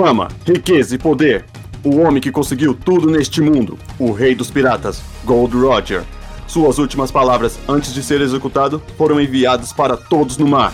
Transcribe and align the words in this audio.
Fama, 0.00 0.28
riqueza 0.46 0.94
e 0.94 0.98
poder. 0.98 1.44
O 1.82 1.96
homem 1.96 2.22
que 2.22 2.30
conseguiu 2.30 2.72
tudo 2.72 3.10
neste 3.10 3.40
mundo. 3.40 3.76
O 3.98 4.12
rei 4.12 4.32
dos 4.32 4.48
piratas, 4.48 5.02
Gold 5.24 5.56
Roger. 5.56 6.04
Suas 6.46 6.78
últimas 6.78 7.10
palavras 7.10 7.58
antes 7.68 7.92
de 7.92 8.00
ser 8.00 8.20
executado 8.20 8.80
foram 8.96 9.20
enviadas 9.20 9.72
para 9.72 9.96
todos 9.96 10.36
no 10.36 10.46
mar. 10.46 10.72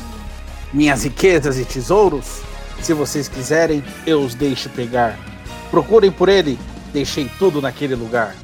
Minhas 0.75 1.05
riquezas 1.05 1.59
e 1.59 1.65
tesouros? 1.65 2.43
Se 2.83 2.93
vocês 2.93 3.27
quiserem, 3.27 3.83
eu 4.07 4.21
os 4.21 4.35
deixo 4.35 4.69
pegar. 4.69 5.19
Procurem 5.71 6.13
por 6.13 6.29
ele, 6.29 6.59
deixei 6.93 7.27
tudo 7.39 7.63
naquele 7.63 7.95
lugar. 7.95 8.37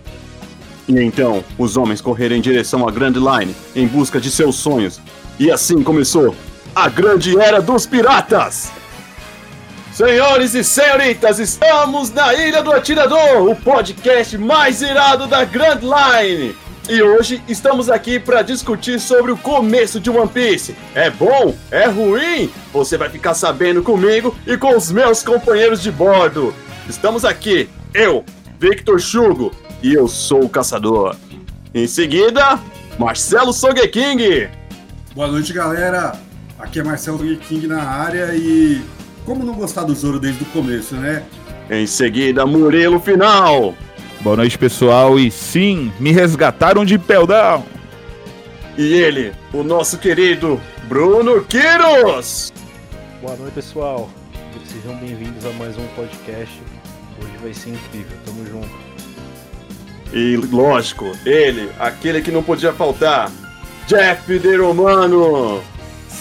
E 0.89 0.99
então, 0.99 1.45
os 1.59 1.77
homens 1.77 2.01
correram 2.01 2.37
em 2.37 2.41
direção 2.41 2.89
à 2.89 2.91
Grand 2.91 3.13
Line 3.13 3.55
em 3.77 3.87
busca 3.87 4.19
de 4.19 4.31
seus 4.31 4.57
sonhos. 4.57 4.99
E 5.39 5.51
assim 5.51 5.83
começou 5.83 6.35
a 6.75 6.89
Grande 6.89 7.39
Era 7.39 7.61
dos 7.61 7.85
Piratas! 7.85 8.80
Senhores 10.01 10.55
e 10.55 10.65
senhoritas, 10.65 11.39
estamos 11.39 12.11
na 12.11 12.33
Ilha 12.33 12.63
do 12.63 12.73
Atirador, 12.73 13.51
o 13.51 13.55
podcast 13.55 14.39
mais 14.39 14.81
irado 14.81 15.27
da 15.27 15.45
Grand 15.45 15.81
Line. 15.83 16.57
E 16.89 17.03
hoje 17.03 17.43
estamos 17.47 17.91
aqui 17.91 18.19
para 18.19 18.41
discutir 18.41 18.99
sobre 18.99 19.31
o 19.31 19.37
começo 19.37 20.01
de 20.01 20.09
One 20.09 20.27
Piece. 20.27 20.75
É 20.95 21.11
bom? 21.11 21.55
É 21.71 21.85
ruim? 21.85 22.51
Você 22.73 22.97
vai 22.97 23.11
ficar 23.11 23.35
sabendo 23.35 23.83
comigo 23.83 24.35
e 24.47 24.57
com 24.57 24.75
os 24.75 24.91
meus 24.91 25.23
companheiros 25.23 25.83
de 25.83 25.93
bordo. 25.93 26.55
Estamos 26.89 27.23
aqui, 27.23 27.69
eu, 27.93 28.25
Victor 28.59 28.99
Chugo, 28.99 29.53
e 29.83 29.93
eu 29.93 30.09
sou 30.09 30.45
o 30.45 30.49
caçador. 30.49 31.15
Em 31.75 31.87
seguida, 31.87 32.59
Marcelo 32.99 33.53
Sogeking. 33.53 34.49
Boa 35.15 35.29
noite, 35.29 35.53
galera. 35.53 36.19
Aqui 36.59 36.81
é 36.81 36.83
Marcelo 36.83 37.19
Sogeking 37.19 37.67
na 37.67 37.83
área 37.83 38.35
e 38.35 38.81
como 39.25 39.45
não 39.45 39.55
gostar 39.55 39.85
do 39.85 39.95
Zoro 39.95 40.19
desde 40.19 40.43
o 40.43 40.47
começo, 40.47 40.95
né? 40.97 41.25
Em 41.71 41.87
seguida, 41.87 42.45
Murilo 42.47 42.99
Final. 43.01 43.75
Boa 44.21 44.37
noite, 44.37 44.59
pessoal. 44.59 45.19
E 45.19 45.31
sim, 45.31 45.93
me 46.01 46.13
resgataram 46.13 46.85
de 46.85 46.99
Peldão. 46.99 47.65
E 48.77 48.95
ele, 48.95 49.33
o 49.53 49.63
nosso 49.63 49.99
querido 49.99 50.61
Bruno 50.89 51.45
Quiros. 51.45 52.53
Boa 53.23 53.37
noite, 53.37 53.55
pessoal. 53.55 54.11
Sejam 54.65 54.97
bem-vindos 54.99 55.45
a 55.45 55.51
mais 55.55 55.77
um 55.77 55.87
podcast. 55.97 56.61
Hoje 57.19 57.33
vai 57.43 57.55
ser 57.55 57.71
incrível. 57.71 58.17
Tamo 58.25 58.47
junto. 58.47 58.91
E 60.13 60.37
lógico, 60.37 61.13
ele, 61.25 61.71
aquele 61.79 62.21
que 62.21 62.31
não 62.31 62.43
podia 62.43 62.73
faltar, 62.73 63.31
Jeff 63.87 64.39
De 64.39 64.57
Romano. 64.57 65.63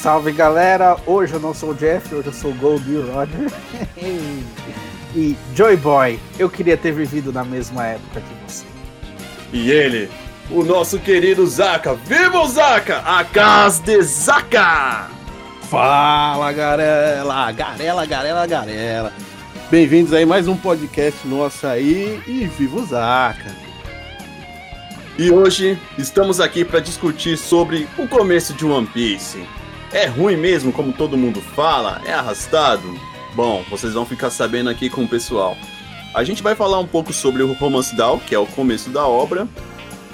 Salve 0.01 0.31
galera, 0.31 0.95
hoje 1.05 1.33
eu 1.33 1.41
não 1.41 1.53
sou 1.53 1.71
o 1.71 1.75
Jeff, 1.75 2.15
hoje 2.15 2.27
eu 2.27 2.33
sou 2.33 2.51
o 2.51 2.55
Gold 2.55 2.89
Roger. 3.01 3.51
e 5.13 5.35
Joy 5.53 5.75
Boy, 5.75 6.17
eu 6.39 6.49
queria 6.49 6.77
ter 6.77 6.93
vivido 6.93 7.33
na 7.33 7.43
mesma 7.43 7.85
época 7.85 8.21
que 8.21 8.33
você. 8.47 8.63
E 9.51 9.69
ele, 9.69 10.09
o 10.49 10.63
nosso 10.63 10.99
querido 10.99 11.45
Zaka. 11.45 11.95
Viva 11.95 12.39
o 12.39 12.47
Zaka! 12.47 12.99
A 12.99 13.25
casa 13.25 13.83
de 13.83 14.01
Zaka! 14.01 15.09
Fala 15.63 16.53
garela, 16.53 17.51
garela, 17.51 18.05
garela, 18.05 18.47
garela. 18.47 19.13
Bem-vindos 19.69 20.13
aí 20.13 20.25
mais 20.25 20.47
um 20.47 20.55
podcast 20.55 21.27
nosso 21.27 21.67
aí 21.67 22.23
e 22.25 22.47
viva 22.47 22.79
o 22.79 22.85
Zaka! 22.85 23.53
E 25.17 25.29
hoje 25.29 25.77
estamos 25.97 26.39
aqui 26.39 26.63
para 26.63 26.79
discutir 26.79 27.35
sobre 27.35 27.85
o 27.97 28.07
começo 28.07 28.53
de 28.53 28.65
One 28.65 28.87
Piece. 28.87 29.58
É 29.91 30.05
ruim 30.05 30.37
mesmo, 30.37 30.71
como 30.71 30.93
todo 30.93 31.17
mundo 31.17 31.41
fala? 31.41 31.99
É 32.05 32.13
arrastado? 32.13 32.99
Bom, 33.33 33.63
vocês 33.69 33.93
vão 33.93 34.05
ficar 34.05 34.29
sabendo 34.29 34.69
aqui 34.69 34.87
com 34.87 35.03
o 35.03 35.07
pessoal. 35.07 35.57
A 36.13 36.23
gente 36.23 36.43
vai 36.43 36.55
falar 36.55 36.79
um 36.79 36.85
pouco 36.85 37.11
sobre 37.11 37.41
o 37.41 37.53
Romance 37.53 37.95
Down, 37.95 38.19
que 38.19 38.35
é 38.35 38.39
o 38.39 38.45
começo 38.45 38.91
da 38.91 39.07
obra, 39.07 39.47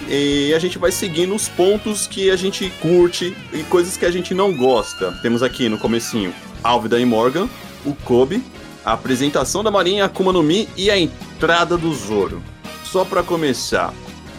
e 0.07 0.53
a 0.53 0.59
gente 0.59 0.77
vai 0.77 0.91
seguindo 0.91 1.35
os 1.35 1.49
pontos 1.49 2.07
que 2.07 2.29
a 2.29 2.37
gente 2.37 2.69
curte 2.81 3.35
e 3.51 3.63
coisas 3.63 3.97
que 3.97 4.05
a 4.05 4.11
gente 4.11 4.33
não 4.33 4.55
gosta. 4.55 5.11
Temos 5.21 5.43
aqui 5.43 5.67
no 5.67 5.77
comecinho 5.77 6.33
Álvida 6.63 6.97
e 6.97 7.05
Morgan, 7.05 7.49
o 7.85 7.93
Kobe, 7.93 8.41
a 8.83 8.93
apresentação 8.93 9.61
da 9.61 9.71
Marinha 9.71 10.05
Akuma 10.05 10.31
no 10.31 10.43
Mi 10.43 10.69
e 10.77 10.89
a 10.89 10.97
entrada 10.97 11.77
do 11.77 11.93
Zoro. 11.93 12.41
Só 12.83 13.03
para 13.03 13.23
começar, 13.23 13.93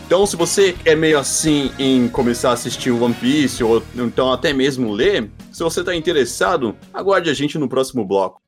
então, 0.07 0.25
se 0.25 0.37
você 0.37 0.77
é 0.85 0.95
meio 0.95 1.19
assim 1.19 1.73
em 1.81 2.07
começar 2.09 2.51
a 2.51 2.53
assistir 2.53 2.93
One 2.93 3.13
Piece 3.13 3.65
ou 3.65 3.83
então 3.97 4.33
até 4.33 4.53
mesmo 4.53 4.93
ler, 4.93 5.29
se 5.51 5.65
você 5.65 5.81
está 5.81 5.97
interessado, 5.97 6.77
aguarde 6.95 7.29
a 7.29 7.35
gente 7.35 7.59
no 7.59 7.69
próximo 7.69 8.05
bloco. 8.05 8.41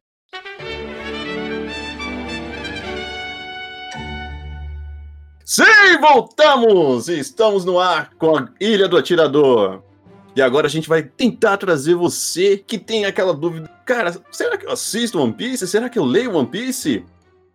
Sim, 5.44 5.64
voltamos! 6.00 7.08
Estamos 7.08 7.64
no 7.64 7.80
ar 7.80 8.10
com 8.14 8.36
a 8.36 8.48
Ilha 8.60 8.86
do 8.86 8.96
Atirador. 8.96 9.82
E 10.36 10.40
agora 10.40 10.68
a 10.68 10.70
gente 10.70 10.88
vai 10.88 11.02
tentar 11.02 11.56
trazer 11.56 11.96
você 11.96 12.56
que 12.56 12.78
tem 12.78 13.04
aquela 13.04 13.34
dúvida: 13.34 13.68
cara, 13.84 14.14
será 14.30 14.56
que 14.56 14.64
eu 14.64 14.70
assisto 14.70 15.20
One 15.20 15.32
Piece? 15.32 15.66
Será 15.66 15.88
que 15.88 15.98
eu 15.98 16.04
leio 16.04 16.36
One 16.36 16.46
Piece? 16.46 17.04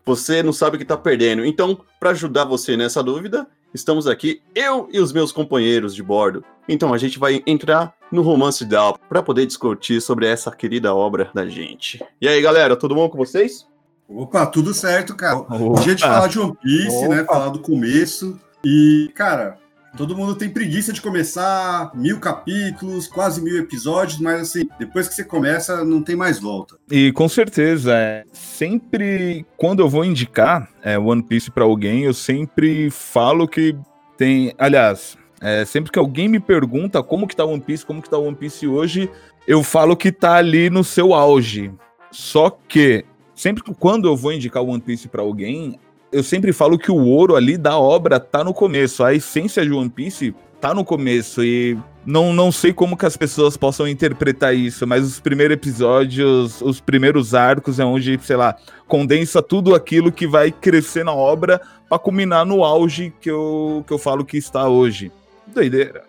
Você 0.05 0.43
não 0.43 0.51
sabe 0.51 0.75
o 0.75 0.77
que 0.77 0.83
está 0.83 0.97
perdendo. 0.97 1.45
Então, 1.45 1.79
para 2.01 2.09
ajudar 2.09 2.43
você 2.43 2.75
nessa 2.75 3.01
dúvida, 3.01 3.47
estamos 3.73 4.07
aqui, 4.07 4.41
eu 4.53 4.87
e 4.91 4.99
os 4.99 5.11
meus 5.11 5.31
companheiros 5.31 5.95
de 5.95 6.03
bordo. 6.03 6.43
Então 6.67 6.93
a 6.93 6.97
gente 6.97 7.19
vai 7.19 7.43
entrar 7.45 7.93
no 8.11 8.21
Romance 8.21 8.63
Down 8.63 8.95
para 9.09 9.23
poder 9.23 9.45
discutir 9.45 10.01
sobre 10.01 10.27
essa 10.27 10.51
querida 10.51 10.93
obra 10.93 11.29
da 11.33 11.47
gente. 11.47 12.03
E 12.21 12.27
aí, 12.27 12.41
galera, 12.41 12.75
tudo 12.75 12.95
bom 12.95 13.09
com 13.09 13.17
vocês? 13.17 13.67
Opa, 14.07 14.45
tudo 14.45 14.73
certo, 14.73 15.15
cara. 15.15 15.37
Opa. 15.37 15.81
Dia 15.81 15.95
de 15.95 16.03
falar 16.03 16.27
de 16.27 16.39
One 16.39 16.55
Piece, 16.61 17.01
né? 17.01 17.05
Opa. 17.05 17.15
né? 17.15 17.25
Falar 17.25 17.49
do 17.49 17.59
começo. 17.59 18.39
E, 18.63 19.11
cara, 19.15 19.57
Todo 19.95 20.17
mundo 20.17 20.35
tem 20.35 20.49
preguiça 20.49 20.91
de 20.91 21.01
começar 21.01 21.91
mil 21.93 22.19
capítulos, 22.19 23.07
quase 23.07 23.41
mil 23.41 23.57
episódios, 23.59 24.19
mas 24.19 24.41
assim, 24.41 24.67
depois 24.79 25.07
que 25.07 25.13
você 25.13 25.23
começa, 25.23 25.85
não 25.85 26.01
tem 26.01 26.15
mais 26.15 26.39
volta. 26.39 26.77
E 26.89 27.11
com 27.11 27.29
certeza, 27.29 27.93
é, 27.95 28.23
sempre 28.33 29.45
quando 29.55 29.81
eu 29.81 29.89
vou 29.89 30.03
indicar 30.03 30.67
é, 30.81 30.97
One 30.97 31.21
Piece 31.21 31.51
para 31.51 31.63
alguém, 31.63 32.03
eu 32.03 32.13
sempre 32.13 32.89
falo 32.89 33.47
que 33.47 33.75
tem. 34.17 34.53
Aliás, 34.57 35.15
é, 35.39 35.63
sempre 35.63 35.91
que 35.91 35.99
alguém 35.99 36.27
me 36.27 36.39
pergunta 36.39 37.03
como 37.03 37.27
que 37.27 37.35
tá 37.35 37.45
One 37.45 37.61
Piece, 37.61 37.85
como 37.85 38.01
que 38.01 38.09
tá 38.09 38.17
One 38.17 38.35
Piece 38.35 38.67
hoje, 38.67 39.09
eu 39.47 39.61
falo 39.61 39.95
que 39.95 40.11
tá 40.11 40.35
ali 40.35 40.69
no 40.71 40.83
seu 40.83 41.13
auge. 41.13 41.71
Só 42.09 42.49
que 42.49 43.05
sempre 43.35 43.63
que 43.63 43.73
quando 43.75 44.07
eu 44.07 44.15
vou 44.15 44.33
indicar 44.33 44.63
One 44.63 44.81
Piece 44.81 45.07
para 45.07 45.21
alguém, 45.21 45.79
eu 46.13 46.23
sempre 46.23 46.53
falo 46.53 46.77
que 46.77 46.91
o 46.91 47.05
ouro 47.05 47.35
ali 47.35 47.57
da 47.57 47.77
obra 47.77 48.19
tá 48.19 48.43
no 48.43 48.53
começo. 48.53 49.03
A 49.03 49.13
essência 49.13 49.65
de 49.65 49.71
One 49.71 49.89
Piece 49.89 50.33
tá 50.61 50.73
no 50.73 50.85
começo 50.85 51.43
e 51.43 51.77
não, 52.05 52.31
não 52.31 52.51
sei 52.51 52.71
como 52.71 52.95
que 52.95 53.05
as 53.05 53.17
pessoas 53.17 53.57
possam 53.57 53.87
interpretar 53.87 54.55
isso, 54.55 54.85
mas 54.87 55.03
os 55.03 55.19
primeiros 55.19 55.55
episódios, 55.55 56.61
os 56.61 56.79
primeiros 56.79 57.33
arcos 57.33 57.79
é 57.79 57.85
onde, 57.85 58.17
sei 58.21 58.35
lá, 58.35 58.55
condensa 58.87 59.41
tudo 59.41 59.75
aquilo 59.75 60.11
que 60.11 60.27
vai 60.27 60.51
crescer 60.51 61.03
na 61.03 61.13
obra 61.13 61.59
para 61.89 61.99
culminar 61.99 62.45
no 62.45 62.63
auge 62.63 63.13
que 63.19 63.29
eu, 63.29 63.83
que 63.85 63.91
eu 63.91 63.97
falo 63.97 64.23
que 64.23 64.37
está 64.37 64.67
hoje. 64.69 65.11
Doideira. 65.47 66.03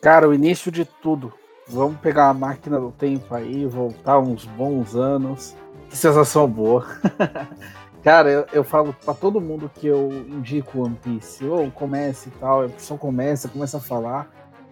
Cara, 0.00 0.28
o 0.28 0.34
início 0.34 0.70
de 0.70 0.84
tudo. 0.84 1.32
Vamos 1.66 1.98
pegar 1.98 2.28
a 2.28 2.34
máquina 2.34 2.78
do 2.78 2.90
tempo 2.92 3.34
aí, 3.34 3.66
voltar 3.66 4.18
uns 4.18 4.44
bons 4.44 4.94
anos. 4.94 5.56
Que 5.90 5.96
sensação 5.96 6.48
boa. 6.48 6.86
Cara, 8.08 8.30
eu, 8.30 8.46
eu 8.54 8.64
falo 8.64 8.94
para 9.04 9.12
todo 9.12 9.38
mundo 9.38 9.70
que 9.74 9.86
eu 9.86 10.10
indico 10.10 10.80
One 10.82 10.96
Piece, 10.96 11.44
ou 11.44 11.70
comece 11.70 12.30
e 12.30 12.32
tal, 12.40 12.64
a 12.64 12.68
pessoa 12.70 12.98
começa, 12.98 13.50
começa 13.50 13.76
a 13.76 13.80
falar. 13.80 14.30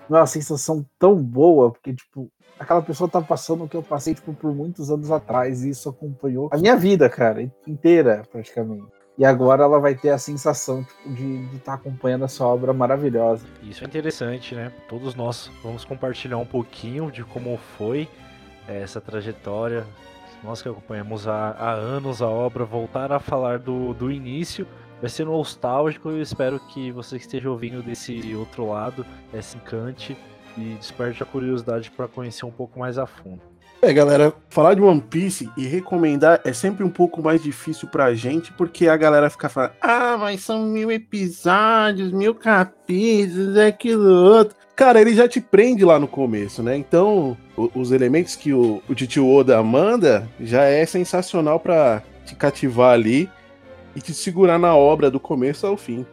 Não 0.09 0.17
é 0.17 0.21
uma 0.23 0.27
sensação 0.27 0.87
tão 0.99 1.15
boa, 1.17 1.71
porque, 1.71 1.93
tipo, 1.93 2.33
aquela 2.59 2.81
pessoa 2.81 3.11
tá 3.11 3.21
passando 3.21 3.65
o 3.65 3.69
que 3.69 3.77
eu 3.77 3.83
passei, 3.83 4.15
tipo, 4.15 4.33
por 4.33 4.55
muitos 4.55 4.91
anos 4.91 5.11
atrás, 5.11 5.63
e 5.63 5.69
isso 5.69 5.87
acompanhou 5.87 6.49
a 6.51 6.57
minha 6.57 6.79
vida, 6.79 7.11
cara, 7.11 7.43
inteira, 7.67 8.23
praticamente. 8.33 8.87
E 9.19 9.25
agora 9.27 9.65
ela 9.65 9.79
vai 9.79 9.95
ter 9.95 10.09
a 10.09 10.19
sensação 10.19 10.83
tipo, 10.83 11.15
de 11.15 11.57
estar 11.57 11.73
tá 11.73 11.75
acompanhando 11.75 12.25
essa 12.25 12.43
obra 12.43 12.73
maravilhosa. 12.73 13.47
Isso 13.63 13.85
é 13.85 13.87
interessante, 13.87 14.55
né? 14.55 14.73
Todos 14.89 15.15
nós 15.15 15.51
vamos 15.63 15.85
compartilhar 15.85 16.39
um 16.39 16.47
pouquinho 16.47 17.11
de 17.11 17.23
como 17.23 17.59
foi 17.77 18.09
eh, 18.67 18.81
essa 18.81 18.99
trajetória, 18.99 19.85
nós 20.47 20.63
que 20.63 20.69
acompanhamos 20.69 21.27
há, 21.27 21.51
há 21.51 21.73
anos 21.73 22.23
a 22.23 22.29
obra, 22.29 22.65
voltar 22.65 23.11
a 23.11 23.19
falar 23.19 23.59
do, 23.59 23.93
do 23.93 24.13
início 24.13 24.67
vai 25.01 25.11
ser 25.11 25.27
nostálgico 25.27 26.11
e 26.11 26.15
eu 26.15 26.23
espero 26.23 26.61
que 26.69 26.91
você 26.93 27.19
que 27.19 27.25
esteja 27.25 27.51
ouvindo 27.51 27.83
desse 27.83 28.35
outro 28.35 28.71
lado 28.71 29.05
é, 29.33 29.43
se 29.43 29.57
encante 29.57 30.17
e 30.57 30.75
desperte 30.75 31.23
a 31.23 31.27
curiosidade 31.27 31.91
para 31.91 32.09
conhecer 32.09 32.47
um 32.47 32.51
pouco 32.51 32.79
mais 32.79 32.97
a 32.97 33.07
fundo. 33.07 33.43
É, 33.87 33.93
galera, 33.93 34.35
falar 34.49 34.75
de 34.75 34.81
One 34.81 35.01
Piece 35.01 35.49
e 35.57 35.65
recomendar 35.65 36.41
é 36.43 36.53
sempre 36.53 36.83
um 36.83 36.91
pouco 36.91 37.23
mais 37.23 37.41
difícil 37.41 37.87
pra 37.87 38.13
gente, 38.17 38.53
porque 38.55 38.89
a 38.89 38.97
galera 38.97 39.31
fica 39.31 39.49
falando, 39.49 39.75
ah, 39.81 40.17
mas 40.19 40.41
são 40.41 40.67
mil 40.67 40.91
episódios, 40.91 42.11
mil 42.11 42.35
capítulos, 42.35 43.57
é 43.57 43.69
aquilo 43.69 44.11
outro. 44.11 44.57
Cara, 44.75 45.01
ele 45.01 45.15
já 45.15 45.29
te 45.29 45.41
prende 45.41 45.85
lá 45.85 46.01
no 46.01 46.09
começo, 46.09 46.65
né? 46.65 46.77
Então, 46.77 47.37
o, 47.57 47.71
os 47.77 47.93
elementos 47.93 48.35
que 48.35 48.53
o, 48.53 48.83
o 48.89 49.33
Oda 49.33 49.63
manda 49.63 50.29
já 50.41 50.65
é 50.65 50.85
sensacional 50.85 51.61
para 51.61 52.03
te 52.25 52.35
cativar 52.35 52.93
ali 52.93 53.31
e 53.95 54.01
te 54.01 54.13
segurar 54.13 54.59
na 54.59 54.75
obra 54.75 55.13
do 55.13 55.21
começo 55.21 55.65
ao 55.65 55.77
fim. 55.77 56.05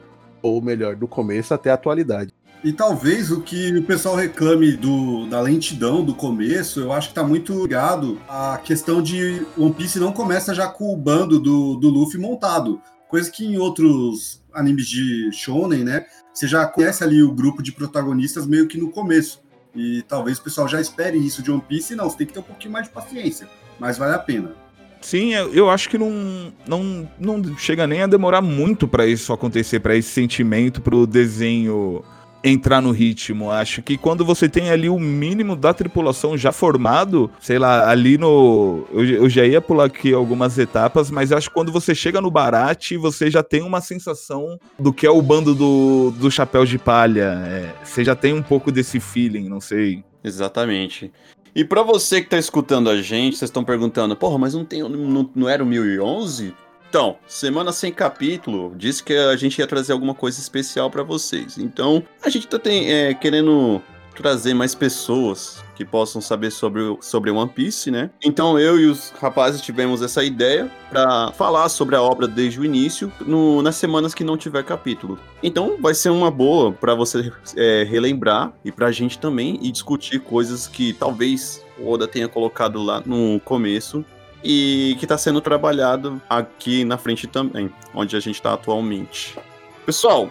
Ou 0.44 0.62
melhor, 0.62 0.96
do 0.96 1.08
começo 1.08 1.56
até 1.56 1.72
a 1.72 1.74
atualidade. 1.74 2.33
E 2.64 2.72
talvez 2.72 3.30
o 3.30 3.42
que 3.42 3.78
o 3.78 3.84
pessoal 3.84 4.16
reclame 4.16 4.72
do, 4.72 5.28
da 5.28 5.42
lentidão 5.42 6.04
do 6.04 6.16
começo, 6.16 6.80
eu 6.80 6.94
acho 6.94 7.10
que 7.10 7.14
tá 7.14 7.22
muito 7.22 7.62
ligado 7.62 8.18
à 8.28 8.58
questão 8.58 9.02
de 9.02 9.46
One 9.58 9.74
Piece 9.74 10.00
não 10.00 10.14
começa 10.14 10.56
já 10.56 10.68
com 10.68 10.94
o 10.94 10.96
bando 10.96 11.42
do, 11.42 11.76
do 11.76 11.90
Luffy 11.90 12.18
montado. 12.18 12.82
Coisa 13.10 13.30
que 13.30 13.46
em 13.46 13.58
outros 13.58 14.42
animes 14.54 14.88
de 14.88 15.30
shonen, 15.34 15.84
né? 15.84 16.06
Você 16.34 16.48
já 16.48 16.66
conhece 16.66 17.04
ali 17.04 17.22
o 17.22 17.34
grupo 17.34 17.62
de 17.62 17.74
protagonistas 17.74 18.48
meio 18.48 18.66
que 18.66 18.78
no 18.78 18.90
começo. 18.90 19.44
E 19.76 20.02
talvez 20.04 20.38
o 20.38 20.44
pessoal 20.44 20.68
já 20.68 20.80
espere 20.80 21.18
isso 21.18 21.44
de 21.44 21.52
One 21.52 21.62
Piece. 21.68 21.96
Não, 21.96 22.10
você 22.10 22.18
tem 22.18 22.28
que 22.28 22.34
ter 22.34 22.40
um 22.40 22.44
pouquinho 22.44 22.72
mais 22.72 22.88
de 22.88 22.94
paciência. 22.94 23.48
Mas 23.78 23.98
vale 23.98 24.16
a 24.16 24.20
pena. 24.20 24.56
Sim, 25.02 25.34
eu 25.34 25.70
acho 25.70 25.90
que 25.90 25.98
não, 25.98 26.54
não, 26.66 27.10
não 27.20 27.58
chega 27.58 27.86
nem 27.86 28.04
a 28.04 28.08
demorar 28.08 28.42
muito 28.42 28.88
para 28.88 29.06
isso 29.06 29.34
acontecer, 29.34 29.82
para 29.82 29.98
esse 29.98 30.10
sentimento, 30.10 30.82
pro 30.82 31.06
desenho 31.06 32.02
entrar 32.44 32.82
no 32.82 32.92
ritmo. 32.92 33.50
Acho 33.50 33.82
que 33.82 33.98
quando 33.98 34.26
você 34.26 34.50
tem 34.50 34.70
ali 34.70 34.90
o 34.90 35.00
mínimo 35.00 35.56
da 35.56 35.74
tripulação 35.74 36.38
já 36.38 36.52
formado, 36.52 37.32
sei 37.40 37.58
lá, 37.58 37.90
ali 37.90 38.18
no. 38.18 38.86
Eu, 38.92 39.06
eu 39.06 39.30
já 39.30 39.46
ia 39.46 39.62
pular 39.62 39.86
aqui 39.86 40.14
algumas 40.14 40.58
etapas, 40.58 41.10
mas 41.10 41.32
acho 41.32 41.50
que 41.50 41.54
quando 41.54 41.72
você 41.72 41.96
chega 41.96 42.20
no 42.20 42.30
Barate, 42.30 42.98
você 42.98 43.32
já 43.32 43.42
tem 43.42 43.62
uma 43.62 43.80
sensação 43.80 44.60
do 44.78 44.92
que 44.92 45.06
é 45.06 45.10
o 45.10 45.22
bando 45.22 45.56
do, 45.56 46.12
do 46.12 46.30
chapéu 46.30 46.66
de 46.66 46.78
palha. 46.78 47.42
É, 47.48 47.74
você 47.84 48.04
já 48.04 48.16
tem 48.16 48.34
um 48.34 48.44
pouco 48.44 48.72
desse 48.72 49.00
feeling, 49.00 49.48
não 49.48 49.62
sei. 49.62 50.04
Exatamente. 50.24 51.12
E 51.56 51.64
para 51.64 51.84
você 51.84 52.22
que 52.22 52.30
tá 52.30 52.38
escutando 52.38 52.90
a 52.90 53.00
gente, 53.00 53.38
vocês 53.38 53.50
estão 53.50 53.64
perguntando, 53.64 54.16
porra, 54.16 54.40
mas 54.40 54.56
não, 54.56 54.66
tem, 54.66 54.82
não, 54.82 55.30
não 55.36 55.48
era 55.48 55.64
o 55.64 55.68
1011? 55.68 56.54
Então, 56.94 57.18
semana 57.26 57.72
sem 57.72 57.92
capítulo, 57.92 58.72
disse 58.76 59.04
que 59.04 59.16
a 59.16 59.36
gente 59.36 59.58
ia 59.58 59.66
trazer 59.66 59.94
alguma 59.94 60.14
coisa 60.14 60.40
especial 60.40 60.92
para 60.92 61.02
vocês. 61.02 61.58
Então, 61.58 62.04
a 62.24 62.30
gente 62.30 62.48
tá 62.48 62.60
tem, 62.60 62.94
é, 62.94 63.16
querendo 63.16 63.82
trazer 64.16 64.54
mais 64.54 64.76
pessoas 64.76 65.64
que 65.74 65.84
possam 65.84 66.22
saber 66.22 66.52
sobre, 66.52 66.96
sobre 67.02 67.32
One 67.32 67.50
Piece, 67.50 67.90
né? 67.90 68.12
Então 68.24 68.60
eu 68.60 68.80
e 68.80 68.86
os 68.86 69.10
rapazes 69.20 69.60
tivemos 69.60 70.04
essa 70.04 70.24
ideia 70.24 70.70
para 70.92 71.32
falar 71.32 71.68
sobre 71.68 71.96
a 71.96 72.02
obra 72.04 72.28
desde 72.28 72.60
o 72.60 72.64
início, 72.64 73.12
no, 73.22 73.64
nas 73.64 73.76
semanas 73.76 74.14
que 74.14 74.24
não 74.24 74.38
tiver 74.38 74.64
capítulo. 74.64 75.18
Então 75.42 75.78
vai 75.82 75.96
ser 75.96 76.12
uma 76.12 76.30
boa 76.30 76.72
para 76.72 76.94
você 76.94 77.34
é, 77.58 77.84
relembrar 77.90 78.54
e 78.64 78.72
pra 78.72 78.92
gente 78.92 79.18
também 79.18 79.58
e 79.64 79.72
discutir 79.72 80.20
coisas 80.20 80.68
que 80.68 80.94
talvez 80.94 81.66
o 81.80 81.90
Oda 81.90 82.08
tenha 82.08 82.28
colocado 82.28 82.84
lá 82.84 83.02
no 83.04 83.40
começo 83.40 84.06
e 84.44 84.96
que 85.00 85.06
está 85.06 85.18
sendo 85.18 85.40
trabalhado 85.40 86.22
aqui 86.30 86.84
na 86.84 86.98
frente 86.98 87.28
também, 87.28 87.72
onde 87.94 88.16
a 88.16 88.20
gente 88.20 88.36
está 88.36 88.54
atualmente. 88.54 89.38
Pessoal, 89.86 90.30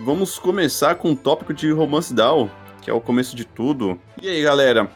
vamos 0.00 0.38
começar 0.38 0.94
com 0.94 1.12
o 1.12 1.16
tópico 1.16 1.52
de 1.52 1.70
Romance 1.72 2.14
Down, 2.14 2.50
que 2.82 2.90
é 2.90 2.94
o 2.94 3.00
começo 3.00 3.34
de 3.34 3.44
tudo. 3.44 3.98
E 4.22 4.28
aí, 4.28 4.42
galera, 4.42 4.90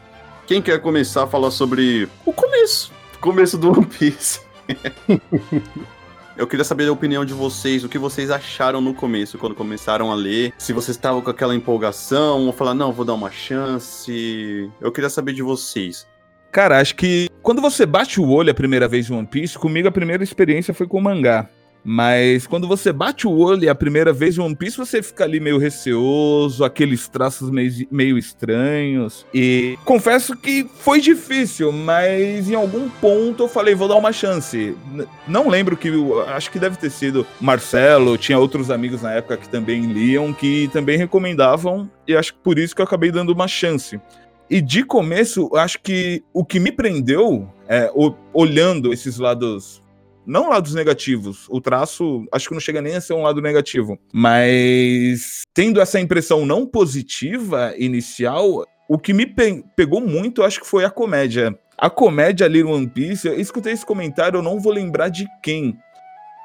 quem 0.47 0.61
quer 0.61 0.79
começar 0.81 1.23
a 1.23 1.27
falar 1.27 1.51
sobre 1.51 2.07
o 2.25 2.31
começo? 2.31 2.91
O 3.15 3.19
começo 3.19 3.57
do 3.57 3.71
One 3.71 3.85
Piece. 3.85 4.41
Eu 6.35 6.47
queria 6.47 6.65
saber 6.65 6.87
a 6.87 6.91
opinião 6.91 7.23
de 7.23 7.33
vocês, 7.33 7.83
o 7.83 7.89
que 7.89 7.99
vocês 7.99 8.31
acharam 8.31 8.81
no 8.81 8.95
começo, 8.95 9.37
quando 9.37 9.53
começaram 9.53 10.11
a 10.11 10.15
ler. 10.15 10.51
Se 10.57 10.73
vocês 10.73 10.97
estavam 10.97 11.21
com 11.21 11.29
aquela 11.29 11.53
empolgação, 11.53 12.47
ou 12.47 12.51
falar, 12.51 12.73
não, 12.73 12.91
vou 12.91 13.05
dar 13.05 13.13
uma 13.13 13.29
chance. 13.29 14.71
Eu 14.81 14.91
queria 14.91 15.11
saber 15.11 15.33
de 15.33 15.43
vocês. 15.43 16.07
Cara, 16.51 16.79
acho 16.79 16.95
que 16.95 17.29
quando 17.43 17.61
você 17.61 17.85
bate 17.85 18.21
o 18.21 18.29
olho 18.29 18.49
a 18.49 18.53
primeira 18.53 18.87
vez 18.87 19.09
em 19.09 19.13
One 19.13 19.27
Piece, 19.27 19.59
comigo 19.59 19.87
a 19.87 19.91
primeira 19.91 20.23
experiência 20.23 20.73
foi 20.73 20.87
com 20.87 20.97
o 20.97 21.01
mangá. 21.01 21.49
Mas 21.85 22.47
quando 22.47 22.65
você 22.65 22.93
bate 22.93 23.27
o 23.27 23.37
olho 23.37 23.69
a 23.69 23.75
primeira 23.75 24.13
vez 24.13 24.37
em 24.37 24.41
One 24.41 24.55
Piece, 24.55 24.77
você 24.77 25.03
fica 25.03 25.25
ali 25.25 25.41
meio 25.41 25.57
receoso, 25.57 26.63
aqueles 26.63 27.09
traços 27.09 27.49
meio, 27.49 27.85
meio 27.91 28.17
estranhos. 28.17 29.25
E 29.33 29.77
confesso 29.83 30.37
que 30.37 30.65
foi 30.79 31.01
difícil, 31.01 31.73
mas 31.73 32.49
em 32.49 32.55
algum 32.55 32.87
ponto 32.89 33.43
eu 33.43 33.49
falei, 33.49 33.75
vou 33.75 33.89
dar 33.89 33.95
uma 33.95 34.13
chance. 34.13 34.77
Não 35.27 35.49
lembro 35.49 35.75
que. 35.75 35.91
Acho 36.27 36.49
que 36.49 36.57
deve 36.57 36.77
ter 36.77 36.89
sido 36.89 37.27
Marcelo, 37.41 38.17
tinha 38.17 38.39
outros 38.39 38.71
amigos 38.71 39.01
na 39.01 39.11
época 39.11 39.35
que 39.35 39.49
também 39.49 39.81
liam, 39.91 40.31
que 40.31 40.69
também 40.71 40.97
recomendavam, 40.97 41.91
e 42.07 42.15
acho 42.15 42.33
que 42.33 42.39
por 42.39 42.57
isso 42.57 42.73
que 42.73 42.81
eu 42.81 42.85
acabei 42.85 43.11
dando 43.11 43.33
uma 43.33 43.47
chance. 43.47 43.99
E 44.53 44.61
de 44.61 44.83
começo, 44.83 45.49
acho 45.55 45.81
que 45.81 46.23
o 46.31 46.45
que 46.45 46.59
me 46.59 46.71
prendeu, 46.71 47.49
é, 47.67 47.91
olhando 48.31 48.93
esses 48.93 49.17
lados, 49.17 49.81
não 50.27 50.47
lados 50.47 50.75
negativos, 50.75 51.47
o 51.49 51.59
traço 51.59 52.23
acho 52.31 52.49
que 52.49 52.53
não 52.53 52.61
chega 52.61 52.79
nem 52.79 52.95
a 52.95 53.01
ser 53.01 53.13
um 53.13 53.23
lado 53.23 53.41
negativo, 53.41 53.97
mas 54.13 55.41
tendo 55.55 55.81
essa 55.81 55.99
impressão 55.99 56.45
não 56.45 56.67
positiva 56.67 57.73
inicial, 57.79 58.63
o 58.87 58.99
que 58.99 59.11
me 59.11 59.25
pe 59.25 59.65
pegou 59.75 59.99
muito, 59.99 60.43
acho 60.43 60.61
que 60.61 60.67
foi 60.67 60.85
a 60.85 60.91
comédia. 60.91 61.57
A 61.75 61.89
comédia 61.89 62.45
ali 62.45 62.61
no 62.61 62.75
One 62.75 62.87
Piece, 62.87 63.27
eu 63.27 63.39
escutei 63.39 63.73
esse 63.73 63.83
comentário, 63.83 64.37
eu 64.37 64.43
não 64.43 64.59
vou 64.59 64.71
lembrar 64.71 65.09
de 65.09 65.25
quem, 65.41 65.75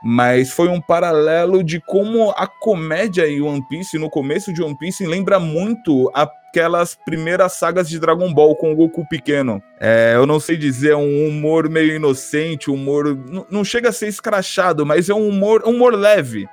mas 0.02 0.50
foi 0.50 0.68
um 0.68 0.80
paralelo 0.80 1.62
de 1.62 1.78
como 1.78 2.30
a 2.30 2.46
comédia 2.46 3.28
em 3.28 3.42
One 3.42 3.62
Piece, 3.68 3.98
no 3.98 4.08
começo 4.08 4.50
de 4.50 4.62
One 4.62 4.78
Piece, 4.78 5.04
lembra 5.04 5.38
muito 5.38 6.10
aquelas 6.48 6.94
primeiras 6.94 7.52
sagas 7.52 7.88
de 7.88 7.98
Dragon 7.98 8.32
Ball 8.32 8.56
com 8.56 8.72
o 8.72 8.76
Goku 8.76 9.06
pequeno. 9.06 9.62
É, 9.78 10.12
eu 10.14 10.26
não 10.26 10.40
sei 10.40 10.56
dizer, 10.56 10.92
é 10.92 10.96
um 10.96 11.28
humor 11.28 11.68
meio 11.68 11.94
inocente, 11.94 12.70
humor. 12.70 13.16
Não 13.50 13.64
chega 13.64 13.90
a 13.90 13.92
ser 13.92 14.08
escrachado, 14.08 14.84
mas 14.84 15.08
é 15.08 15.14
um 15.14 15.28
humor, 15.28 15.62
humor 15.64 15.94
leve. 15.94 16.48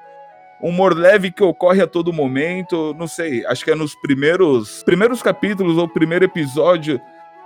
Humor 0.62 0.98
leve 0.98 1.32
que 1.32 1.44
ocorre 1.44 1.82
a 1.82 1.88
todo 1.88 2.14
momento. 2.14 2.96
Não 2.98 3.08
sei, 3.08 3.46
acho 3.46 3.64
que 3.64 3.72
é 3.72 3.76
nos 3.76 3.96
primeiros, 3.96 4.84
primeiros 4.84 5.22
capítulos 5.22 5.78
ou 5.78 5.88
primeiro 5.88 6.26
episódio 6.26 7.00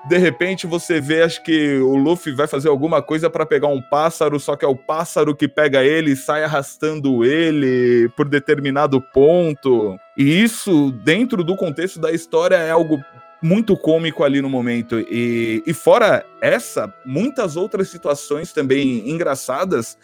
de 0.08 0.18
repente 0.18 0.66
você 0.66 1.02
vê, 1.02 1.22
acho 1.24 1.44
que 1.44 1.78
o 1.80 1.96
Luffy 1.96 2.34
vai 2.34 2.48
fazer 2.48 2.70
alguma 2.70 3.02
coisa 3.02 3.30
para 3.30 3.46
pegar 3.46 3.68
um 3.68 3.82
pássaro, 3.82 4.40
só 4.40 4.56
que 4.56 4.64
é 4.64 4.68
o 4.68 4.76
pássaro 4.76 5.36
que 5.36 5.48
pega 5.48 5.84
ele 5.84 6.12
e 6.12 6.16
sai 6.16 6.44
arrastando 6.44 7.26
ele 7.26 8.10
por 8.16 8.28
determinado 8.28 9.02
ponto. 9.02 9.98
E 10.18 10.42
isso, 10.42 10.92
dentro 11.04 11.44
do 11.44 11.56
contexto 11.56 12.00
da 12.00 12.12
história, 12.12 12.56
é 12.56 12.72
algo 12.72 13.04
muito 13.42 13.76
cômico 13.76 14.24
ali 14.24 14.42
no 14.42 14.50
momento. 14.50 15.00
E, 15.00 15.62
e 15.66 15.74
fora 15.74 16.26
essa, 16.42 16.94
muitas 17.06 17.56
outras 17.56 17.90
situações 17.90 18.54
também 18.54 19.10
engraçadas, 19.10 19.98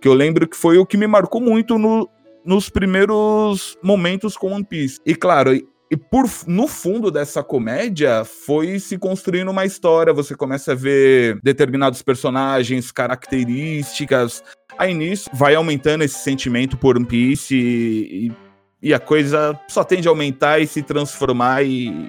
que 0.00 0.08
eu 0.08 0.14
lembro 0.14 0.48
que 0.48 0.56
foi 0.56 0.78
o 0.78 0.86
que 0.86 0.96
me 0.96 1.06
marcou 1.06 1.40
muito 1.40 1.78
no, 1.78 2.08
nos 2.44 2.68
primeiros 2.68 3.76
momentos 3.82 4.36
com 4.36 4.52
One 4.52 4.64
Piece. 4.64 5.00
E 5.04 5.14
claro, 5.14 5.52
e 5.90 5.96
por, 5.96 6.24
no 6.46 6.68
fundo 6.68 7.10
dessa 7.10 7.42
comédia 7.42 8.24
foi 8.24 8.78
se 8.78 8.96
construindo 8.96 9.50
uma 9.50 9.64
história. 9.64 10.12
Você 10.12 10.36
começa 10.36 10.70
a 10.70 10.74
ver 10.76 11.40
determinados 11.42 12.00
personagens, 12.00 12.92
características. 12.92 14.44
Aí 14.78 14.94
nisso 14.94 15.28
vai 15.32 15.56
aumentando 15.56 16.04
esse 16.04 16.20
sentimento 16.20 16.76
por 16.76 16.96
One 16.96 17.04
Piece 17.04 17.56
e, 17.56 18.32
e 18.80 18.94
a 18.94 19.00
coisa 19.00 19.58
só 19.66 19.82
tende 19.82 20.06
a 20.06 20.12
aumentar 20.12 20.60
e 20.60 20.66
se 20.66 20.80
transformar 20.80 21.64
e 21.64 22.08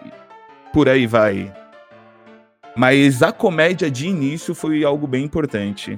por 0.71 0.87
aí 0.87 1.07
vai. 1.07 1.51
Mas 2.77 3.23
a 3.23 3.31
comédia 3.31 3.89
de 3.89 4.07
início 4.07 4.53
foi 4.53 4.83
algo 4.83 5.07
bem 5.07 5.25
importante. 5.25 5.97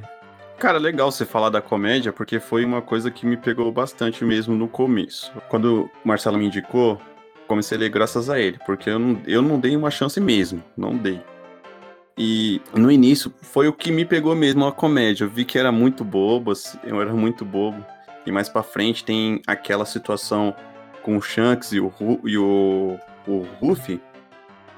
Cara, 0.57 0.77
legal 0.77 1.11
você 1.11 1.25
falar 1.25 1.49
da 1.49 1.61
comédia, 1.61 2.13
porque 2.13 2.39
foi 2.39 2.63
uma 2.63 2.81
coisa 2.81 3.11
que 3.11 3.25
me 3.25 3.35
pegou 3.35 3.69
bastante 3.73 4.23
mesmo 4.23 4.55
no 4.55 4.69
começo. 4.69 5.31
Quando 5.49 5.89
o 6.03 6.07
Marcelo 6.07 6.37
me 6.37 6.45
indicou, 6.45 6.99
comecei 7.47 7.77
a 7.77 7.81
ler 7.81 7.89
graças 7.89 8.29
a 8.29 8.39
ele, 8.39 8.59
porque 8.65 8.89
eu 8.89 8.99
não, 8.99 9.21
eu 9.25 9.41
não 9.41 9.59
dei 9.59 9.75
uma 9.75 9.91
chance 9.91 10.19
mesmo, 10.19 10.63
não 10.77 10.95
dei. 10.95 11.21
E 12.17 12.61
no 12.75 12.91
início 12.91 13.33
foi 13.41 13.67
o 13.67 13.73
que 13.73 13.91
me 13.91 14.05
pegou 14.05 14.35
mesmo 14.35 14.65
a 14.65 14.71
comédia. 14.71 15.23
Eu 15.23 15.29
vi 15.29 15.45
que 15.45 15.57
era 15.57 15.71
muito 15.71 16.03
bobo, 16.03 16.51
assim, 16.51 16.77
eu 16.83 17.01
era 17.01 17.13
muito 17.13 17.43
bobo. 17.43 17.83
E 18.25 18.31
mais 18.31 18.47
para 18.47 18.63
frente 18.63 19.03
tem 19.03 19.41
aquela 19.47 19.85
situação 19.85 20.55
com 21.01 21.17
o 21.17 21.21
Shanks 21.21 21.73
e 21.73 21.79
o, 21.79 21.91
e 22.23 22.37
o, 22.37 22.97
o 23.27 23.45
Ruffy, 23.59 23.99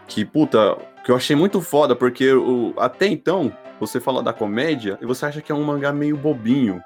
que 0.08 0.26
puta, 0.26 0.78
que 1.04 1.12
eu 1.12 1.16
achei 1.16 1.36
muito 1.36 1.62
foda, 1.62 1.96
porque 1.96 2.32
o, 2.32 2.74
até 2.78 3.08
então 3.08 3.56
você 3.80 4.00
fala 4.00 4.24
da 4.24 4.34
comédia 4.34 4.98
e 5.02 5.06
você 5.06 5.26
acha 5.26 5.42
que 5.42 5.52
é 5.52 5.56
um 5.56 5.64
mangá 5.64 5.92
meio 5.92 6.18
bobinho, 6.18 6.82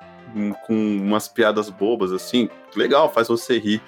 com 0.67 0.74
umas 0.74 1.27
piadas 1.27 1.69
bobas 1.69 2.12
assim, 2.12 2.50
legal, 2.75 3.12
faz 3.12 3.27
você 3.27 3.57
rir. 3.57 3.81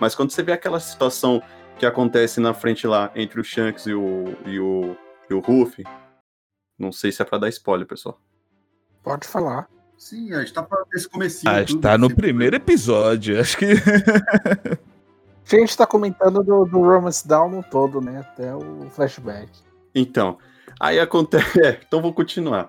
Mas 0.00 0.14
quando 0.14 0.30
você 0.30 0.42
vê 0.42 0.52
aquela 0.52 0.80
situação 0.80 1.42
que 1.78 1.86
acontece 1.86 2.40
na 2.40 2.54
frente 2.54 2.86
lá 2.86 3.10
entre 3.14 3.40
o 3.40 3.44
Shanks 3.44 3.86
e 3.86 3.94
o, 3.94 4.24
e 4.44 4.58
o, 4.58 4.96
e 5.30 5.34
o 5.34 5.40
Ruffy, 5.40 5.84
não 6.78 6.92
sei 6.92 7.10
se 7.12 7.22
é 7.22 7.24
pra 7.24 7.38
dar 7.38 7.48
spoiler, 7.48 7.86
pessoal. 7.86 8.20
Pode 9.02 9.26
falar. 9.26 9.68
Sim, 9.96 10.32
a 10.32 10.40
gente 10.40 10.52
tá 10.52 10.64
falando 10.64 10.86
desse 10.88 11.08
comecinho. 11.08 11.52
A 11.52 11.60
gente 11.60 11.78
tá 11.78 11.98
no 11.98 12.14
primeiro 12.14 12.54
episódio, 12.54 13.40
acho 13.40 13.58
que. 13.58 13.66
a 15.56 15.60
gente 15.60 15.76
tá 15.76 15.86
comentando 15.86 16.42
do, 16.44 16.64
do 16.64 16.80
Romance 16.80 17.26
Down 17.26 17.50
no 17.50 17.62
todo, 17.64 18.00
né? 18.00 18.20
Até 18.20 18.54
o 18.54 18.88
flashback. 18.90 19.50
Então, 19.92 20.38
aí 20.78 21.00
acontece. 21.00 21.58
É, 21.60 21.80
então 21.86 22.00
vou 22.00 22.12
continuar. 22.12 22.68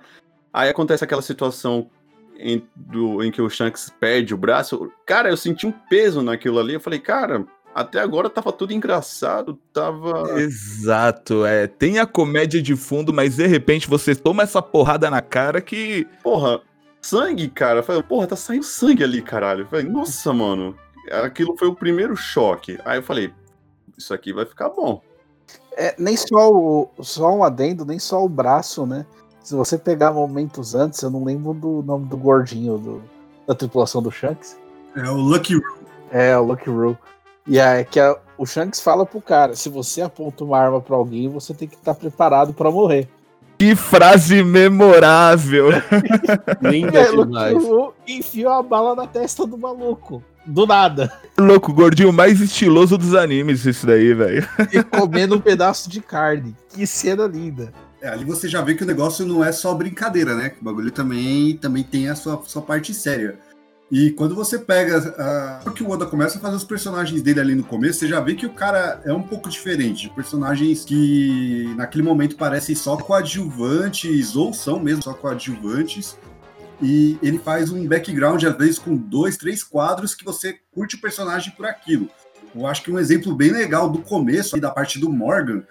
Aí 0.51 0.69
acontece 0.69 1.03
aquela 1.03 1.21
situação 1.21 1.91
em, 2.39 2.67
do, 2.75 3.23
em 3.23 3.31
que 3.31 3.41
o 3.41 3.49
Shanks 3.49 3.91
perde 3.99 4.33
o 4.33 4.37
braço, 4.37 4.91
cara, 5.05 5.29
eu 5.29 5.37
senti 5.37 5.67
um 5.67 5.71
peso 5.71 6.21
naquilo 6.21 6.59
ali. 6.59 6.73
Eu 6.73 6.79
falei, 6.79 6.99
cara, 6.99 7.45
até 7.73 7.99
agora 7.99 8.29
tava 8.29 8.51
tudo 8.51 8.73
engraçado, 8.73 9.59
tava. 9.73 10.39
Exato, 10.39 11.45
é. 11.45 11.67
Tem 11.67 11.99
a 11.99 12.05
comédia 12.05 12.61
de 12.61 12.75
fundo, 12.75 13.13
mas 13.13 13.35
de 13.35 13.45
repente 13.45 13.89
você 13.89 14.15
toma 14.15 14.43
essa 14.43 14.61
porrada 14.61 15.09
na 15.09 15.21
cara 15.21 15.61
que. 15.61 16.07
Porra, 16.23 16.61
sangue, 17.01 17.49
cara. 17.49 17.79
Eu 17.79 17.83
falei, 17.83 18.03
porra, 18.03 18.27
tá 18.27 18.35
saindo 18.35 18.65
sangue 18.65 19.03
ali, 19.03 19.21
caralho. 19.21 19.61
Eu 19.61 19.67
falei, 19.67 19.85
nossa, 19.85 20.33
mano. 20.33 20.75
Aquilo 21.23 21.57
foi 21.57 21.67
o 21.67 21.75
primeiro 21.75 22.15
choque. 22.15 22.77
Aí 22.85 22.99
eu 22.99 23.03
falei, 23.03 23.33
isso 23.97 24.13
aqui 24.13 24.31
vai 24.31 24.45
ficar 24.45 24.69
bom. 24.69 25.01
É, 25.75 25.95
nem 25.97 26.15
só 26.17 26.51
o 26.51 26.89
só 27.01 27.33
um 27.33 27.43
adendo, 27.43 27.85
nem 27.85 27.97
só 27.97 28.23
o 28.23 28.29
braço, 28.29 28.85
né? 28.85 29.05
Se 29.43 29.55
você 29.55 29.77
pegar 29.77 30.11
momentos 30.11 30.75
antes, 30.75 31.01
eu 31.01 31.09
não 31.09 31.23
lembro 31.23 31.53
do 31.53 31.81
nome 31.81 32.05
do 32.05 32.17
gordinho 32.17 32.77
do, 32.77 33.01
da 33.47 33.55
tripulação 33.55 34.01
do 34.01 34.11
Shanks. 34.11 34.57
É 34.95 35.09
o 35.09 35.15
Lucky 35.15 35.53
Roo. 35.53 35.79
É, 36.11 36.37
o 36.37 36.43
Lucky 36.43 36.69
Roo. 36.69 36.97
E 37.47 37.57
é 37.57 37.83
que 37.83 37.99
a, 37.99 38.15
o 38.37 38.45
Shanks 38.45 38.79
fala 38.79 39.05
pro 39.05 39.21
cara: 39.21 39.55
se 39.55 39.69
você 39.69 40.01
aponta 40.01 40.43
uma 40.43 40.59
arma 40.59 40.81
pra 40.81 40.95
alguém, 40.95 41.29
você 41.29 41.53
tem 41.53 41.67
que 41.67 41.75
estar 41.75 41.95
preparado 41.95 42.53
pra 42.53 42.69
morrer. 42.69 43.07
Que 43.57 43.75
frase 43.75 44.41
memorável! 44.41 45.67
Linda 46.61 46.99
É, 46.99 47.09
Lucky 47.09 47.27
demais. 47.27 47.63
Roo 47.63 47.93
enfiou 48.07 48.53
a 48.53 48.63
bala 48.63 48.95
na 48.95 49.07
testa 49.07 49.45
do 49.45 49.57
maluco. 49.57 50.23
Do 50.45 50.65
nada. 50.65 51.11
Louco, 51.37 51.71
o 51.71 51.75
gordinho 51.75 52.13
mais 52.13 52.39
estiloso 52.39 52.97
dos 52.97 53.13
animes, 53.13 53.65
isso 53.65 53.85
daí, 53.85 54.13
velho. 54.13 54.47
E 54.71 54.81
comendo 54.81 55.35
um 55.35 55.41
pedaço 55.41 55.89
de 55.89 56.01
carne. 56.01 56.55
Que 56.69 56.87
cena 56.87 57.27
linda. 57.27 57.71
É, 58.01 58.09
ali 58.09 58.23
você 58.23 58.47
já 58.47 58.61
vê 58.61 58.75
que 58.75 58.83
o 58.83 58.87
negócio 58.87 59.25
não 59.25 59.43
é 59.43 59.51
só 59.51 59.73
brincadeira, 59.73 60.35
né? 60.35 60.49
Que 60.49 60.61
o 60.61 60.63
bagulho 60.63 60.91
também, 60.91 61.57
também 61.57 61.83
tem 61.83 62.09
a 62.09 62.15
sua, 62.15 62.41
sua 62.45 62.61
parte 62.61 62.93
séria. 62.93 63.37
E 63.91 64.11
quando 64.11 64.35
você 64.35 64.59
pega. 64.59 64.97
ah, 65.17 65.61
porque 65.63 65.83
o 65.83 65.89
Oda 65.89 66.05
começa 66.05 66.37
a 66.37 66.41
fazer 66.41 66.55
os 66.55 66.63
personagens 66.63 67.21
dele 67.21 67.39
ali 67.39 67.55
no 67.55 67.63
começo, 67.63 67.99
você 67.99 68.07
já 68.07 68.19
vê 68.19 68.35
que 68.35 68.45
o 68.45 68.53
cara 68.53 69.01
é 69.03 69.11
um 69.11 69.23
pouco 69.23 69.49
diferente. 69.49 70.09
Personagens 70.15 70.85
que 70.85 71.73
naquele 71.75 72.03
momento 72.03 72.35
parecem 72.35 72.75
só 72.75 72.95
coadjuvantes, 72.95 74.35
ou 74.35 74.53
são 74.53 74.79
mesmo 74.79 75.03
só 75.03 75.13
coadjuvantes. 75.13 76.15
E 76.81 77.17
ele 77.21 77.39
faz 77.39 77.71
um 77.71 77.85
background, 77.85 78.43
às 78.43 78.55
vezes, 78.55 78.79
com 78.79 78.95
dois, 78.95 79.35
três 79.35 79.63
quadros 79.63 80.15
que 80.15 80.23
você 80.23 80.57
curte 80.71 80.95
o 80.95 81.01
personagem 81.01 81.51
por 81.57 81.65
aquilo. 81.65 82.07
Eu 82.55 82.65
acho 82.67 82.83
que 82.83 82.91
um 82.91 82.99
exemplo 82.99 83.35
bem 83.35 83.51
legal 83.51 83.89
do 83.89 83.99
começo, 83.99 84.59
da 84.59 84.71
parte 84.71 84.97
do 84.99 85.09
Morgan, 85.09 85.63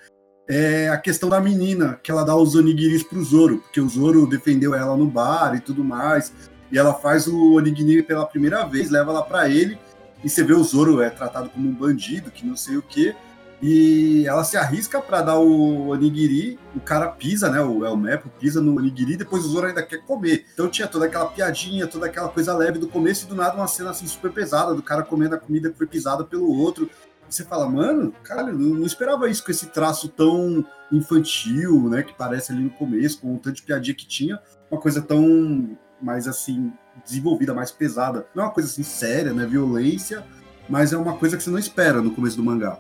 é 0.49 0.89
a 0.89 0.97
questão 0.97 1.29
da 1.29 1.41
menina, 1.41 2.01
que 2.03 2.11
ela 2.11 2.25
dá 2.25 2.35
os 2.35 2.55
onigiris 2.55 3.03
pro 3.03 3.23
Zoro, 3.23 3.59
porque 3.59 3.81
o 3.81 3.89
Zoro 3.89 4.27
defendeu 4.27 4.75
ela 4.75 4.97
no 4.97 5.07
bar 5.07 5.55
e 5.55 5.61
tudo 5.61 5.85
mais. 5.85 6.33
E 6.73 6.79
ela 6.79 6.95
faz 6.95 7.27
o 7.27 7.55
onigiri 7.55 8.03
pela 8.03 8.27
primeira 8.27 8.65
vez, 8.65 8.91
leva 8.91 9.11
ela 9.11 9.23
pra 9.23 9.49
ele, 9.49 9.79
e 10.25 10.29
você 10.29 10.43
vê 10.43 10.55
o 10.55 10.65
Zoro 10.65 11.01
é 11.01 11.11
tratado 11.11 11.51
como 11.51 11.69
um 11.69 11.75
bandido, 11.75 12.31
que 12.31 12.47
não 12.47 12.57
sei 12.57 12.77
o 12.77 12.83
quê. 12.83 13.15
E 13.61 14.25
ela 14.27 14.45
se 14.45 14.57
arrisca 14.57 15.01
pra 15.01 15.21
dar 15.21 15.39
o 15.39 15.89
onigiri, 15.89 16.59
o 16.77 16.81
cara 16.81 17.09
pisa, 17.09 17.51
né? 17.51 17.61
O 17.61 17.85
El 17.85 17.97
Mepo 17.97 18.31
pisa 18.39 18.61
no 18.61 18.77
onigiri, 18.77 19.17
depois 19.17 19.45
o 19.45 19.49
Zoro 19.49 19.67
ainda 19.67 19.83
quer 19.83 19.99
comer. 20.05 20.47
Então 20.55 20.69
tinha 20.69 20.87
toda 20.87 21.07
aquela 21.07 21.27
piadinha, 21.27 21.87
toda 21.87 22.07
aquela 22.07 22.29
coisa 22.29 22.55
leve 22.55 22.79
do 22.79 22.87
começo 22.87 23.27
e 23.27 23.29
do 23.29 23.35
nada 23.35 23.57
uma 23.57 23.67
cena 23.67 23.91
assim 23.91 24.07
super 24.07 24.31
pesada, 24.31 24.75
do 24.75 24.83
cara 24.83 25.03
comendo 25.03 25.35
a 25.35 25.39
comida 25.39 25.71
que 25.71 25.77
foi 25.77 25.87
pisada 25.87 26.23
pelo 26.25 26.49
outro. 26.57 26.89
Você 27.29 27.45
fala, 27.45 27.69
mano, 27.69 28.13
cara, 28.23 28.51
eu 28.51 28.59
não 28.59 28.87
esperava 28.87 29.29
isso 29.29 29.45
com 29.45 29.51
esse 29.51 29.67
traço 29.67 30.09
tão 30.09 30.65
infantil, 30.91 31.89
né? 31.89 32.03
Que 32.03 32.15
parece 32.15 32.53
ali 32.53 32.63
no 32.63 32.71
começo, 32.71 33.21
com 33.21 33.35
o 33.35 33.39
tanto 33.39 33.57
de 33.57 33.63
piadinha 33.63 33.95
que 33.95 34.07
tinha, 34.07 34.41
uma 34.71 34.81
coisa 34.81 35.03
tão 35.03 35.77
mais 36.01 36.27
assim, 36.29 36.73
desenvolvida, 37.05 37.53
mais 37.53 37.71
pesada. 37.71 38.27
Não 38.35 38.45
é 38.45 38.47
uma 38.47 38.53
coisa 38.53 38.69
assim 38.69 38.83
séria, 38.83 39.33
né? 39.33 39.47
Violência, 39.47 40.25
mas 40.69 40.93
é 40.93 40.97
uma 40.97 41.17
coisa 41.17 41.37
que 41.37 41.43
você 41.43 41.51
não 41.51 41.59
espera 41.59 42.01
no 42.01 42.13
começo 42.13 42.37
do 42.37 42.43
mangá. 42.45 42.79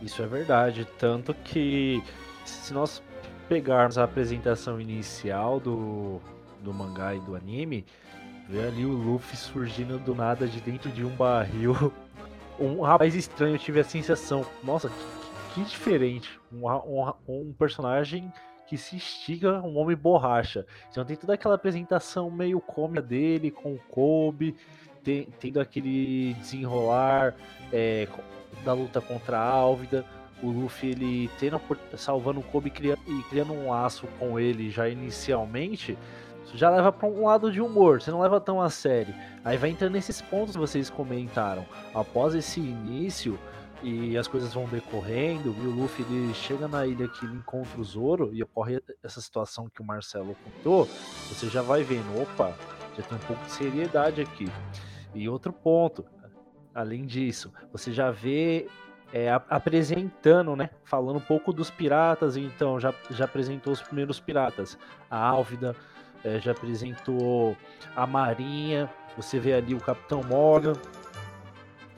Isso 0.00 0.22
é 0.22 0.26
verdade. 0.26 0.86
Tanto 0.98 1.34
que 1.34 2.02
se 2.44 2.72
nós 2.72 3.02
pegarmos 3.48 3.98
a 3.98 4.04
apresentação 4.04 4.80
inicial 4.80 5.60
do, 5.60 6.20
do 6.62 6.72
mangá 6.72 7.14
e 7.14 7.20
do 7.20 7.34
anime, 7.36 7.84
vê 8.48 8.66
ali 8.66 8.84
o 8.84 8.92
Luffy 8.92 9.36
surgindo 9.36 9.98
do 9.98 10.14
nada 10.14 10.46
de 10.46 10.60
dentro 10.60 10.90
de 10.90 11.04
um 11.04 11.14
barril. 11.14 11.74
Um 12.58 12.80
rapaz 12.82 13.14
estranho, 13.14 13.54
eu 13.54 13.58
tive 13.58 13.80
a 13.80 13.84
sensação. 13.84 14.44
Nossa, 14.62 14.88
que, 14.88 15.54
que 15.54 15.64
diferente. 15.70 16.38
Um, 16.52 16.68
um, 16.68 17.12
um 17.28 17.52
personagem 17.52 18.32
que 18.66 18.76
se 18.76 18.96
estiga, 18.96 19.60
um 19.62 19.76
homem 19.76 19.96
borracha. 19.96 20.64
Então 20.90 21.04
tem 21.04 21.16
toda 21.16 21.34
aquela 21.34 21.56
apresentação 21.56 22.30
meio 22.30 22.60
cômica 22.60 23.02
dele 23.02 23.50
com 23.50 23.74
o 23.74 23.78
Kobe, 23.90 24.56
tem- 25.02 25.28
tendo 25.38 25.60
aquele 25.60 26.34
desenrolar 26.34 27.34
é, 27.72 28.08
da 28.64 28.72
luta 28.72 29.00
contra 29.00 29.38
a 29.38 29.46
Álvida. 29.46 30.04
O 30.42 30.50
Luffy 30.50 30.90
ele 30.90 31.30
tendo, 31.38 31.60
salvando 31.96 32.40
o 32.40 32.42
Kobe 32.42 32.68
e 32.68 32.70
cria- 32.70 32.98
criando 33.28 33.52
um 33.52 33.70
laço 33.70 34.06
com 34.18 34.40
ele 34.40 34.70
já 34.70 34.88
inicialmente, 34.88 35.96
já 36.54 36.70
leva 36.70 36.92
para 36.92 37.08
um 37.08 37.24
lado 37.24 37.50
de 37.50 37.60
humor, 37.60 38.00
você 38.00 38.10
não 38.10 38.20
leva 38.20 38.40
tão 38.40 38.60
a 38.60 38.68
sério. 38.68 39.14
Aí 39.44 39.56
vai 39.56 39.70
entrando 39.70 39.92
nesses 39.92 40.20
pontos 40.20 40.54
que 40.54 40.60
vocês 40.60 40.90
comentaram. 40.90 41.66
Após 41.94 42.34
esse 42.34 42.60
início 42.60 43.38
e 43.82 44.16
as 44.16 44.28
coisas 44.28 44.54
vão 44.54 44.66
decorrendo, 44.66 45.54
e 45.60 45.66
o 45.66 45.70
Luffy 45.70 46.04
ele 46.08 46.32
chega 46.34 46.68
na 46.68 46.86
ilha 46.86 47.08
que 47.08 47.24
ele 47.24 47.34
encontra 47.34 47.80
o 47.80 47.84
Zoro 47.84 48.30
e 48.32 48.42
ocorre 48.42 48.80
essa 49.02 49.20
situação 49.20 49.68
que 49.68 49.82
o 49.82 49.84
Marcelo 49.84 50.36
contou, 50.44 50.88
você 51.28 51.48
já 51.48 51.62
vai 51.62 51.82
vendo, 51.82 52.20
opa, 52.20 52.54
já 52.96 53.02
tem 53.02 53.18
um 53.18 53.20
pouco 53.22 53.44
de 53.44 53.50
seriedade 53.50 54.20
aqui. 54.20 54.46
E 55.14 55.28
outro 55.28 55.52
ponto, 55.52 56.04
além 56.74 57.04
disso, 57.04 57.52
você 57.72 57.92
já 57.92 58.10
vê 58.10 58.68
é, 59.12 59.30
apresentando, 59.30 60.56
né? 60.56 60.70
Falando 60.84 61.16
um 61.16 61.20
pouco 61.20 61.52
dos 61.52 61.70
piratas, 61.70 62.36
então 62.36 62.80
já, 62.80 62.94
já 63.10 63.24
apresentou 63.24 63.72
os 63.72 63.82
primeiros 63.82 64.18
piratas. 64.20 64.78
A 65.10 65.18
Álvida 65.18 65.76
é, 66.24 66.38
já 66.40 66.52
apresentou 66.52 67.56
a 67.96 68.06
Marinha, 68.06 68.88
você 69.16 69.38
vê 69.38 69.52
ali 69.54 69.74
o 69.74 69.80
Capitão 69.80 70.22
Morgan. 70.22 70.74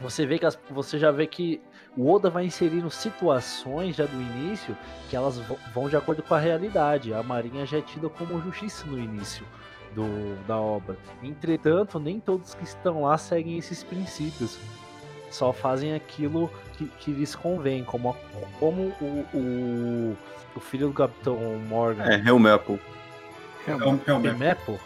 Você 0.00 0.26
vê 0.26 0.38
que 0.38 0.46
as- 0.46 0.58
você 0.70 0.98
já 0.98 1.10
vê 1.10 1.26
que 1.26 1.60
o 1.96 2.10
Oda 2.10 2.28
vai 2.28 2.44
inserindo 2.44 2.90
situações 2.90 3.94
já 3.96 4.04
do 4.04 4.20
início 4.20 4.76
que 5.08 5.14
elas 5.16 5.38
vão 5.72 5.88
de 5.88 5.96
acordo 5.96 6.22
com 6.22 6.34
a 6.34 6.38
realidade. 6.38 7.14
A 7.14 7.22
Marinha 7.22 7.64
já 7.64 7.78
é 7.78 7.80
tida 7.82 8.08
como 8.08 8.40
justiça 8.42 8.84
no 8.86 8.98
início 8.98 9.46
do, 9.94 10.34
da 10.46 10.56
obra. 10.58 10.96
Entretanto, 11.22 12.00
nem 12.00 12.18
todos 12.18 12.54
que 12.54 12.64
estão 12.64 13.02
lá 13.02 13.16
seguem 13.16 13.56
esses 13.56 13.84
princípios. 13.84 14.58
Só 15.30 15.52
fazem 15.52 15.94
aquilo 15.94 16.50
que, 16.76 16.86
que 16.98 17.10
lhes 17.12 17.34
convém, 17.34 17.82
como, 17.84 18.16
como 18.60 18.92
o, 19.00 19.24
o, 19.34 20.16
o 20.56 20.60
filho 20.60 20.88
do 20.88 20.92
Capitão 20.94 21.36
Morgan, 21.68 22.04
É, 22.04 22.16
Helmepo. 22.28 22.74
É 22.74 23.03
um, 23.72 23.94
é 23.94 24.20
Pemepo, 24.20 24.78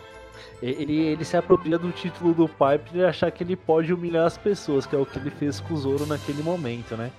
ele, 0.63 0.97
ele 0.97 1.25
se 1.25 1.37
apropria 1.37 1.79
do 1.79 1.91
título 1.91 2.35
do 2.35 2.49
pai 2.49 2.79
pra 2.79 2.91
ele 2.93 3.05
achar 3.05 3.31
que 3.31 3.43
ele 3.43 3.57
pode 3.57 3.93
humilhar 3.93 4.27
as 4.27 4.37
pessoas, 4.37 4.87
que 4.87 4.95
é 4.95 4.99
o 4.99 5.07
que 5.07 5.19
ele 5.19 5.31
fez 5.31 5.61
com 5.61 5.75
o 5.75 5.77
Zoro 5.77 6.07
naquele 6.07 6.43
momento, 6.43 6.97
né? 6.97 7.11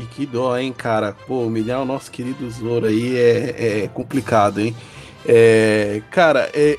E 0.00 0.04
que 0.04 0.24
dó, 0.24 0.56
hein, 0.56 0.72
cara? 0.72 1.12
Pô, 1.26 1.42
humilhar 1.42 1.82
o 1.82 1.84
nosso 1.84 2.10
querido 2.10 2.48
Zoro 2.50 2.86
aí 2.86 3.16
é, 3.16 3.82
é 3.84 3.88
complicado, 3.88 4.60
hein? 4.60 4.74
É, 5.26 6.00
cara, 6.10 6.50
é, 6.54 6.78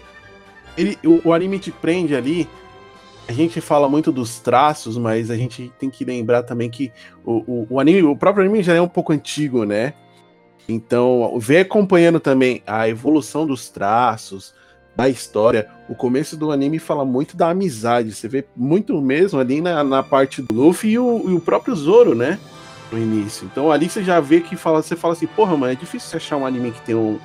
ele, 0.78 0.98
o, 1.06 1.30
o 1.30 1.34
anime 1.34 1.60
te 1.60 1.72
prende 1.72 2.16
ali. 2.16 2.48
A 3.28 3.32
gente 3.32 3.62
fala 3.62 3.88
muito 3.88 4.12
dos 4.12 4.40
traços, 4.40 4.98
mas 4.98 5.30
a 5.30 5.36
gente 5.36 5.72
tem 5.78 5.90
que 5.90 6.04
lembrar 6.04 6.42
também 6.42 6.68
que 6.68 6.92
o, 7.24 7.44
o, 7.46 7.68
o 7.70 7.80
anime, 7.80 8.02
o 8.02 8.16
próprio 8.16 8.44
anime 8.44 8.64
já 8.64 8.74
é 8.74 8.82
um 8.82 8.88
pouco 8.88 9.14
antigo, 9.14 9.66
né? 9.66 9.94
Então, 10.70 11.36
ver 11.40 11.60
acompanhando 11.62 12.20
também 12.20 12.62
a 12.66 12.88
evolução 12.88 13.46
dos 13.46 13.70
traços, 13.70 14.54
da 14.96 15.10
história. 15.10 15.68
O 15.88 15.96
começo 15.96 16.38
do 16.38 16.52
anime 16.52 16.78
fala 16.78 17.04
muito 17.04 17.36
da 17.36 17.50
amizade. 17.50 18.14
Você 18.14 18.28
vê 18.28 18.46
muito 18.56 19.02
mesmo 19.02 19.40
ali 19.40 19.62
na, 19.62 19.84
na 19.84 20.04
parte 20.04 20.42
do 20.42 20.54
Luffy 20.54 20.92
e 20.92 21.00
o, 21.00 21.30
e 21.30 21.34
o 21.34 21.40
próprio 21.40 21.76
Zoro, 21.76 22.14
né? 22.14 22.38
No 22.92 22.98
início. 22.98 23.48
Então 23.52 23.72
ali 23.72 23.90
você 23.90 24.04
já 24.04 24.20
vê 24.20 24.42
que 24.42 24.56
fala, 24.56 24.82
você 24.84 24.96
fala 24.96 25.14
assim, 25.14 25.28
porra, 25.28 25.56
mano, 25.56 25.72
é 25.72 25.76
difícil 25.76 26.18
achar 26.18 26.38
um 26.38 26.46
anime 26.46 26.72
que 26.72 26.82
tem 26.82 26.96
um, 26.96 27.18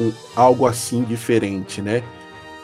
um- 0.00 0.12
algo 0.34 0.66
assim 0.66 1.02
diferente, 1.04 1.80
né? 1.80 2.02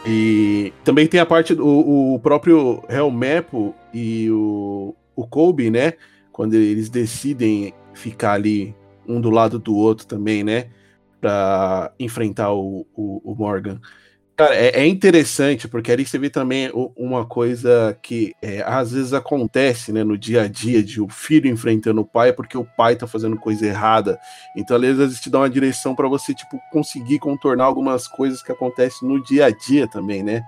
E 0.04 0.72
também 0.84 1.06
tem 1.06 1.20
a 1.20 1.26
parte 1.26 1.54
do 1.54 1.66
o 1.66 2.18
próprio 2.20 2.82
Helmepo 2.88 3.74
e 3.92 4.30
o, 4.30 4.94
o 5.14 5.26
Kobe, 5.26 5.70
né? 5.70 5.94
Quando 6.32 6.54
eles 6.54 6.88
decidem 6.88 7.72
ficar 7.94 8.32
ali 8.32 8.74
um 9.08 9.20
do 9.20 9.30
lado 9.30 9.58
do 9.58 9.76
outro 9.76 10.06
também, 10.06 10.44
né? 10.44 10.68
Pra 11.20 11.92
enfrentar 11.98 12.52
o, 12.52 12.86
o, 12.94 13.32
o 13.32 13.34
Morgan. 13.34 13.80
Cara, 14.36 14.54
é, 14.54 14.82
é 14.82 14.86
interessante, 14.86 15.66
porque 15.66 15.90
ali 15.90 16.04
você 16.04 16.18
vê 16.18 16.28
também 16.28 16.70
uma 16.94 17.25
coisa 17.25 17.98
que 18.02 18.34
é, 18.42 18.62
às 18.66 18.92
vezes 18.92 19.14
acontece 19.14 19.90
né, 19.92 20.04
no 20.04 20.18
dia 20.18 20.42
a 20.42 20.46
dia 20.46 20.82
de 20.82 21.00
o 21.00 21.08
filho 21.08 21.48
enfrentando 21.48 22.02
o 22.02 22.04
pai 22.04 22.34
porque 22.34 22.58
o 22.58 22.66
pai 22.76 22.96
tá 22.96 23.06
fazendo 23.06 23.38
coisa 23.38 23.66
errada. 23.66 24.18
Então, 24.54 24.76
às 24.76 24.82
vezes, 24.82 25.20
te 25.20 25.30
dá 25.30 25.38
uma 25.38 25.48
direção 25.48 25.94
para 25.94 26.06
você, 26.06 26.34
tipo, 26.34 26.60
conseguir 26.70 27.18
contornar 27.18 27.64
algumas 27.64 28.06
coisas 28.06 28.42
que 28.42 28.52
acontecem 28.52 29.08
no 29.08 29.22
dia 29.25 29.46
a 29.46 29.50
dia 29.50 29.88
também, 29.88 30.22
né? 30.22 30.44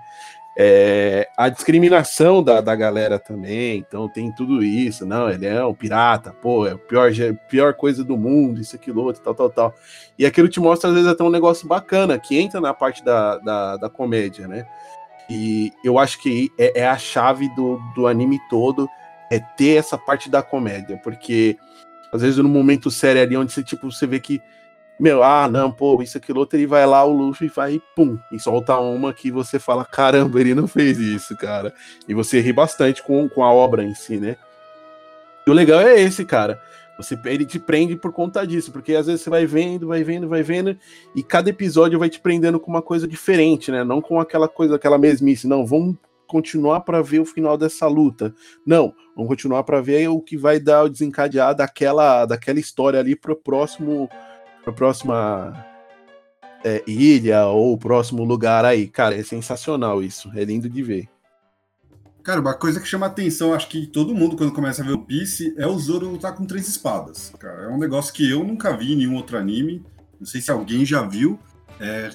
É, 0.61 1.29
a 1.37 1.47
discriminação 1.47 2.43
da, 2.43 2.59
da 2.59 2.75
galera 2.75 3.17
também, 3.17 3.77
então 3.77 4.09
tem 4.09 4.29
tudo 4.29 4.61
isso, 4.61 5.05
não, 5.05 5.29
ele 5.29 5.45
é 5.45 5.63
um 5.63 5.73
pirata, 5.73 6.33
pô, 6.33 6.67
é 6.67 6.73
a 6.73 6.77
pior, 6.77 7.09
pior 7.47 7.73
coisa 7.73 8.03
do 8.03 8.17
mundo, 8.17 8.59
isso, 8.59 8.75
aquilo, 8.75 9.01
outro, 9.01 9.21
tal, 9.23 9.33
tal, 9.33 9.49
tal. 9.49 9.75
E 10.17 10.25
aquilo 10.25 10.49
te 10.49 10.59
mostra, 10.59 10.89
às 10.89 10.95
vezes, 10.95 11.09
até 11.09 11.23
um 11.23 11.29
negócio 11.29 11.65
bacana, 11.65 12.19
que 12.19 12.37
entra 12.37 12.59
na 12.59 12.73
parte 12.73 13.05
da, 13.05 13.37
da, 13.37 13.77
da 13.77 13.89
comédia, 13.89 14.49
né? 14.49 14.65
E 15.29 15.71
eu 15.81 15.97
acho 15.97 16.21
que 16.21 16.51
é, 16.59 16.81
é, 16.81 16.87
a 16.89 16.97
chave 16.97 17.47
do, 17.55 17.79
do 17.95 18.05
anime 18.05 18.37
todo, 18.49 18.85
é 19.31 19.39
ter 19.39 19.77
essa 19.77 19.97
parte 19.97 20.29
da 20.29 20.41
comédia, 20.41 20.99
porque 21.01 21.55
às 22.11 22.21
vezes 22.21 22.35
no 22.35 22.49
momento 22.49 22.91
sério 22.91 23.21
ali, 23.21 23.37
onde 23.37 23.53
você, 23.53 23.63
tipo, 23.63 23.89
você 23.89 24.05
vê 24.05 24.19
que 24.19 24.41
meu, 24.99 25.23
ah, 25.23 25.47
não, 25.47 25.71
pô, 25.71 26.01
isso, 26.03 26.17
aquilo, 26.17 26.39
outro, 26.39 26.57
ele 26.57 26.67
vai 26.67 26.85
lá, 26.85 27.05
o 27.05 27.13
Luffy 27.13 27.47
vai, 27.47 27.81
pum, 27.95 28.17
e 28.31 28.39
solta 28.39 28.77
uma 28.77 29.13
que 29.13 29.31
você 29.31 29.57
fala, 29.57 29.85
caramba, 29.85 30.41
ele 30.41 30.53
não 30.53 30.67
fez 30.67 30.99
isso, 30.99 31.37
cara. 31.37 31.73
E 32.07 32.13
você 32.13 32.41
ri 32.41 32.51
bastante 32.51 33.01
com, 33.01 33.29
com 33.29 33.43
a 33.43 33.51
obra 33.53 33.83
em 33.83 33.95
si, 33.95 34.17
né? 34.17 34.35
E 35.47 35.49
o 35.49 35.53
legal 35.53 35.79
é 35.79 35.99
esse, 36.01 36.25
cara. 36.25 36.61
Você, 36.97 37.17
ele 37.25 37.45
te 37.45 37.57
prende 37.57 37.95
por 37.95 38.11
conta 38.11 38.45
disso, 38.45 38.73
porque 38.73 38.93
às 38.93 39.05
vezes 39.05 39.21
você 39.21 39.29
vai 39.29 39.45
vendo, 39.45 39.87
vai 39.87 40.03
vendo, 40.03 40.27
vai 40.27 40.43
vendo, 40.43 40.77
e 41.15 41.23
cada 41.23 41.49
episódio 41.49 41.97
vai 41.97 42.09
te 42.09 42.19
prendendo 42.19 42.59
com 42.59 42.69
uma 42.69 42.81
coisa 42.81 43.07
diferente, 43.07 43.71
né? 43.71 43.85
Não 43.85 44.01
com 44.01 44.19
aquela 44.19 44.49
coisa, 44.49 44.75
aquela 44.75 44.97
mesmice, 44.97 45.47
não, 45.47 45.65
vamos 45.65 45.95
continuar 46.27 46.81
para 46.81 47.01
ver 47.01 47.19
o 47.19 47.25
final 47.25 47.57
dessa 47.57 47.87
luta. 47.87 48.35
Não, 48.65 48.93
vamos 49.15 49.29
continuar 49.29 49.63
para 49.63 49.79
ver 49.79 50.09
o 50.09 50.19
que 50.19 50.35
vai 50.35 50.59
dar 50.59 50.83
o 50.83 50.89
desencadear 50.89 51.55
daquela, 51.55 52.25
daquela 52.25 52.59
história 52.59 52.99
ali 52.99 53.15
pro 53.15 53.35
próximo 53.35 54.09
para 54.63 54.71
a 54.71 54.75
próxima 54.75 55.65
é, 56.63 56.83
ilha 56.87 57.45
ou 57.47 57.77
próximo 57.77 58.23
lugar 58.23 58.65
aí. 58.65 58.87
Cara, 58.87 59.15
é 59.15 59.23
sensacional 59.23 60.03
isso. 60.03 60.31
É 60.35 60.43
lindo 60.43 60.69
de 60.69 60.83
ver. 60.83 61.09
Cara, 62.23 62.41
uma 62.41 62.53
coisa 62.53 62.79
que 62.79 62.87
chama 62.87 63.05
atenção, 63.05 63.53
acho 63.53 63.69
que 63.69 63.87
todo 63.87 64.13
mundo, 64.13 64.35
quando 64.35 64.53
começa 64.53 64.83
a 64.83 64.85
ver 64.85 64.91
o 64.91 64.99
Piece, 64.99 65.53
é 65.57 65.65
o 65.65 65.79
Zoro 65.79 66.09
lutar 66.09 66.35
com 66.35 66.45
três 66.45 66.67
espadas. 66.67 67.31
Cara, 67.39 67.63
é 67.63 67.67
um 67.69 67.77
negócio 67.77 68.13
que 68.13 68.29
eu 68.29 68.43
nunca 68.43 68.75
vi 68.75 68.93
em 68.93 68.97
nenhum 68.97 69.15
outro 69.15 69.37
anime. 69.37 69.83
Não 70.19 70.27
sei 70.27 70.41
se 70.41 70.51
alguém 70.51 70.85
já 70.85 71.01
viu. 71.01 71.39
É, 71.79 72.11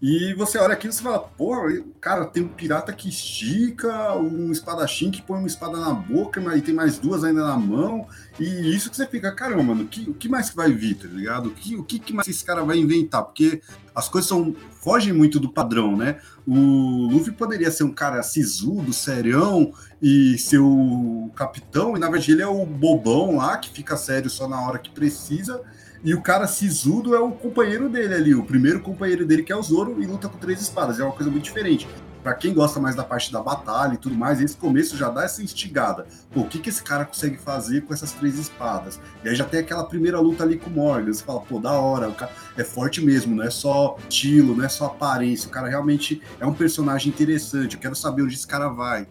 e 0.00 0.32
você 0.34 0.58
olha 0.58 0.74
aquilo 0.74 0.92
e 0.92 0.96
fala, 0.96 1.18
porra, 1.18 1.82
cara, 2.00 2.24
tem 2.24 2.44
um 2.44 2.48
pirata 2.48 2.92
que 2.92 3.08
estica, 3.08 4.14
um 4.16 4.52
espadachim 4.52 5.10
que 5.10 5.20
põe 5.20 5.38
uma 5.38 5.48
espada 5.48 5.76
na 5.76 5.92
boca, 5.92 6.40
mas 6.40 6.62
tem 6.62 6.72
mais 6.72 6.98
duas 7.00 7.24
ainda 7.24 7.44
na 7.44 7.56
mão. 7.56 8.06
E 8.38 8.44
isso 8.74 8.90
que 8.90 8.96
você 8.96 9.06
fica, 9.08 9.32
caramba, 9.32 9.62
mano, 9.64 9.82
o 9.82 9.88
que, 9.88 10.12
que 10.14 10.28
mais 10.28 10.50
que 10.50 10.56
vai 10.56 10.72
vir, 10.72 10.94
tá 10.94 11.08
ligado? 11.08 11.48
O 11.48 11.50
que, 11.50 11.74
o 11.74 11.82
que 11.82 12.12
mais 12.12 12.28
esse 12.28 12.44
cara 12.44 12.62
vai 12.62 12.78
inventar? 12.78 13.24
Porque 13.24 13.60
as 13.92 14.08
coisas 14.08 14.28
são, 14.28 14.54
fogem 14.80 15.12
muito 15.12 15.40
do 15.40 15.52
padrão, 15.52 15.96
né? 15.96 16.20
O 16.46 17.08
Luffy 17.10 17.32
poderia 17.32 17.70
ser 17.72 17.82
um 17.82 17.92
cara 17.92 18.22
sisudo, 18.22 18.92
serião, 18.92 19.72
e 20.00 20.38
ser 20.38 20.58
o 20.58 21.28
capitão, 21.34 21.96
e 21.96 21.98
na 21.98 22.08
verdade 22.08 22.30
ele 22.30 22.42
é 22.42 22.46
o 22.46 22.64
bobão 22.64 23.36
lá, 23.36 23.56
que 23.58 23.68
fica 23.68 23.96
sério 23.96 24.30
só 24.30 24.46
na 24.46 24.60
hora 24.60 24.78
que 24.78 24.90
precisa. 24.90 25.60
E 26.02 26.14
o 26.14 26.20
cara 26.20 26.46
sisudo 26.46 27.14
é 27.14 27.18
o 27.18 27.32
companheiro 27.32 27.88
dele 27.88 28.14
ali, 28.14 28.34
o 28.34 28.44
primeiro 28.44 28.80
companheiro 28.80 29.26
dele, 29.26 29.42
que 29.42 29.52
é 29.52 29.56
o 29.56 29.62
Zoro, 29.62 30.00
e 30.00 30.06
luta 30.06 30.28
com 30.28 30.38
três 30.38 30.60
espadas. 30.60 31.00
É 31.00 31.04
uma 31.04 31.12
coisa 31.12 31.30
muito 31.30 31.44
diferente. 31.44 31.88
Para 32.22 32.34
quem 32.34 32.52
gosta 32.52 32.80
mais 32.80 32.94
da 32.96 33.04
parte 33.04 33.32
da 33.32 33.40
batalha 33.40 33.94
e 33.94 33.96
tudo 33.96 34.14
mais, 34.14 34.40
esse 34.40 34.56
começo 34.56 34.96
já 34.96 35.08
dá 35.08 35.24
essa 35.24 35.42
instigada. 35.42 36.06
Pô, 36.32 36.40
o 36.40 36.46
que, 36.46 36.58
que 36.58 36.68
esse 36.68 36.82
cara 36.82 37.04
consegue 37.04 37.36
fazer 37.36 37.82
com 37.82 37.94
essas 37.94 38.12
três 38.12 38.38
espadas? 38.38 39.00
E 39.24 39.28
aí 39.28 39.34
já 39.34 39.44
tem 39.44 39.60
aquela 39.60 39.84
primeira 39.84 40.20
luta 40.20 40.42
ali 40.42 40.58
com 40.58 40.68
o 40.68 40.72
Morgan. 40.72 41.12
Você 41.12 41.24
fala, 41.24 41.40
pô, 41.40 41.58
da 41.58 41.72
hora, 41.72 42.08
o 42.08 42.14
cara 42.14 42.30
é 42.56 42.64
forte 42.64 43.04
mesmo, 43.04 43.34
não 43.34 43.44
é 43.44 43.50
só 43.50 43.96
estilo, 44.08 44.54
não 44.54 44.64
é 44.64 44.68
só 44.68 44.86
aparência. 44.86 45.48
O 45.48 45.50
cara 45.50 45.68
realmente 45.68 46.20
é 46.40 46.46
um 46.46 46.52
personagem 46.52 47.10
interessante. 47.10 47.76
Eu 47.76 47.80
quero 47.80 47.94
saber 47.94 48.22
onde 48.22 48.34
esse 48.34 48.46
cara 48.46 48.68
vai. 48.68 49.06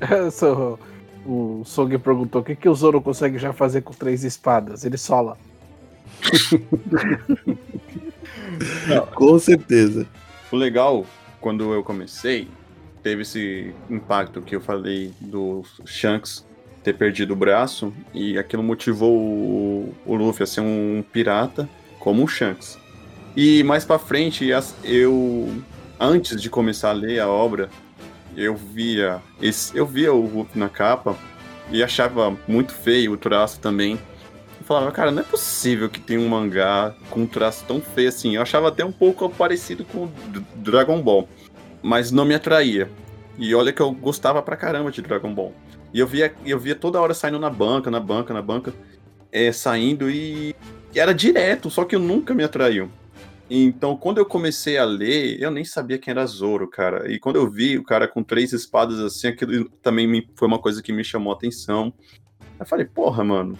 o 1.26 1.62
Song 1.64 1.98
perguntou 1.98 2.40
o 2.40 2.44
que, 2.44 2.56
que 2.56 2.68
o 2.68 2.74
Zoro 2.74 3.00
consegue 3.00 3.38
já 3.38 3.52
fazer 3.52 3.82
com 3.82 3.92
três 3.92 4.24
espadas. 4.24 4.84
Ele 4.84 4.96
sola. 4.96 5.36
Com 9.14 9.38
certeza. 9.38 10.06
O 10.50 10.56
legal, 10.56 11.06
quando 11.40 11.72
eu 11.72 11.82
comecei, 11.82 12.48
teve 13.02 13.22
esse 13.22 13.74
impacto 13.90 14.40
que 14.40 14.54
eu 14.54 14.60
falei 14.60 15.12
do 15.20 15.62
Shanks 15.84 16.46
ter 16.82 16.94
perdido 16.94 17.32
o 17.32 17.36
braço 17.36 17.92
e 18.12 18.36
aquilo 18.38 18.62
motivou 18.62 19.16
o, 19.16 19.94
o 20.04 20.14
Luffy 20.14 20.42
a 20.42 20.46
ser 20.46 20.60
um 20.60 21.04
pirata 21.12 21.68
como 21.98 22.24
o 22.24 22.28
Shanks. 22.28 22.78
E 23.36 23.62
mais 23.62 23.84
para 23.84 23.98
frente, 23.98 24.48
eu 24.84 25.62
antes 25.98 26.40
de 26.42 26.50
começar 26.50 26.90
a 26.90 26.92
ler 26.92 27.20
a 27.20 27.28
obra, 27.28 27.70
eu 28.36 28.56
via 28.56 29.22
esse, 29.40 29.76
eu 29.76 29.86
via 29.86 30.12
o 30.12 30.20
Luffy 30.20 30.58
na 30.58 30.68
capa 30.68 31.16
e 31.70 31.82
achava 31.82 32.36
muito 32.48 32.72
feio 32.72 33.12
o 33.12 33.16
traço 33.16 33.60
também 33.60 33.98
falava, 34.72 34.92
cara, 34.92 35.10
não 35.10 35.20
é 35.20 35.24
possível 35.24 35.90
que 35.90 36.00
tenha 36.00 36.18
um 36.20 36.28
mangá 36.28 36.94
com 37.10 37.20
um 37.20 37.26
traço 37.26 37.64
tão 37.66 37.80
feio 37.80 38.08
assim. 38.08 38.36
Eu 38.36 38.42
achava 38.42 38.68
até 38.68 38.84
um 38.84 38.92
pouco 38.92 39.28
parecido 39.28 39.84
com 39.84 40.08
Dragon 40.56 41.00
Ball, 41.02 41.28
mas 41.82 42.10
não 42.10 42.24
me 42.24 42.34
atraía. 42.34 42.88
E 43.38 43.54
olha 43.54 43.72
que 43.72 43.82
eu 43.82 43.92
gostava 43.92 44.42
pra 44.42 44.56
caramba 44.56 44.90
de 44.90 45.02
Dragon 45.02 45.32
Ball. 45.34 45.52
E 45.92 45.98
eu 45.98 46.06
via, 46.06 46.34
eu 46.46 46.58
via 46.58 46.74
toda 46.74 47.00
hora 47.00 47.12
saindo 47.12 47.38
na 47.38 47.50
banca, 47.50 47.90
na 47.90 48.00
banca, 48.00 48.32
na 48.32 48.40
banca, 48.40 48.72
é, 49.30 49.52
saindo 49.52 50.10
e, 50.10 50.56
e 50.94 50.98
era 50.98 51.12
direto, 51.12 51.70
só 51.70 51.84
que 51.84 51.94
eu 51.94 52.00
nunca 52.00 52.32
me 52.32 52.42
atraiu. 52.42 52.90
Então, 53.50 53.94
quando 53.94 54.16
eu 54.16 54.24
comecei 54.24 54.78
a 54.78 54.84
ler, 54.84 55.38
eu 55.38 55.50
nem 55.50 55.64
sabia 55.64 55.98
quem 55.98 56.12
era 56.12 56.24
Zoro, 56.24 56.66
cara. 56.66 57.12
E 57.12 57.18
quando 57.18 57.36
eu 57.36 57.50
vi 57.50 57.76
o 57.76 57.84
cara 57.84 58.08
com 58.08 58.22
três 58.22 58.54
espadas 58.54 58.98
assim, 59.00 59.28
aquilo 59.28 59.68
também 59.82 60.06
me, 60.06 60.26
foi 60.34 60.48
uma 60.48 60.58
coisa 60.58 60.82
que 60.82 60.90
me 60.92 61.04
chamou 61.04 61.30
a 61.30 61.36
atenção. 61.36 61.92
Eu 62.58 62.64
falei, 62.64 62.86
porra, 62.86 63.22
mano, 63.22 63.58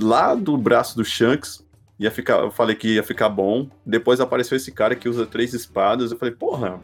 lá 0.00 0.34
do 0.34 0.56
braço 0.56 0.96
do 0.96 1.04
Shanks. 1.04 1.64
Ia 1.98 2.10
ficar, 2.10 2.38
eu 2.38 2.50
falei 2.50 2.74
que 2.74 2.94
ia 2.94 3.02
ficar 3.02 3.28
bom. 3.28 3.68
Depois 3.84 4.20
apareceu 4.20 4.56
esse 4.56 4.72
cara 4.72 4.96
que 4.96 5.08
usa 5.08 5.26
três 5.26 5.52
espadas. 5.52 6.10
Eu 6.10 6.18
falei, 6.18 6.34
porra, 6.34 6.80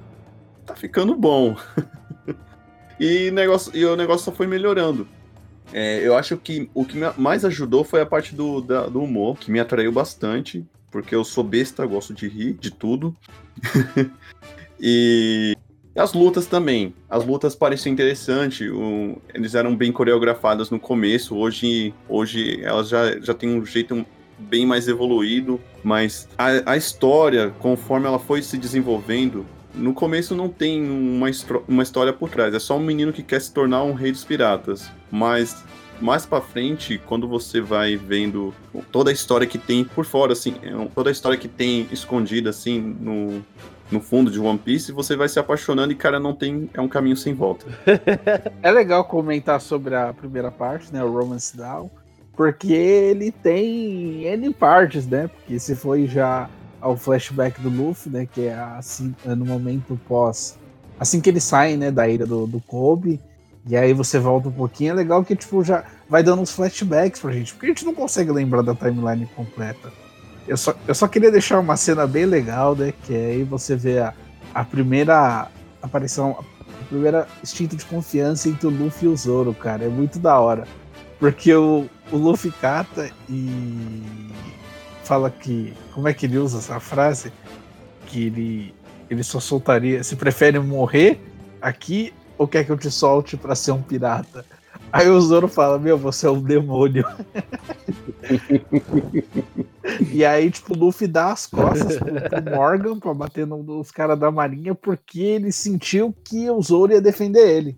tá 0.67 0.75
ficando 0.77 1.15
bom. 1.15 1.57
e, 3.01 3.31
negócio, 3.31 3.75
e 3.75 3.85
o 3.85 3.97
negócio 3.97 4.25
só 4.27 4.33
foi 4.33 4.47
melhorando. 4.47 5.09
É, 5.73 6.07
eu 6.07 6.17
acho 6.17 6.37
que 6.37 6.71
o 6.75 6.85
que 6.85 6.97
mais 7.17 7.45
ajudou 7.45 7.83
foi 7.83 8.01
a 8.01 8.07
parte 8.07 8.35
do, 8.35 8.61
da, 8.61 8.87
do 8.87 9.03
humor, 9.03 9.37
que 9.39 9.51
me 9.51 9.59
atraiu 9.59 9.91
bastante, 9.91 10.65
porque 10.91 11.15
eu 11.15 11.25
sou 11.25 11.43
besta, 11.43 11.85
gosto 11.87 12.15
de 12.15 12.29
rir 12.29 12.55
de 12.55 12.71
tudo. 12.71 13.17
e 14.79 15.57
as 15.97 16.13
lutas 16.13 16.47
também. 16.47 16.95
As 17.09 17.25
lutas 17.25 17.55
pareciam 17.55 17.93
interessantes. 17.93 18.71
Um, 18.71 19.17
eles 19.35 19.55
eram 19.55 19.75
bem 19.75 19.91
coreografadas 19.91 20.71
no 20.71 20.79
começo. 20.79 21.37
Hoje, 21.37 21.95
hoje 22.09 22.61
elas 22.63 22.89
já, 22.89 23.19
já 23.21 23.35
têm 23.35 23.49
um 23.49 23.65
jeito 23.65 24.05
bem 24.39 24.67
mais 24.67 24.89
evoluído. 24.89 25.61
Mas 25.83 26.29
a, 26.37 26.73
a 26.73 26.77
história, 26.77 27.55
conforme 27.59 28.07
ela 28.07 28.19
foi 28.19 28.43
se 28.43 28.59
desenvolvendo, 28.59 29.47
no 29.75 29.95
começo 29.95 30.35
não 30.35 30.49
tem 30.49 30.83
uma, 30.83 31.29
uma 31.67 31.83
história 31.83 32.13
por 32.13 32.31
trás. 32.31 32.55
É 32.55 32.59
só 32.59 32.77
um 32.77 32.83
menino 32.83 33.13
que 33.13 33.23
quer 33.23 33.41
se 33.41 33.53
tornar 33.53 33.83
um 33.83 33.93
rei 33.93 34.13
dos 34.13 34.25
piratas. 34.25 34.91
Mas 35.11 35.65
mais 36.01 36.27
para 36.27 36.41
frente, 36.41 37.01
quando 37.07 37.27
você 37.27 37.61
vai 37.61 37.97
vendo 37.97 38.55
toda 38.93 39.11
a 39.11 39.13
história 39.13 39.47
que 39.47 39.59
tem 39.59 39.85
por 39.85 40.05
fora, 40.05 40.33
assim, 40.33 40.55
é 40.63 40.73
toda 40.95 41.11
a 41.11 41.13
história 41.13 41.39
que 41.39 41.49
tem 41.49 41.89
escondida 41.91 42.51
assim 42.51 42.81
no, 43.01 43.45
no 43.91 44.01
fundo 44.01 44.31
de 44.31 44.41
One 44.41 44.59
Piece, 44.59 44.93
você 44.93 45.17
vai 45.17 45.29
se 45.29 45.39
apaixonando 45.39 45.93
e, 45.93 45.97
cara, 45.97 46.19
não 46.19 46.35
tem. 46.35 46.69
É 46.75 46.81
um 46.81 46.89
caminho 46.89 47.17
sem 47.17 47.35
volta. 47.35 47.67
é 48.63 48.71
legal 48.71 49.05
comentar 49.05 49.61
sobre 49.61 49.95
a 49.95 50.13
primeira 50.13 50.51
parte, 50.51 50.93
né? 50.93 51.03
O 51.05 51.13
Romance 51.13 51.57
Down, 51.57 51.91
porque 52.37 52.73
ele 52.73 53.31
tem 53.31 54.25
N 54.25 54.53
partes, 54.53 55.07
né? 55.07 55.29
Porque 55.29 55.59
se 55.59 55.75
foi 55.75 56.07
já 56.07 56.51
ao 56.81 56.97
flashback 56.97 57.61
do 57.61 57.69
Luffy, 57.69 58.11
né? 58.11 58.27
Que 58.27 58.47
é 58.47 58.55
assim, 58.55 59.15
é 59.25 59.35
no 59.35 59.45
momento 59.45 59.99
pós. 60.09 60.59
Assim 60.99 61.21
que 61.21 61.31
ele 61.31 61.41
sai, 61.41 61.77
né, 61.77 61.91
da 61.91 62.09
ilha 62.09 62.27
do, 62.27 62.47
do 62.47 62.61
Kobe. 62.61 63.21
E 63.69 63.77
aí 63.77 63.93
você 63.93 64.19
volta 64.19 64.49
um 64.49 64.53
pouquinho, 64.53 64.93
é 64.93 64.95
legal 64.95 65.25
que, 65.25 65.35
tipo, 65.35 65.63
já 65.65 65.85
vai 66.09 66.23
dando 66.23 66.41
uns 66.41 66.53
flashbacks 66.53 67.21
pra 67.21 67.33
gente, 67.33 67.53
porque 67.53 67.67
a 67.67 67.69
gente 67.71 67.85
não 67.85 67.95
consegue 67.95 68.31
lembrar 68.31 68.63
da 68.63 68.77
timeline 68.77 69.27
completa. 69.35 69.93
Eu 70.47 70.57
só, 70.57 70.75
eu 70.87 70.95
só 70.95 71.09
queria 71.09 71.31
deixar 71.31 71.59
uma 71.59 71.77
cena 71.77 72.07
bem 72.07 72.25
legal, 72.25 72.75
né? 72.77 72.93
Que 73.05 73.15
aí 73.15 73.45
você 73.45 73.75
vê 73.75 73.99
a, 73.99 74.15
a 74.55 74.65
primeira 74.65 75.49
aparição, 75.83 76.39
a 76.61 76.85
primeira 76.89 77.27
instinto 77.43 77.77
de 77.77 77.85
confiança 77.85 78.49
entre 78.49 78.67
o 78.67 78.71
Luffy 78.71 79.09
e 79.09 79.13
o 79.13 79.17
Zoro, 79.17 79.53
cara. 79.53 79.85
É 79.85 79.89
muito 79.89 80.19
da 80.19 80.39
hora. 80.39 80.67
Porque 81.19 81.53
o, 81.55 81.89
o 82.13 82.17
Luffy 82.17 82.53
cata 82.53 83.11
e 83.29 84.31
fala 85.05 85.31
que. 85.31 85.73
Como 85.93 86.07
é 86.07 86.15
que 86.15 86.27
ele 86.27 86.39
usa 86.39 86.59
essa 86.59 86.79
frase? 86.79 87.33
Que 88.07 88.27
ele, 88.27 88.75
ele 89.11 89.23
só 89.23 89.41
soltaria. 89.41 90.05
Se 90.05 90.15
prefere 90.15 90.59
morrer 90.59 91.21
aqui 91.61 92.13
ou 92.39 92.47
quer 92.47 92.65
que 92.65 92.71
eu 92.71 92.79
te 92.79 92.91
solte 92.91 93.37
para 93.37 93.55
ser 93.55 93.73
um 93.73 93.83
pirata? 93.83 94.45
Aí 94.97 95.09
o 95.09 95.21
Zoro 95.21 95.47
fala: 95.49 95.79
Meu, 95.79 95.99
você 95.99 96.27
é 96.27 96.31
um 96.31 96.43
demônio. 96.43 97.05
E 100.11 100.25
aí, 100.25 100.51
tipo, 100.51 100.75
o 100.75 100.77
Luffy 100.77 101.07
dá 101.07 101.33
as 101.33 101.47
costas 101.47 101.97
pro, 101.97 102.13
pro 102.13 102.57
Morgan 102.57 102.99
pra 102.99 103.15
bater 103.15 103.47
nos 103.47 103.91
caras 103.91 104.19
da 104.19 104.31
marinha 104.31 104.75
porque 104.75 105.21
ele 105.21 105.53
sentiu 105.53 106.15
que 106.25 106.51
o 106.51 106.61
Zoro 106.61 106.93
ia 106.93 107.01
defender 107.01 107.49
ele. 107.49 107.77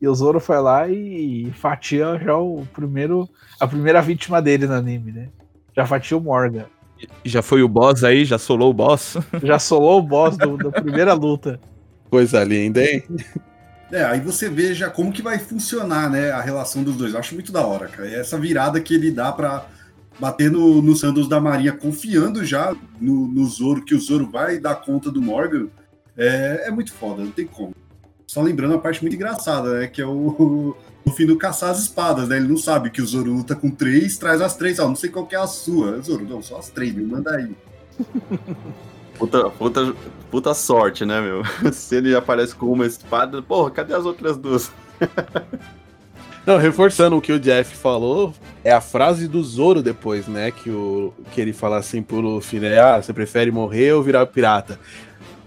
E 0.00 0.08
o 0.08 0.14
Zoro 0.14 0.40
foi 0.40 0.58
lá 0.58 0.88
e 0.88 1.52
fatia 1.56 2.18
já 2.18 2.36
o 2.36 2.66
primeiro, 2.72 3.28
a 3.58 3.66
primeira 3.66 4.00
vítima 4.00 4.40
dele 4.40 4.66
no 4.66 4.72
anime, 4.72 5.12
né? 5.12 5.28
Já 5.76 5.84
fatia 5.84 6.16
o 6.16 6.20
Morgan. 6.20 6.64
Já 7.24 7.42
foi 7.42 7.62
o 7.62 7.68
boss 7.68 8.04
aí? 8.04 8.24
Já 8.24 8.38
solou 8.38 8.70
o 8.70 8.74
boss? 8.74 9.18
Já 9.42 9.58
solou 9.58 9.98
o 9.98 10.02
boss 10.02 10.36
do, 10.36 10.56
da 10.56 10.70
primeira 10.70 11.12
luta. 11.12 11.60
Coisa 12.08 12.42
linda, 12.42 12.82
hein? 12.82 13.02
É, 13.92 14.04
aí 14.04 14.20
você 14.20 14.48
veja 14.48 14.88
como 14.88 15.12
que 15.12 15.22
vai 15.22 15.38
funcionar, 15.38 16.08
né, 16.08 16.30
a 16.30 16.40
relação 16.40 16.82
dos 16.82 16.96
dois. 16.96 17.12
Eu 17.12 17.18
acho 17.18 17.34
muito 17.34 17.50
da 17.50 17.64
hora, 17.66 17.88
cara. 17.88 18.08
E 18.08 18.14
essa 18.14 18.38
virada 18.38 18.80
que 18.80 18.94
ele 18.94 19.10
dá 19.10 19.32
pra 19.32 19.66
bater 20.18 20.50
no, 20.50 20.80
no 20.80 20.94
Santos 20.94 21.28
da 21.28 21.40
Marinha, 21.40 21.72
confiando 21.72 22.44
já 22.44 22.74
no, 23.00 23.26
no 23.26 23.44
Zoro, 23.46 23.84
que 23.84 23.94
o 23.94 24.00
Zoro 24.00 24.30
vai 24.30 24.58
dar 24.58 24.76
conta 24.76 25.10
do 25.10 25.20
Morgan, 25.20 25.68
é, 26.16 26.64
é 26.66 26.70
muito 26.70 26.92
foda, 26.92 27.24
não 27.24 27.30
tem 27.30 27.46
como. 27.46 27.74
Só 28.26 28.42
lembrando 28.42 28.74
a 28.74 28.78
parte 28.78 29.00
muito 29.02 29.16
engraçada, 29.16 29.80
né? 29.80 29.86
Que 29.88 30.00
é 30.00 30.06
o, 30.06 30.76
o 31.04 31.10
fim 31.10 31.26
do 31.26 31.36
caçar 31.36 31.70
as 31.70 31.80
espadas, 31.80 32.28
né? 32.28 32.36
Ele 32.36 32.46
não 32.46 32.56
sabe 32.56 32.90
que 32.90 33.02
o 33.02 33.06
Zoro 33.06 33.32
luta 33.32 33.56
com 33.56 33.70
três, 33.70 34.18
traz 34.18 34.40
as 34.40 34.54
três, 34.54 34.78
ó, 34.78 34.86
não 34.86 34.94
sei 34.94 35.10
qual 35.10 35.26
que 35.26 35.34
é 35.34 35.38
a 35.38 35.46
sua. 35.46 36.00
Zoro, 36.00 36.24
não, 36.24 36.40
só 36.40 36.58
as 36.58 36.68
três, 36.68 36.94
me 36.94 37.02
manda 37.02 37.34
aí. 37.34 37.56
Puta, 39.20 39.50
puta, 39.50 39.94
puta 40.30 40.54
sorte, 40.54 41.04
né, 41.04 41.20
meu? 41.20 41.42
Se 41.74 41.96
ele 41.96 42.16
aparece 42.16 42.54
com 42.54 42.72
uma 42.72 42.86
espada, 42.86 43.42
porra, 43.42 43.70
cadê 43.70 43.92
as 43.92 44.06
outras 44.06 44.38
duas? 44.38 44.72
Não, 46.46 46.56
reforçando 46.56 47.18
o 47.18 47.20
que 47.20 47.30
o 47.30 47.38
Jeff 47.38 47.76
falou, 47.76 48.32
é 48.64 48.72
a 48.72 48.80
frase 48.80 49.28
do 49.28 49.44
Zoro 49.44 49.82
depois, 49.82 50.26
né? 50.26 50.50
Que, 50.50 50.70
o, 50.70 51.12
que 51.32 51.38
ele 51.38 51.52
fala 51.52 51.76
assim 51.76 52.00
pro 52.00 52.18
Luffy, 52.18 52.58
né? 52.58 52.80
Ah, 52.80 53.00
você 53.00 53.12
prefere 53.12 53.50
morrer 53.50 53.92
ou 53.92 54.02
virar 54.02 54.24
pirata? 54.24 54.80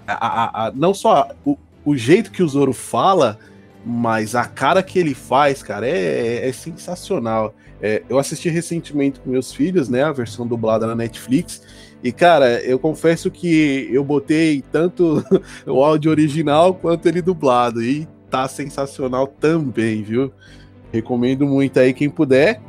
A, 0.05 0.13
a, 0.13 0.67
a, 0.67 0.71
não 0.71 0.93
só 0.93 1.29
o, 1.43 1.57
o 1.83 1.97
jeito 1.97 2.29
que 2.29 2.43
o 2.43 2.47
Zoro 2.47 2.73
fala, 2.73 3.39
mas 3.83 4.36
a 4.36 4.45
cara 4.45 4.83
que 4.83 4.99
ele 4.99 5.15
faz, 5.15 5.63
cara, 5.63 5.88
é, 5.88 6.47
é 6.47 6.51
sensacional. 6.51 7.55
É, 7.81 8.03
eu 8.07 8.19
assisti 8.19 8.49
recentemente 8.49 9.19
com 9.19 9.31
meus 9.31 9.51
filhos, 9.51 9.89
né? 9.89 10.03
A 10.03 10.12
versão 10.12 10.45
dublada 10.45 10.86
na 10.86 10.95
Netflix. 10.95 11.63
E, 12.03 12.11
cara, 12.11 12.61
eu 12.61 12.77
confesso 12.77 13.31
que 13.31 13.87
eu 13.89 14.03
botei 14.03 14.61
tanto 14.71 15.23
o 15.65 15.81
áudio 15.81 16.11
original 16.11 16.73
quanto 16.73 17.07
ele 17.07 17.21
dublado. 17.21 17.81
E 17.81 18.05
tá 18.29 18.47
sensacional 18.47 19.25
também, 19.25 20.03
viu? 20.03 20.31
Recomendo 20.91 21.45
muito 21.45 21.79
aí 21.79 21.93
quem 21.93 22.09
puder. 22.09 22.59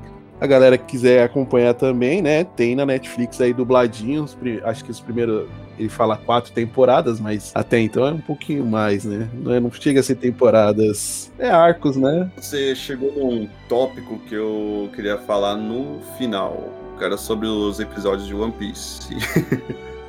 A 0.40 0.46
galera 0.46 0.78
que 0.78 0.84
quiser 0.84 1.24
acompanhar 1.24 1.74
também, 1.74 2.22
né? 2.22 2.44
Tem 2.44 2.76
na 2.76 2.86
Netflix 2.86 3.40
aí 3.40 3.52
dubladinhos. 3.52 4.36
Acho 4.62 4.84
que 4.84 4.90
os 4.90 5.00
primeiros. 5.00 5.48
Ele 5.76 5.88
fala 5.88 6.16
quatro 6.16 6.52
temporadas, 6.52 7.18
mas 7.18 7.50
até 7.52 7.80
então 7.80 8.06
é 8.06 8.12
um 8.12 8.20
pouquinho 8.20 8.64
mais, 8.64 9.04
né? 9.04 9.28
Não, 9.34 9.52
é, 9.52 9.58
não 9.58 9.72
chega 9.72 9.98
a 9.98 10.02
ser 10.04 10.14
temporadas. 10.14 11.32
É 11.36 11.50
arcos, 11.50 11.96
né? 11.96 12.30
Você 12.36 12.76
chegou 12.76 13.12
num 13.12 13.48
tópico 13.68 14.20
que 14.20 14.34
eu 14.36 14.88
queria 14.94 15.18
falar 15.18 15.56
no 15.56 16.00
final 16.16 16.83
era 17.02 17.16
sobre 17.16 17.46
os 17.46 17.80
episódios 17.80 18.26
de 18.26 18.34
One 18.34 18.52
Piece. 18.52 19.14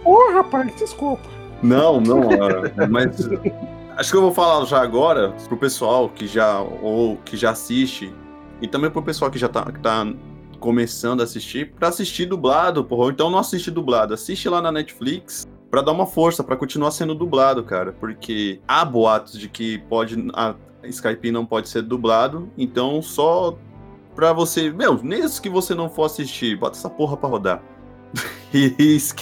Ô, 0.04 0.12
oh, 0.12 0.34
rapaz, 0.34 0.76
desculpa. 0.76 1.28
Não, 1.64 2.00
não, 2.00 2.30
mas 2.90 3.28
acho 3.98 4.12
que 4.12 4.18
eu 4.18 4.22
vou 4.22 4.34
falar 4.34 4.66
já 4.66 4.82
agora 4.82 5.34
pro 5.48 5.58
pessoal 5.58 6.10
que 6.10 6.28
já 6.28 6.60
ou 6.60 7.18
que 7.18 7.36
já 7.36 7.52
assiste 7.52 8.14
e 8.62 8.68
também 8.68 8.90
pro 8.90 9.02
pessoal 9.02 9.32
que 9.32 9.40
já 9.40 9.48
tá, 9.48 9.64
que 9.64 9.80
tá 9.80 10.06
começando 10.60 11.22
a 11.22 11.24
assistir, 11.24 11.74
para 11.74 11.90
assistir 11.90 12.26
dublado, 12.26 12.84
porra, 12.84 13.04
ou 13.04 13.12
então 13.12 13.30
não 13.30 13.40
assiste 13.40 13.70
dublado, 13.70 14.14
assiste 14.14 14.50
lá 14.50 14.62
na 14.62 14.72
Netflix 14.72 15.48
para 15.70 15.82
dar 15.82 15.92
uma 15.92 16.06
força 16.06 16.44
para 16.44 16.56
continuar 16.56 16.92
sendo 16.92 17.14
dublado, 17.14 17.64
cara, 17.64 17.92
porque 17.92 18.60
há 18.68 18.86
boatos 18.86 19.38
de 19.38 19.50
que 19.50 19.80
pode 19.90 20.16
a 20.34 20.56
Skype 20.84 21.32
não 21.32 21.46
pode 21.46 21.70
ser 21.70 21.82
dublado, 21.82 22.50
então 22.58 23.02
só 23.02 23.58
pra 24.16 24.34
você. 24.34 24.72
Meu, 24.72 25.02
mesmo 25.04 25.42
que 25.42 25.50
você 25.50 25.76
não 25.76 25.90
for 25.90 26.06
assistir, 26.06 26.58
bota 26.58 26.78
essa 26.78 26.90
porra 26.90 27.18
pra 27.18 27.30
rodar. 27.30 27.62
e, 28.54 28.74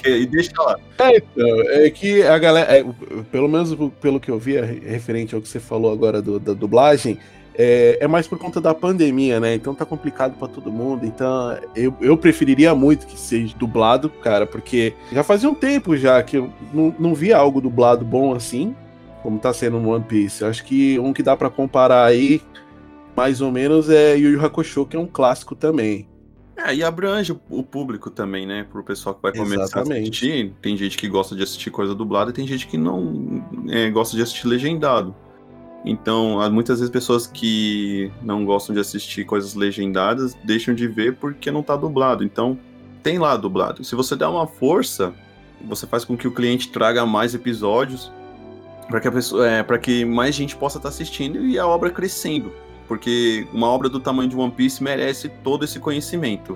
e 0.06 0.26
deixa 0.26 0.62
lá. 0.62 0.78
É, 1.00 1.18
então, 1.18 1.62
é 1.72 1.90
que 1.90 2.22
a 2.24 2.38
galera, 2.38 2.78
é, 2.78 2.86
pelo 3.32 3.48
menos 3.48 3.76
pelo 4.00 4.20
que 4.20 4.30
eu 4.30 4.38
vi, 4.38 4.60
referente 4.60 5.34
ao 5.34 5.42
que 5.42 5.48
você 5.48 5.60
falou 5.60 5.92
agora 5.92 6.22
do, 6.22 6.40
da 6.40 6.54
dublagem, 6.54 7.18
é, 7.56 7.98
é, 8.02 8.08
mais 8.08 8.28
por 8.28 8.38
conta 8.38 8.60
da 8.60 8.74
pandemia, 8.74 9.40
né? 9.40 9.54
Então 9.54 9.76
tá 9.76 9.86
complicado 9.86 10.38
para 10.38 10.48
todo 10.48 10.72
mundo. 10.72 11.06
Então 11.06 11.58
eu, 11.76 11.96
eu 12.02 12.18
preferiria 12.18 12.74
muito 12.74 13.06
que 13.06 13.20
seja 13.20 13.56
dublado, 13.58 14.10
cara, 14.10 14.46
porque 14.46 14.94
já 15.12 15.24
fazia 15.24 15.50
um 15.50 15.56
tempo 15.56 15.96
já 15.96 16.22
que 16.24 16.38
eu 16.38 16.52
não, 16.74 16.96
não 16.98 17.16
via 17.16 17.38
algo 17.38 17.62
dublado 17.62 18.04
bom 18.04 18.34
assim, 18.34 18.76
como 19.22 19.40
tá 19.40 19.54
sendo 19.54 19.80
no 19.80 19.94
One 19.94 20.04
Piece. 20.04 20.42
Eu 20.42 20.50
acho 20.50 20.64
que 20.64 21.00
um 21.00 21.14
que 21.14 21.24
dá 21.24 21.38
para 21.38 21.50
comparar 21.50 22.06
aí 22.06 22.42
mais 23.16 23.42
ou 23.42 23.52
menos 23.52 23.90
é 23.90 24.18
Yu 24.18 24.32
Yu 24.32 24.46
Hakusho, 24.46 24.86
que 24.86 24.96
é 24.96 25.00
um 25.00 25.08
clássico 25.08 25.56
também. 25.56 26.08
É, 26.56 26.74
e 26.74 26.84
abrange 26.84 27.36
o 27.50 27.64
público 27.64 28.10
também, 28.10 28.46
né? 28.46 28.66
Pro 28.72 28.84
pessoal 28.84 29.16
que 29.16 29.22
vai 29.22 29.32
começar 29.32 29.64
Exatamente. 29.64 29.98
a 29.98 30.02
assistir. 30.02 30.54
Tem 30.62 30.78
gente 30.78 30.98
que 30.98 31.08
gosta 31.08 31.36
de 31.36 31.42
assistir 31.42 31.72
coisa 31.72 31.96
dublada 31.96 32.30
e 32.30 32.34
tem 32.34 32.48
gente 32.48 32.68
que 32.68 32.78
não 32.78 33.44
é, 33.70 33.90
gosta 33.90 34.16
de 34.16 34.22
assistir 34.22 34.48
legendado. 34.48 35.16
Então, 35.84 36.38
muitas 36.52 36.80
vezes 36.80 36.92
pessoas 36.92 37.28
que 37.28 38.10
não 38.22 38.46
gostam 38.46 38.74
de 38.74 38.80
assistir 38.80 39.26
coisas 39.26 39.56
legendadas 39.56 40.34
deixam 40.44 40.74
de 40.74 40.88
ver 40.88 41.16
porque 41.16 41.52
não 41.52 41.64
tá 41.64 41.76
dublado. 41.76 42.24
Então, 42.24 42.58
tem 43.02 43.18
lá 43.18 43.36
dublado. 43.36 43.84
Se 43.84 43.96
você 43.96 44.16
der 44.16 44.28
uma 44.28 44.48
força, 44.48 45.14
você 45.66 45.86
faz 45.86 46.06
com 46.06 46.16
que 46.16 46.28
o 46.28 46.32
cliente 46.32 46.70
traga 46.70 47.06
mais 47.06 47.34
episódios 47.34 48.12
para 48.88 49.02
que, 49.02 49.08
a 49.08 49.12
pessoa, 49.12 49.50
é, 49.50 49.64
que 49.80 50.06
mais 50.06 50.36
gente 50.36 50.56
possa 50.56 50.78
estar 50.78 50.90
tá 50.90 50.94
assistindo 50.94 51.46
e 51.46 51.58
a 51.58 51.68
obra 51.68 51.90
crescendo 51.90 52.54
porque 52.94 53.48
uma 53.52 53.68
obra 53.70 53.90
do 53.90 54.00
tamanho 54.00 54.30
de 54.30 54.36
One 54.36 54.52
Piece 54.52 54.84
merece 54.84 55.28
todo 55.28 55.66
esse 55.66 55.80
conhecimento. 55.80 56.56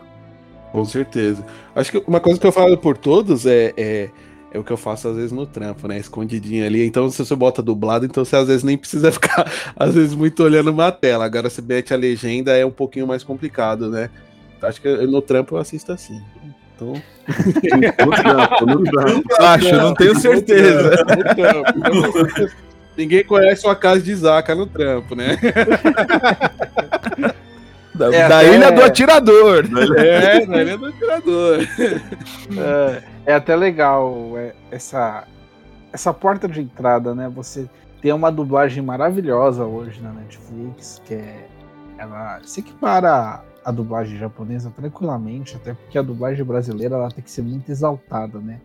Com 0.72 0.86
certeza. 0.86 1.44
Acho 1.76 1.92
que 1.92 2.04
uma 2.06 2.20
coisa 2.20 2.40
que 2.40 2.46
eu 2.46 2.52
falo 2.52 2.78
por 2.78 2.96
todos 2.96 3.48
é, 3.48 3.74
é, 3.76 4.12
é, 4.52 4.60
o 4.60 4.64
que 4.64 4.72
eu 4.72 4.78
faço 4.78 5.08
às 5.08 5.16
vezes 5.16 5.32
no 5.32 5.48
trampo, 5.48 5.88
né? 5.88 5.98
Escondidinho 5.98 6.64
ali. 6.64 6.86
Então, 6.86 7.10
se 7.10 7.26
você 7.26 7.36
bota 7.36 7.64
dublado, 7.64 8.06
então 8.06 8.24
você 8.24 8.36
às 8.36 8.48
vezes 8.48 8.64
nem 8.64 8.78
precisa 8.78 9.10
ficar, 9.12 9.52
às 9.76 9.96
vezes, 9.96 10.14
muito 10.14 10.44
olhando 10.44 10.70
uma 10.70 10.92
tela. 10.92 11.26
Agora, 11.26 11.50
se 11.50 11.60
mete 11.60 11.92
a 11.92 11.98
legenda, 11.98 12.56
é 12.56 12.64
um 12.64 12.70
pouquinho 12.70 13.08
mais 13.08 13.24
complicado, 13.24 13.90
né? 13.90 14.12
Acho 14.62 14.80
que 14.80 14.88
no 15.08 15.24
trampo 15.24 15.56
eu 15.56 15.60
assisto 15.60 15.92
assim. 15.92 16.22
Então. 16.76 16.94
no 18.06 18.12
trampo, 18.12 18.66
no 18.68 18.84
trampo. 18.84 19.42
Acho, 19.42 19.76
não 19.76 19.96
tenho 19.96 20.16
certeza. 20.20 21.04
No 21.04 21.36
trampo. 21.36 22.68
Ninguém 22.98 23.24
conhece 23.24 23.66
uma 23.66 23.76
casa 23.76 24.02
de 24.02 24.16
Zaca 24.16 24.56
no 24.56 24.66
trampo, 24.66 25.16
né? 25.16 25.38
Da, 27.98 28.14
é 28.14 28.30
da 28.30 28.40
até... 28.40 28.56
ilha 28.56 28.72
do 28.72 28.84
atirador. 28.84 29.66
É, 29.98 30.46
da 30.46 30.62
ilha 30.62 30.78
do 30.78 30.86
atirador. 30.86 31.60
É, 32.56 33.04
é 33.26 33.34
até 33.34 33.56
legal 33.56 34.34
é, 34.38 34.54
essa, 34.72 35.26
essa 35.92 36.14
porta 36.14 36.48
de 36.48 36.62
entrada, 36.62 37.14
né? 37.16 37.30
Você 37.36 37.68
tem 38.02 38.14
uma 38.14 38.32
dublagem 38.32 38.84
maravilhosa 38.84 39.66
hoje 39.66 40.00
na 40.02 40.12
Netflix, 40.12 41.02
que 41.06 41.16
é. 41.16 41.48
Ela 41.98 42.40
se 42.44 42.60
equipara 42.60 43.42
a 43.66 43.72
dublagem 43.72 44.20
japonesa 44.20 44.72
tranquilamente, 44.74 45.56
até 45.56 45.74
porque 45.74 45.98
a 45.98 46.04
dublagem 46.04 46.46
brasileira 46.46 46.96
ela 46.96 47.10
tem 47.10 47.24
que 47.24 47.32
ser 47.32 47.42
muito 47.42 47.72
exaltada, 47.72 48.38
né? 48.38 48.62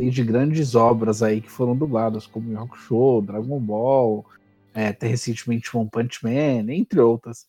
Tem 0.00 0.08
de 0.08 0.24
grandes 0.24 0.74
obras 0.74 1.22
aí 1.22 1.42
que 1.42 1.50
foram 1.50 1.76
dubladas, 1.76 2.26
como 2.26 2.56
Rock 2.56 2.78
Show, 2.78 3.20
Dragon 3.20 3.60
Ball, 3.60 4.24
é, 4.72 4.88
até 4.88 5.06
recentemente 5.06 5.76
One 5.76 5.90
Punch 5.92 6.24
Man, 6.24 6.72
entre 6.72 6.98
outras. 7.00 7.44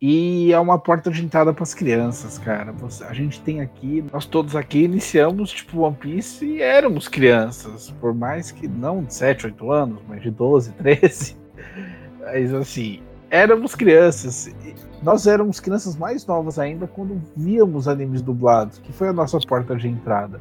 E 0.00 0.52
é 0.52 0.60
uma 0.60 0.78
porta 0.78 1.10
de 1.10 1.24
entrada 1.24 1.52
para 1.52 1.64
as 1.64 1.74
crianças, 1.74 2.38
cara. 2.38 2.72
a 3.08 3.12
gente 3.12 3.40
tem 3.40 3.60
aqui, 3.60 4.04
nós 4.12 4.24
todos 4.24 4.54
aqui 4.54 4.84
iniciamos 4.84 5.50
tipo 5.50 5.80
One 5.80 5.96
Piece 5.96 6.44
e 6.44 6.62
éramos 6.62 7.08
crianças, 7.08 7.90
por 8.00 8.14
mais 8.14 8.52
que 8.52 8.68
não 8.68 9.02
de 9.02 9.12
7, 9.12 9.46
8 9.46 9.72
anos, 9.72 10.00
mas 10.06 10.22
de 10.22 10.30
12, 10.30 10.72
13. 10.74 11.36
Mas 12.20 12.52
assim, 12.52 13.00
éramos 13.30 13.74
crianças. 13.74 14.52
Nós 15.00 15.26
éramos 15.28 15.60
crianças 15.60 15.96
mais 15.96 16.26
novas 16.26 16.58
ainda 16.58 16.86
quando 16.88 17.22
víamos 17.36 17.86
animes 17.86 18.20
dublados, 18.20 18.78
que 18.78 18.92
foi 18.92 19.08
a 19.08 19.12
nossa 19.12 19.38
porta 19.40 19.76
de 19.76 19.88
entrada. 19.88 20.40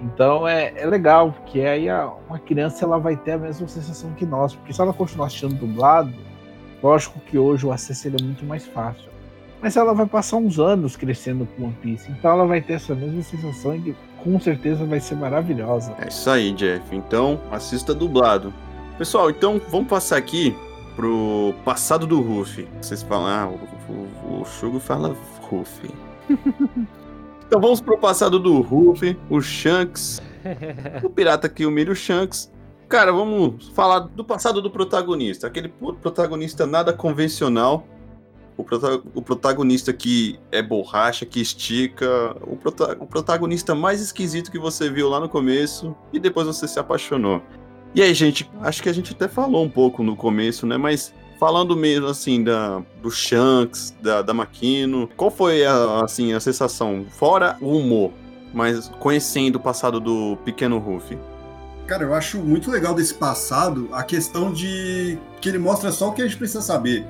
Então 0.00 0.46
é, 0.46 0.72
é 0.76 0.86
legal, 0.86 1.32
porque 1.32 1.60
aí 1.60 1.88
a, 1.88 2.12
uma 2.28 2.38
criança 2.38 2.84
ela 2.84 2.98
vai 2.98 3.16
ter 3.16 3.32
a 3.32 3.38
mesma 3.38 3.66
sensação 3.66 4.12
que 4.12 4.24
nós, 4.24 4.54
porque 4.54 4.72
se 4.72 4.80
ela 4.80 4.92
continuar 4.92 5.26
assistindo 5.26 5.54
dublado, 5.54 6.12
lógico 6.82 7.18
que 7.20 7.36
hoje 7.36 7.66
o 7.66 7.72
acesso 7.72 8.08
é 8.08 8.22
muito 8.22 8.44
mais 8.44 8.66
fácil. 8.66 9.08
Mas 9.60 9.76
ela 9.76 9.92
vai 9.92 10.06
passar 10.06 10.36
uns 10.36 10.60
anos 10.60 10.96
crescendo 10.96 11.46
com 11.56 11.64
One 11.64 11.76
Piece, 11.82 12.10
então 12.12 12.30
ela 12.30 12.46
vai 12.46 12.60
ter 12.60 12.74
essa 12.74 12.94
mesma 12.94 13.22
sensação 13.22 13.74
e 13.74 13.94
com 14.22 14.38
certeza 14.38 14.84
vai 14.84 15.00
ser 15.00 15.16
maravilhosa. 15.16 15.94
É 15.98 16.08
isso 16.08 16.30
aí, 16.30 16.52
Jeff. 16.52 16.94
Então 16.94 17.40
assista 17.50 17.92
dublado. 17.92 18.54
Pessoal, 18.96 19.30
então 19.30 19.60
vamos 19.68 19.88
passar 19.88 20.16
aqui 20.16 20.56
pro 20.94 21.54
passado 21.64 22.06
do 22.06 22.20
Ruffy. 22.20 22.68
Vocês 22.80 23.02
falam, 23.02 23.26
ah, 23.26 23.48
o, 23.48 23.92
o, 23.92 24.42
o 24.42 24.44
Shugo 24.44 24.78
fala 24.78 25.14
Ruffy. 25.42 25.90
Então 27.48 27.62
vamos 27.62 27.80
pro 27.80 27.96
passado 27.96 28.38
do 28.38 28.60
Ruffy, 28.60 29.18
o 29.30 29.40
Shanks, 29.40 30.20
o 31.02 31.08
pirata 31.08 31.48
que 31.48 31.64
humilha 31.64 31.90
o 31.90 31.96
Shanks. 31.96 32.52
Cara, 32.86 33.10
vamos 33.10 33.68
falar 33.68 34.00
do 34.00 34.22
passado 34.22 34.60
do 34.60 34.70
protagonista. 34.70 35.46
Aquele 35.46 35.70
protagonista 36.02 36.66
nada 36.66 36.92
convencional. 36.92 37.86
O, 38.54 38.62
prota 38.62 39.00
o 39.14 39.22
protagonista 39.22 39.94
que 39.94 40.38
é 40.52 40.60
borracha, 40.60 41.24
que 41.24 41.40
estica. 41.40 42.36
O, 42.42 42.54
prota 42.54 42.98
o 43.00 43.06
protagonista 43.06 43.74
mais 43.74 44.02
esquisito 44.02 44.50
que 44.50 44.58
você 44.58 44.90
viu 44.90 45.08
lá 45.08 45.18
no 45.18 45.28
começo 45.28 45.96
e 46.12 46.20
depois 46.20 46.46
você 46.46 46.68
se 46.68 46.78
apaixonou. 46.78 47.42
E 47.94 48.02
aí, 48.02 48.12
gente, 48.12 48.50
acho 48.60 48.82
que 48.82 48.90
a 48.90 48.92
gente 48.92 49.14
até 49.14 49.26
falou 49.26 49.64
um 49.64 49.70
pouco 49.70 50.02
no 50.02 50.14
começo, 50.14 50.66
né? 50.66 50.76
Mas 50.76 51.14
falando 51.38 51.76
mesmo 51.76 52.06
assim 52.06 52.42
da, 52.42 52.82
do 53.02 53.10
Shanks, 53.10 53.94
da, 54.02 54.22
da 54.22 54.34
Makino, 54.34 55.08
qual 55.16 55.30
foi 55.30 55.64
a, 55.64 56.04
assim, 56.04 56.32
a 56.32 56.40
sensação? 56.40 57.06
Fora 57.10 57.56
o 57.60 57.76
humor, 57.76 58.12
mas 58.52 58.88
conhecendo 58.98 59.56
o 59.56 59.60
passado 59.60 60.00
do 60.00 60.36
pequeno 60.44 60.78
Ruffy. 60.78 61.18
Cara, 61.86 62.04
eu 62.04 62.12
acho 62.12 62.38
muito 62.38 62.70
legal 62.70 62.94
desse 62.94 63.14
passado 63.14 63.88
a 63.92 64.02
questão 64.02 64.52
de 64.52 65.18
que 65.40 65.48
ele 65.48 65.58
mostra 65.58 65.90
só 65.90 66.08
o 66.08 66.12
que 66.12 66.20
a 66.20 66.26
gente 66.26 66.36
precisa 66.36 66.60
saber. 66.60 67.06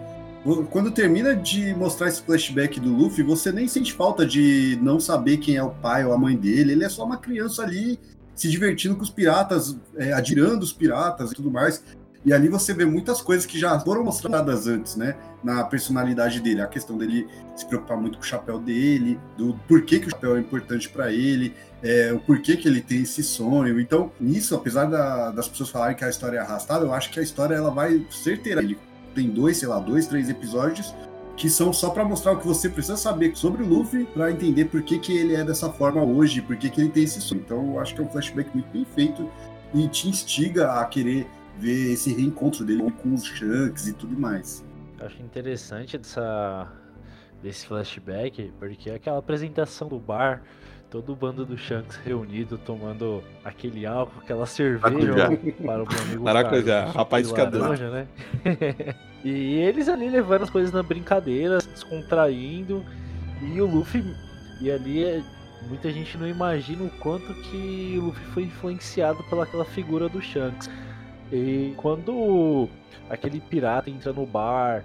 Quando 0.71 0.93
termina 0.93 1.35
de 1.35 1.75
mostrar 1.75 2.09
esse 2.09 2.23
flashback 2.23 2.79
do 2.79 2.95
Luffy, 2.95 3.25
você 3.25 3.51
nem 3.51 3.67
sente 3.67 3.93
falta 3.93 4.25
de 4.25 4.79
não 4.81 5.01
saber 5.01 5.39
quem 5.39 5.57
é 5.57 5.63
o 5.63 5.71
pai 5.71 6.05
ou 6.05 6.13
a 6.13 6.19
mãe 6.19 6.37
dele. 6.37 6.73
Ele 6.73 6.85
é 6.85 6.89
só 6.89 7.05
uma 7.05 7.17
criança 7.17 7.63
ali 7.63 7.99
se 8.37 8.49
divertindo 8.49 8.95
com 8.95 9.03
os 9.03 9.11
piratas, 9.11 9.77
é, 9.97 10.15
os 10.61 10.73
piratas 10.73 11.33
e 11.33 11.35
tudo 11.35 11.51
mais. 11.51 11.83
E 12.25 12.33
ali 12.33 12.49
você 12.49 12.75
vê 12.75 12.85
muitas 12.85 13.21
coisas 13.21 13.47
que 13.47 13.59
já 13.59 13.79
foram 13.81 14.05
mostradas 14.05 14.67
antes, 14.67 14.97
né? 14.97 15.17
Na 15.43 15.63
personalidade 15.65 16.41
dele. 16.41 16.61
A 16.61 16.67
questão 16.67 16.99
dele 16.99 17.27
se 17.57 17.65
preocupar 17.65 17.97
muito 17.97 18.19
com 18.19 18.25
o 18.25 18.27
chapéu 18.27 18.59
dele, 18.59 19.19
do 19.37 19.55
porquê 19.69 19.99
que 19.99 20.09
o 20.09 20.11
chapéu 20.11 20.37
é 20.37 20.41
importante 20.41 20.89
para 20.89 21.13
ele, 21.13 21.55
é, 21.83 22.13
o 22.13 22.19
porquê 22.19 22.57
que 22.57 22.67
ele 22.67 22.81
tem 22.81 23.03
esse 23.03 23.23
sonho. 23.23 23.81
Então, 23.81 24.11
nisso, 24.21 24.55
apesar 24.55 24.87
da, 24.87 25.31
das 25.31 25.49
pessoas 25.49 25.71
falarem 25.71 25.97
que 25.97 26.05
a 26.05 26.11
história 26.11 26.39
é 26.39 26.41
arrastada, 26.41 26.85
eu 26.85 26.93
acho 26.93 27.11
que 27.11 27.21
a 27.21 27.23
história 27.23 27.55
ela 27.55 27.71
vai 27.71 28.05
certeira. 28.11 28.61
Ele 28.61 28.77
tem 29.15 29.31
dois, 29.31 29.57
sei 29.57 29.69
lá, 29.69 29.79
dois, 29.79 30.07
três 30.07 30.29
episódios 30.29 30.95
que 31.37 31.49
são 31.49 31.73
só 31.73 31.91
para 31.91 32.05
mostrar 32.05 32.33
o 32.33 32.39
que 32.39 32.47
você 32.47 32.69
precisa 32.69 32.97
saber 32.97 33.37
sobre 33.37 33.63
o 33.63 33.67
Luffy 33.67 34.05
para 34.07 34.29
entender 34.29 34.65
por 34.65 34.83
que, 34.83 34.99
que 34.99 35.17
ele 35.17 35.37
é 35.37 35.45
dessa 35.45 35.71
forma 35.71 36.03
hoje, 36.03 36.43
por 36.43 36.57
que, 36.57 36.69
que 36.69 36.81
ele 36.81 36.91
tem 36.91 37.05
esse 37.05 37.21
sonho. 37.21 37.43
Então, 37.45 37.75
eu 37.75 37.81
acho 37.81 37.95
que 37.95 38.01
é 38.01 38.05
um 38.05 38.09
flashback 38.09 38.51
muito 38.53 38.69
bem 38.73 38.85
feito 38.97 39.31
e 39.73 39.87
te 39.87 40.09
instiga 40.09 40.73
a 40.73 40.85
querer 40.85 41.29
ver 41.59 41.93
esse 41.93 42.13
reencontro 42.13 42.65
dele 42.65 42.91
com 43.03 43.15
os 43.15 43.25
Shanks 43.25 43.89
e 43.89 43.93
tudo 43.93 44.19
mais. 44.19 44.65
Eu 44.99 45.07
acho 45.07 45.23
interessante 45.23 45.99
dessa, 45.99 46.71
desse 47.43 47.67
flashback, 47.67 48.53
porque 48.59 48.91
aquela 48.91 49.19
apresentação 49.19 49.89
do 49.89 49.99
bar, 49.99 50.43
todo 50.91 51.13
o 51.13 51.17
bando 51.17 51.45
do 51.45 51.57
Shanks 51.57 51.97
reunido 51.97 52.59
tomando 52.59 53.23
aquele 53.45 53.87
álcool, 53.87 54.21
aquela 54.21 54.47
cerveja 54.47 54.81
para 54.81 54.95
o 54.95 55.87
meu 55.87 56.01
amigo 56.01 56.23
Maracujá, 56.23 56.87
rapaz 56.87 57.29
de 57.29 57.35
laranja, 57.35 57.91
né? 57.91 58.09
e 59.25 59.57
eles 59.57 59.89
ali 59.89 60.09
levando 60.09 60.43
as 60.43 60.51
coisas 60.51 60.73
na 60.73 60.83
brincadeira, 60.83 61.59
descontraindo, 61.59 62.85
e 63.43 63.61
o 63.61 63.67
Luffy, 63.67 64.03
e 64.61 64.71
ali 64.71 65.05
é, 65.05 65.23
muita 65.69 65.93
gente 65.93 66.17
não 66.19 66.27
imagina 66.27 66.83
o 66.85 66.91
quanto 66.99 67.33
que 67.35 67.97
o 67.99 68.07
Luffy 68.07 68.27
foi 68.33 68.43
influenciado 68.45 69.23
pelaquela 69.25 69.65
figura 69.65 70.09
do 70.09 70.21
Shanks. 70.21 70.69
E 71.33 71.75
quando 71.77 72.69
aquele 73.11 73.41
pirata 73.41 73.91
entra 73.91 74.13
no 74.13 74.25
bar 74.25 74.85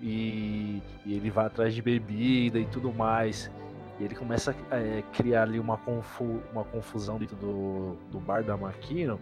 e, 0.00 0.82
e 1.04 1.14
ele 1.14 1.30
vai 1.30 1.46
atrás 1.46 1.74
de 1.74 1.82
bebida 1.82 2.58
e 2.58 2.66
tudo 2.66 2.92
mais, 2.92 3.50
e 3.98 4.04
ele 4.04 4.14
começa 4.14 4.54
a 4.70 4.76
é, 4.76 5.02
criar 5.12 5.42
ali 5.42 5.58
uma, 5.60 5.76
confu 5.76 6.40
uma 6.52 6.64
confusão 6.64 7.18
dentro 7.18 7.36
do, 7.36 7.96
do 8.10 8.18
bar 8.18 8.42
da 8.42 8.56
Makino. 8.56 9.20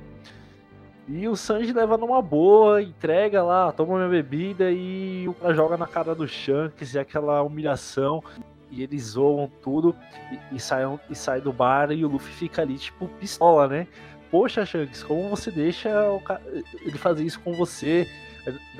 E 1.08 1.26
o 1.26 1.34
Sanji 1.34 1.72
leva 1.72 1.96
numa 1.96 2.22
boa, 2.22 2.80
entrega 2.80 3.42
lá, 3.42 3.72
toma 3.72 3.96
minha 3.96 4.08
bebida 4.08 4.70
e 4.70 5.26
o 5.28 5.34
cara 5.34 5.52
joga 5.52 5.76
na 5.76 5.86
cara 5.86 6.14
do 6.14 6.28
Shanks 6.28 6.94
e 6.94 6.98
aquela 6.98 7.42
humilhação. 7.42 8.22
E 8.70 8.82
eles 8.82 9.02
zoam 9.02 9.50
tudo 9.60 9.94
e, 10.30 10.56
e, 10.56 10.60
saem, 10.60 10.98
e 11.10 11.40
do 11.40 11.52
bar 11.52 11.92
e 11.92 12.04
o 12.04 12.08
Luffy 12.08 12.32
fica 12.32 12.62
ali, 12.62 12.78
tipo, 12.78 13.06
pistola, 13.20 13.68
né? 13.68 13.86
Poxa, 14.32 14.64
Shanks, 14.64 15.02
como 15.02 15.28
você 15.28 15.50
deixa 15.50 15.90
ele 16.80 16.96
fazer 16.96 17.22
isso 17.22 17.38
com 17.40 17.52
você? 17.52 18.08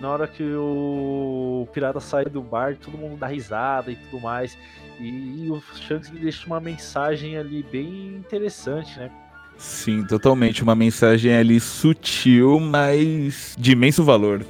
Na 0.00 0.10
hora 0.10 0.26
que 0.26 0.42
o 0.42 1.68
pirata 1.72 2.00
sai 2.00 2.24
do 2.24 2.42
bar, 2.42 2.76
todo 2.76 2.98
mundo 2.98 3.16
dá 3.16 3.28
risada 3.28 3.92
e 3.92 3.96
tudo 3.96 4.20
mais. 4.20 4.58
E, 4.98 5.48
o 5.50 5.62
Shanks 5.76 6.10
deixa 6.10 6.46
uma 6.46 6.58
mensagem 6.58 7.36
ali 7.36 7.62
bem 7.62 8.16
interessante, 8.16 8.98
né? 8.98 9.10
Sim, 9.58 10.04
totalmente. 10.04 10.62
Uma 10.62 10.74
mensagem 10.74 11.36
ali 11.36 11.60
sutil, 11.60 12.58
mas 12.58 13.54
de 13.56 13.72
imenso 13.72 14.02
valor. 14.02 14.44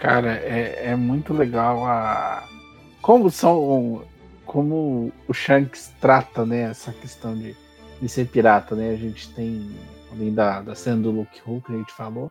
Cara, 0.00 0.32
é, 0.32 0.86
é 0.86 0.96
muito 0.96 1.32
legal 1.32 1.84
a. 1.84 2.48
Como 3.00 3.30
são. 3.30 4.02
Como 4.44 5.12
o 5.28 5.32
Shanks 5.32 5.92
trata, 6.00 6.44
né, 6.44 6.62
essa 6.62 6.92
questão 6.92 7.38
de, 7.38 7.54
de 8.00 8.08
ser 8.08 8.26
pirata, 8.26 8.74
né? 8.74 8.90
A 8.90 8.96
gente 8.96 9.28
tem 9.30 9.70
além 10.12 10.32
da, 10.32 10.60
da 10.60 10.74
cena 10.74 11.02
do 11.02 11.10
Luke 11.10 11.40
Hulk 11.44 11.66
que 11.66 11.72
a 11.72 11.78
gente 11.78 11.92
falou, 11.92 12.30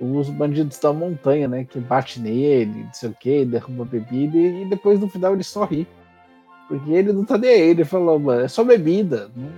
os 0.00 0.30
bandidos 0.30 0.78
da 0.78 0.92
montanha, 0.92 1.46
né? 1.46 1.64
Que 1.64 1.78
bate 1.78 2.20
nele, 2.20 2.84
não 2.84 2.92
sei 2.92 3.10
o 3.10 3.14
que, 3.14 3.44
derruba 3.44 3.84
bebida 3.84 4.36
e, 4.36 4.64
depois 4.64 4.98
no 4.98 5.08
final 5.08 5.34
ele 5.34 5.44
sorri. 5.44 5.86
Porque 6.66 6.90
ele 6.90 7.12
não 7.12 7.24
tá 7.24 7.36
nem 7.36 7.50
aí, 7.50 7.68
ele 7.70 7.84
falou, 7.84 8.18
mano, 8.18 8.42
é 8.42 8.48
só 8.48 8.64
bebida, 8.64 9.30
não 9.36 9.50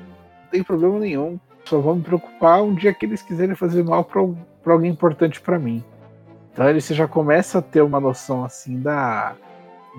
tem 0.51 0.63
problema 0.63 0.99
nenhum. 0.99 1.39
Só 1.65 1.79
vou 1.79 1.95
me 1.95 2.03
preocupar 2.03 2.63
um 2.63 2.75
dia 2.75 2.93
que 2.93 3.07
eles 3.07 3.23
quiserem 3.23 3.55
fazer 3.55 3.85
mal 3.85 4.05
pra, 4.05 4.23
pra 4.63 4.73
alguém 4.73 4.91
importante 4.91 5.41
para 5.41 5.59
mim. 5.59 5.85
Então 6.53 6.69
ele 6.69 6.81
você 6.81 6.93
já 6.93 7.07
começa 7.07 7.59
a 7.59 7.63
ter 7.63 7.83
uma 7.83 8.01
noção 8.01 8.45
assim 8.45 8.81
da, 8.81 9.35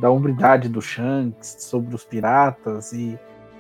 da 0.02 0.10
hombridade 0.10 0.68
do 0.68 0.82
Shanks, 0.82 1.56
sobre 1.60 1.96
os 1.96 2.04
piratas 2.04 2.92
e 2.92 3.18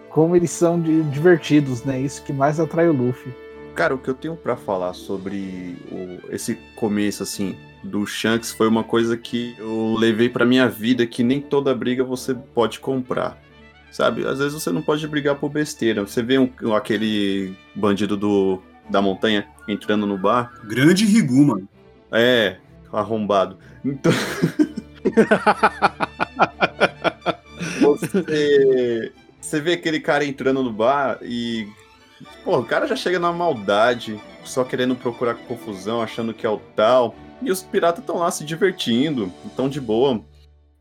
como 0.09 0.35
eles 0.35 0.51
são 0.51 0.79
de, 0.79 1.01
divertidos, 1.03 1.83
né? 1.83 1.99
Isso 1.99 2.23
que 2.23 2.33
mais 2.33 2.59
atrai 2.59 2.87
o 2.87 2.93
Luffy. 2.93 3.33
Cara, 3.75 3.95
o 3.95 3.97
que 3.97 4.09
eu 4.09 4.13
tenho 4.13 4.35
para 4.35 4.55
falar 4.55 4.93
sobre 4.93 5.77
o, 5.91 6.33
esse 6.33 6.55
começo, 6.75 7.23
assim, 7.23 7.55
do 7.83 8.05
Shanks 8.05 8.51
foi 8.51 8.67
uma 8.67 8.83
coisa 8.83 9.17
que 9.17 9.55
eu 9.57 9.95
levei 9.97 10.29
pra 10.29 10.45
minha 10.45 10.69
vida 10.69 11.07
que 11.07 11.23
nem 11.23 11.41
toda 11.41 11.73
briga 11.73 12.03
você 12.03 12.33
pode 12.33 12.79
comprar. 12.79 13.37
Sabe? 13.91 14.25
Às 14.25 14.39
vezes 14.39 14.53
você 14.53 14.71
não 14.71 14.81
pode 14.81 15.07
brigar 15.07 15.35
por 15.35 15.49
besteira. 15.49 16.01
Você 16.01 16.23
vê 16.23 16.39
um, 16.39 16.49
aquele 16.75 17.53
bandido 17.75 18.17
do, 18.17 18.61
da 18.89 19.01
montanha 19.01 19.47
entrando 19.67 20.05
no 20.05 20.17
bar. 20.17 20.51
Grande 20.63 21.05
Rigu, 21.05 21.45
mano. 21.45 21.69
É, 22.11 22.57
arrombado. 22.91 23.57
Então. 23.83 24.11
você, 27.81 29.11
você 29.39 29.61
vê 29.61 29.73
aquele 29.73 29.99
cara 29.99 30.25
entrando 30.25 30.63
no 30.63 30.71
bar 30.71 31.19
e 31.21 31.67
Pô, 32.43 32.57
o 32.59 32.65
cara 32.65 32.87
já 32.87 32.95
chega 32.95 33.19
na 33.19 33.31
maldade, 33.31 34.19
só 34.43 34.63
querendo 34.63 34.95
procurar 34.95 35.35
confusão, 35.35 36.01
achando 36.01 36.33
que 36.33 36.45
é 36.45 36.49
o 36.49 36.59
tal. 36.75 37.15
E 37.41 37.51
os 37.51 37.61
piratas 37.61 38.01
estão 38.01 38.17
lá 38.17 38.31
se 38.31 38.43
divertindo, 38.43 39.31
estão 39.45 39.67
de 39.67 39.81
boa. 39.81 40.23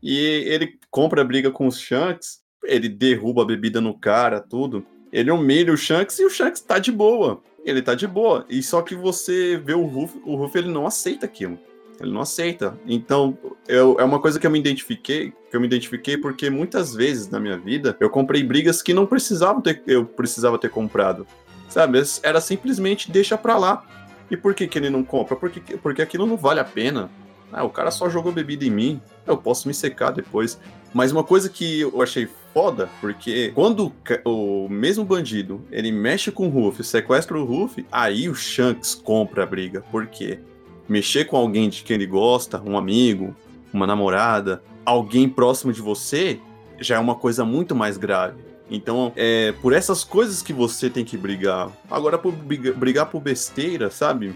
E 0.01 0.17
ele 0.17 0.77
compra 0.89 1.21
a 1.21 1.25
briga 1.25 1.51
com 1.51 1.67
os 1.67 1.79
Shanks, 1.79 2.39
ele 2.63 2.89
derruba 2.89 3.43
a 3.43 3.45
bebida 3.45 3.81
no 3.81 3.97
cara, 3.97 4.39
tudo. 4.39 4.85
Ele 5.11 5.31
humilha 5.31 5.73
o 5.73 5.77
Shanks 5.77 6.19
e 6.19 6.25
o 6.25 6.29
Shanks 6.29 6.61
tá 6.61 6.79
de 6.79 6.91
boa. 6.91 7.41
Ele 7.63 7.81
tá 7.81 7.95
de 7.95 8.07
boa. 8.07 8.45
E 8.49 8.61
só 8.61 8.81
que 8.81 8.95
você 8.95 9.57
vê 9.57 9.73
o 9.73 9.85
Ruff, 9.85 10.19
o 10.25 10.35
Ruff 10.35 10.57
ele 10.57 10.69
não 10.69 10.85
aceita 10.85 11.25
aquilo. 11.25 11.59
Ele 11.99 12.11
não 12.11 12.21
aceita. 12.21 12.77
Então, 12.85 13.37
eu, 13.67 13.97
é 13.99 14.03
uma 14.03 14.19
coisa 14.19 14.39
que 14.39 14.45
eu 14.45 14.51
me 14.51 14.59
identifiquei, 14.59 15.33
que 15.49 15.55
eu 15.55 15.61
me 15.61 15.67
identifiquei 15.67 16.17
porque 16.17 16.49
muitas 16.49 16.93
vezes 16.93 17.29
na 17.29 17.39
minha 17.39 17.57
vida 17.57 17.95
eu 17.99 18.09
comprei 18.09 18.43
brigas 18.43 18.81
que 18.81 18.93
não 18.93 19.05
precisavam 19.05 19.61
ter, 19.61 19.81
eu 19.87 20.05
precisava 20.05 20.57
ter 20.57 20.69
comprado. 20.69 21.25
Sabe? 21.69 22.01
Era 22.21 22.39
simplesmente 22.41 23.11
deixa 23.11 23.37
pra 23.37 23.57
lá. 23.57 23.85
E 24.29 24.37
por 24.37 24.53
que, 24.53 24.67
que 24.67 24.77
ele 24.77 24.89
não 24.89 25.03
compra? 25.03 25.35
Porque, 25.35 25.77
porque 25.77 26.01
aquilo 26.01 26.25
não 26.25 26.37
vale 26.37 26.59
a 26.59 26.65
pena. 26.65 27.09
Ah, 27.51 27.63
o 27.63 27.69
cara 27.69 27.91
só 27.91 28.09
jogou 28.09 28.31
bebida 28.31 28.65
em 28.65 28.71
mim, 28.71 29.01
eu 29.27 29.37
posso 29.37 29.67
me 29.67 29.73
secar 29.73 30.11
depois. 30.11 30.59
Mas 30.91 31.11
uma 31.11 31.23
coisa 31.23 31.49
que 31.49 31.81
eu 31.81 32.01
achei 32.01 32.27
foda, 32.53 32.89
porque 32.99 33.51
quando 33.53 33.91
o 34.25 34.67
mesmo 34.69 35.03
bandido 35.03 35.65
ele 35.71 35.91
mexe 35.91 36.31
com 36.31 36.47
o 36.47 36.49
Ruff, 36.49 36.83
sequestra 36.83 37.37
o 37.37 37.45
Ruff, 37.45 37.85
aí 37.91 38.27
o 38.29 38.35
Shanks 38.35 38.95
compra 38.95 39.43
a 39.43 39.45
briga. 39.45 39.81
Por 39.91 40.07
quê? 40.07 40.39
Mexer 40.87 41.25
com 41.25 41.37
alguém 41.37 41.69
de 41.69 41.83
quem 41.83 41.95
ele 41.95 42.05
gosta, 42.05 42.61
um 42.61 42.77
amigo, 42.77 43.35
uma 43.73 43.87
namorada, 43.87 44.63
alguém 44.85 45.27
próximo 45.27 45.71
de 45.71 45.81
você, 45.81 46.39
já 46.79 46.95
é 46.95 46.99
uma 46.99 47.15
coisa 47.15 47.45
muito 47.45 47.75
mais 47.75 47.97
grave. 47.97 48.41
Então, 48.69 49.11
é 49.15 49.51
por 49.61 49.73
essas 49.73 50.03
coisas 50.03 50.41
que 50.41 50.53
você 50.53 50.89
tem 50.89 51.05
que 51.05 51.17
brigar. 51.17 51.69
Agora, 51.89 52.17
por 52.17 52.31
brigar 52.31 53.07
por 53.07 53.21
besteira, 53.21 53.89
sabe? 53.89 54.35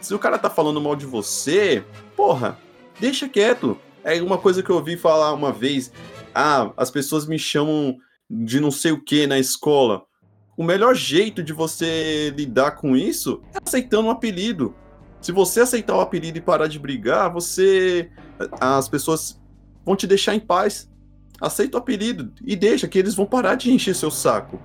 Se 0.00 0.14
o 0.14 0.18
cara 0.18 0.38
tá 0.38 0.48
falando 0.48 0.80
mal 0.80 0.96
de 0.96 1.04
você, 1.04 1.84
porra, 2.16 2.58
deixa 2.98 3.28
quieto. 3.28 3.78
É 4.02 4.20
uma 4.22 4.38
coisa 4.38 4.62
que 4.62 4.70
eu 4.70 4.76
ouvi 4.76 4.96
falar 4.96 5.32
uma 5.32 5.52
vez. 5.52 5.92
Ah, 6.34 6.70
as 6.76 6.90
pessoas 6.90 7.26
me 7.26 7.38
chamam 7.38 7.96
de 8.30 8.60
não 8.60 8.70
sei 8.70 8.92
o 8.92 9.02
que 9.02 9.26
na 9.26 9.38
escola. 9.38 10.04
O 10.56 10.64
melhor 10.64 10.94
jeito 10.94 11.42
de 11.42 11.52
você 11.52 12.32
lidar 12.36 12.72
com 12.72 12.96
isso 12.96 13.42
é 13.54 13.58
aceitando 13.64 14.08
um 14.08 14.10
apelido. 14.10 14.74
Se 15.20 15.32
você 15.32 15.60
aceitar 15.60 15.96
o 15.96 16.00
apelido 16.00 16.38
e 16.38 16.40
parar 16.40 16.66
de 16.66 16.78
brigar, 16.78 17.32
você. 17.32 18.10
As 18.60 18.88
pessoas 18.88 19.40
vão 19.84 19.94
te 19.94 20.06
deixar 20.06 20.34
em 20.34 20.40
paz. 20.40 20.90
Aceita 21.40 21.76
o 21.76 21.80
apelido 21.80 22.32
e 22.44 22.54
deixa 22.54 22.88
que 22.88 22.98
eles 22.98 23.14
vão 23.14 23.26
parar 23.26 23.54
de 23.54 23.72
encher 23.72 23.94
seu 23.94 24.10
saco. 24.10 24.60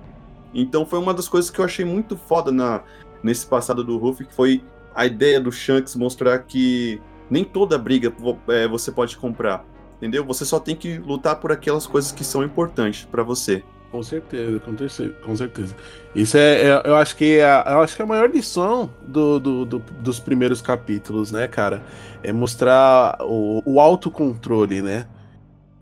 Então 0.52 0.86
foi 0.86 0.98
uma 0.98 1.12
das 1.12 1.28
coisas 1.28 1.50
que 1.50 1.58
eu 1.58 1.64
achei 1.64 1.84
muito 1.84 2.16
foda 2.16 2.50
na, 2.50 2.82
nesse 3.22 3.46
passado 3.46 3.82
do 3.82 3.98
Ruffy, 3.98 4.26
que 4.26 4.34
foi 4.34 4.62
a 4.94 5.04
ideia 5.04 5.40
do 5.40 5.52
Shanks 5.52 5.94
mostrar 5.94 6.38
que 6.40 7.00
nem 7.30 7.44
toda 7.44 7.76
briga 7.78 8.12
é, 8.48 8.66
você 8.66 8.90
pode 8.90 9.16
comprar. 9.16 9.64
Entendeu? 9.96 10.24
Você 10.24 10.44
só 10.44 10.60
tem 10.60 10.76
que 10.76 10.98
lutar 10.98 11.36
por 11.36 11.50
aquelas 11.50 11.86
coisas 11.86 12.12
que 12.12 12.24
são 12.24 12.42
importantes 12.42 13.06
para 13.10 13.22
você. 13.22 13.62
Com 13.90 14.02
certeza, 14.02 14.60
com 14.60 14.76
certeza, 14.76 15.14
com 15.24 15.36
certeza. 15.36 15.76
Isso 16.14 16.36
é, 16.36 16.62
é, 16.62 16.82
eu 16.84 16.96
acho 16.96 17.16
que 17.16 17.38
é, 17.38 17.64
eu 17.66 17.80
acho 17.80 17.94
que 17.94 18.02
é 18.02 18.04
a 18.04 18.08
maior 18.08 18.28
lição 18.28 18.90
do, 19.06 19.38
do, 19.38 19.64
do, 19.64 19.78
dos 19.78 20.18
primeiros 20.18 20.60
capítulos, 20.60 21.30
né, 21.30 21.46
cara? 21.46 21.82
É 22.22 22.32
mostrar 22.32 23.16
o, 23.20 23.62
o 23.64 23.80
autocontrole, 23.80 24.82
né? 24.82 25.06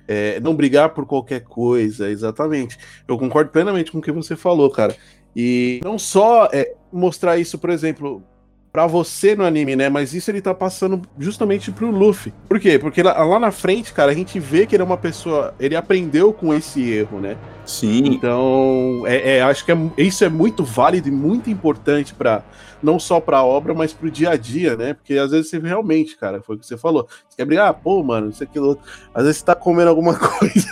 É, 0.06 0.38
não 0.40 0.54
brigar 0.54 0.90
por 0.90 1.06
qualquer 1.06 1.40
coisa, 1.40 2.10
exatamente. 2.10 2.78
Eu 3.08 3.16
concordo 3.16 3.50
plenamente 3.50 3.90
com 3.90 3.98
o 3.98 4.02
que 4.02 4.12
você 4.12 4.36
falou, 4.36 4.70
cara. 4.70 4.94
E 5.34 5.80
não 5.82 5.98
só 5.98 6.48
é, 6.52 6.74
mostrar 6.92 7.38
isso, 7.38 7.58
por 7.58 7.70
exemplo, 7.70 8.22
para 8.70 8.86
você 8.86 9.34
no 9.34 9.44
anime, 9.44 9.76
né? 9.76 9.88
Mas 9.88 10.12
isso 10.12 10.30
ele 10.30 10.42
tá 10.42 10.52
passando 10.52 11.00
justamente 11.18 11.72
pro 11.72 11.90
Luffy. 11.90 12.34
Por 12.48 12.60
quê? 12.60 12.78
Porque 12.78 13.02
lá, 13.02 13.24
lá, 13.24 13.38
na 13.38 13.50
frente, 13.50 13.92
cara, 13.92 14.12
a 14.12 14.14
gente 14.14 14.38
vê 14.38 14.66
que 14.66 14.74
ele 14.76 14.82
é 14.82 14.86
uma 14.86 14.98
pessoa. 14.98 15.54
Ele 15.58 15.74
aprendeu 15.74 16.32
com 16.32 16.52
esse 16.52 16.82
erro, 16.90 17.20
né? 17.20 17.36
Sim. 17.64 18.04
Então, 18.06 19.02
é, 19.06 19.36
é 19.36 19.42
acho 19.42 19.64
que 19.64 19.72
é, 19.72 19.76
isso 19.98 20.24
é 20.24 20.28
muito 20.28 20.64
válido 20.64 21.08
e 21.08 21.10
muito 21.10 21.50
importante 21.50 22.14
para 22.14 22.42
não 22.84 22.98
só 22.98 23.18
pra 23.18 23.42
obra, 23.42 23.72
mas 23.72 23.94
pro 23.94 24.10
dia 24.10 24.30
a 24.30 24.36
dia, 24.36 24.76
né? 24.76 24.92
Porque 24.92 25.14
às 25.14 25.30
vezes 25.30 25.48
você 25.48 25.58
realmente, 25.58 26.16
cara, 26.16 26.42
foi 26.42 26.56
o 26.56 26.58
que 26.58 26.66
você 26.66 26.76
falou. 26.76 27.08
Você 27.26 27.38
quer 27.38 27.46
brigar, 27.46 27.70
ah, 27.70 27.72
pô, 27.72 28.02
mano, 28.02 28.28
isso 28.28 28.44
aqui 28.44 28.60
outro. 28.60 28.84
Às 29.14 29.24
vezes 29.24 29.38
você 29.38 29.46
tá 29.46 29.54
comendo 29.54 29.88
alguma 29.88 30.14
coisa, 30.20 30.68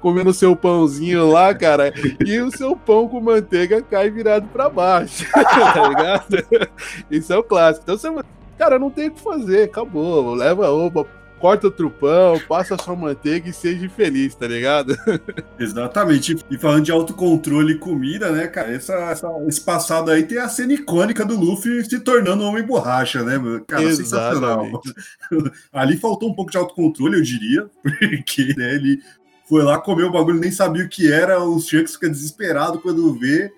comendo 0.00 0.32
seu 0.32 0.56
pãozinho 0.56 1.30
lá, 1.30 1.54
cara, 1.54 1.92
e 2.24 2.40
o 2.40 2.50
seu 2.50 2.74
pão 2.74 3.06
com 3.06 3.20
manteiga 3.20 3.82
cai 3.82 4.10
virado 4.10 4.48
para 4.48 4.70
baixo, 4.70 5.26
tá 5.30 5.88
ligado? 5.88 6.66
Isso 7.10 7.30
é 7.32 7.36
o 7.36 7.44
clássico. 7.44 7.84
Então 7.84 7.98
você, 7.98 8.24
cara, 8.56 8.78
não 8.78 8.90
tem 8.90 9.08
o 9.08 9.10
que 9.10 9.20
fazer, 9.20 9.64
acabou. 9.64 10.34
Leva 10.34 10.70
opa, 10.70 11.06
corta 11.42 11.66
o 11.66 11.70
trupão, 11.72 12.38
passa 12.48 12.76
a 12.76 12.78
sua 12.78 12.94
manteiga 12.94 13.50
e 13.50 13.52
seja 13.52 13.88
feliz, 13.88 14.32
tá 14.32 14.46
ligado? 14.46 14.96
Exatamente. 15.58 16.36
E 16.48 16.56
falando 16.56 16.84
de 16.84 16.92
autocontrole 16.92 17.72
e 17.72 17.78
comida, 17.78 18.30
né, 18.30 18.46
cara? 18.46 18.72
Essa, 18.72 18.94
essa, 19.10 19.28
esse 19.48 19.60
passado 19.60 20.12
aí 20.12 20.22
tem 20.22 20.38
a 20.38 20.48
cena 20.48 20.72
icônica 20.72 21.24
do 21.24 21.36
Luffy 21.36 21.84
se 21.84 21.98
tornando 21.98 22.44
um 22.44 22.46
homem 22.46 22.62
borracha, 22.62 23.24
né, 23.24 23.32
Cara, 23.66 23.82
Exatamente. 23.82 23.96
sensacional. 23.96 24.82
Ali 25.72 25.96
faltou 25.96 26.30
um 26.30 26.34
pouco 26.34 26.52
de 26.52 26.58
autocontrole, 26.58 27.16
eu 27.16 27.22
diria, 27.22 27.68
porque 27.82 28.54
né, 28.56 28.76
ele 28.76 29.02
foi 29.48 29.64
lá 29.64 29.80
comer 29.80 30.04
o 30.04 30.12
bagulho, 30.12 30.38
nem 30.38 30.52
sabia 30.52 30.84
o 30.84 30.88
que 30.88 31.12
era, 31.12 31.42
o 31.42 31.58
Shanks 31.58 31.94
fica 31.94 32.08
desesperado 32.08 32.78
quando 32.78 33.18
vê, 33.18 33.52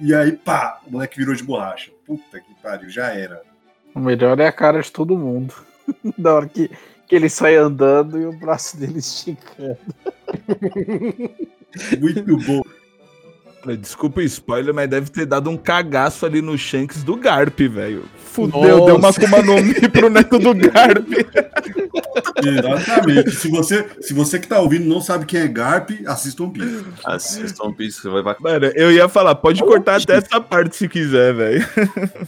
e 0.00 0.14
aí, 0.14 0.32
pá, 0.32 0.80
o 0.86 0.92
moleque 0.92 1.18
virou 1.18 1.34
de 1.34 1.44
borracha. 1.44 1.90
Puta 2.06 2.40
que 2.40 2.54
pariu, 2.62 2.88
já 2.88 3.08
era. 3.08 3.42
O 3.94 4.00
melhor 4.00 4.40
é 4.40 4.46
a 4.46 4.52
cara 4.52 4.80
de 4.80 4.90
todo 4.90 5.18
mundo. 5.18 5.52
da 6.16 6.34
hora 6.34 6.48
que, 6.48 6.70
que 7.06 7.14
ele 7.14 7.28
sai 7.28 7.56
andando 7.56 8.18
e 8.18 8.26
o 8.26 8.32
braço 8.32 8.76
dele 8.76 8.98
esticando. 8.98 9.78
Muito 12.00 12.36
bom. 12.38 12.62
Desculpa 13.74 14.20
o 14.20 14.22
spoiler, 14.22 14.72
mas 14.72 14.88
deve 14.88 15.10
ter 15.10 15.26
dado 15.26 15.50
um 15.50 15.56
cagaço 15.56 16.24
ali 16.24 16.40
no 16.40 16.56
Shanks 16.56 17.02
do 17.02 17.16
Garp, 17.16 17.58
velho. 17.58 18.04
Fudeu, 18.16 18.60
Nossa. 18.60 18.86
deu 18.86 18.96
uma 18.96 19.08
Akuma 19.08 19.42
no 19.42 19.60
Mi 19.62 19.88
pro 19.88 20.08
neto 20.08 20.38
do 20.38 20.54
Garp. 20.54 21.08
Exatamente. 22.44 23.30
Se 23.32 23.48
você, 23.50 23.88
se 24.00 24.14
você 24.14 24.38
que 24.38 24.46
tá 24.46 24.60
ouvindo 24.60 24.86
não 24.86 25.00
sabe 25.00 25.26
quem 25.26 25.40
é 25.40 25.48
Garp, 25.48 25.90
assista 26.06 26.42
um 26.44 26.50
Piece. 26.50 26.84
Assista 27.04 27.66
um 27.66 27.72
Piece, 27.72 28.02
você 28.02 28.22
vai... 28.22 28.36
Mano, 28.38 28.66
eu 28.66 28.92
ia 28.92 29.08
falar, 29.08 29.34
pode 29.34 29.60
cortar 29.62 30.00
até 30.00 30.16
essa 30.16 30.40
parte 30.40 30.76
se 30.76 30.88
quiser, 30.88 31.34
velho. 31.34 31.66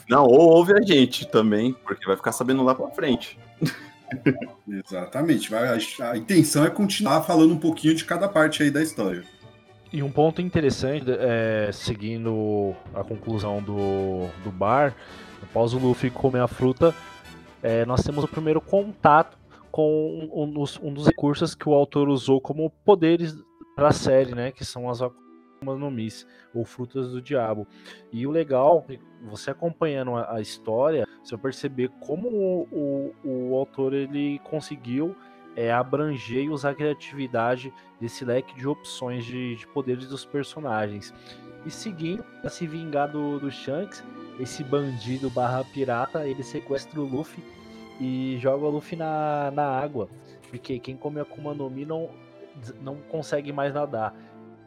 Não, 0.08 0.24
ou 0.24 0.40
ouve 0.40 0.72
a 0.72 0.80
gente 0.80 1.28
também, 1.30 1.76
porque 1.84 2.06
vai 2.06 2.16
ficar 2.16 2.32
sabendo 2.32 2.64
lá 2.64 2.74
pra 2.74 2.88
frente. 2.88 3.38
Exatamente. 4.68 5.54
A, 5.54 5.78
a 6.10 6.16
intenção 6.16 6.64
é 6.64 6.70
continuar 6.70 7.22
falando 7.22 7.52
um 7.52 7.58
pouquinho 7.58 7.94
de 7.94 8.04
cada 8.04 8.28
parte 8.28 8.62
aí 8.62 8.70
da 8.70 8.82
história. 8.82 9.22
E 9.92 10.02
um 10.02 10.10
ponto 10.10 10.42
interessante, 10.42 11.06
é, 11.08 11.70
seguindo 11.72 12.74
a 12.94 13.02
conclusão 13.02 13.62
do, 13.62 14.28
do 14.44 14.50
bar, 14.50 14.94
após 15.42 15.72
o 15.72 15.78
Luffy 15.78 16.10
comer 16.10 16.40
a 16.40 16.46
fruta, 16.46 16.94
é, 17.62 17.86
nós 17.86 18.02
temos 18.02 18.22
o 18.22 18.28
primeiro 18.28 18.60
contato 18.60 19.38
com 19.70 20.28
um 20.32 20.50
dos, 20.50 20.78
um 20.82 20.92
dos, 20.92 21.06
recursos 21.06 21.54
que 21.54 21.68
o 21.68 21.72
autor 21.72 22.08
usou 22.08 22.40
como 22.40 22.70
poderes 22.84 23.34
para 23.74 23.88
a 23.88 23.92
série, 23.92 24.34
né? 24.34 24.52
Que 24.52 24.64
são 24.64 24.90
as 24.90 25.00
Akuma 25.00 25.78
ou 26.54 26.64
Frutas 26.64 27.10
do 27.10 27.22
Diabo. 27.22 27.66
E 28.12 28.26
o 28.26 28.30
legal, 28.30 28.86
você 29.22 29.50
acompanhando 29.50 30.16
a, 30.16 30.34
a 30.34 30.40
história, 30.40 31.06
você 31.28 31.36
perceber 31.36 31.90
como 32.00 32.28
o, 32.28 33.12
o, 33.24 33.50
o 33.50 33.56
autor 33.56 33.92
ele 33.92 34.38
conseguiu 34.44 35.14
é, 35.56 35.72
abranger 35.72 36.44
e 36.44 36.48
usar 36.48 36.70
a 36.70 36.74
criatividade 36.74 37.72
desse 38.00 38.24
leque 38.24 38.54
de 38.54 38.66
opções 38.66 39.24
de, 39.24 39.56
de 39.56 39.66
poderes 39.66 40.06
dos 40.06 40.24
personagens. 40.24 41.12
E 41.66 41.70
seguindo, 41.70 42.22
para 42.40 42.48
se 42.48 42.66
vingar 42.66 43.10
do, 43.10 43.40
do 43.40 43.50
Shanks, 43.50 44.04
esse 44.38 44.62
bandido 44.62 45.28
barra 45.28 45.64
pirata, 45.64 46.26
ele 46.26 46.42
sequestra 46.42 47.00
o 47.00 47.04
Luffy 47.04 47.42
e 48.00 48.38
joga 48.40 48.64
o 48.64 48.70
Luffy 48.70 48.96
na, 48.96 49.50
na 49.50 49.64
água. 49.64 50.08
Porque 50.48 50.78
quem 50.78 50.96
come 50.96 51.20
Akuma 51.20 51.52
no 51.52 51.68
Mi 51.68 51.84
não, 51.84 52.08
não 52.80 52.96
consegue 53.08 53.52
mais 53.52 53.74
nadar. 53.74 54.14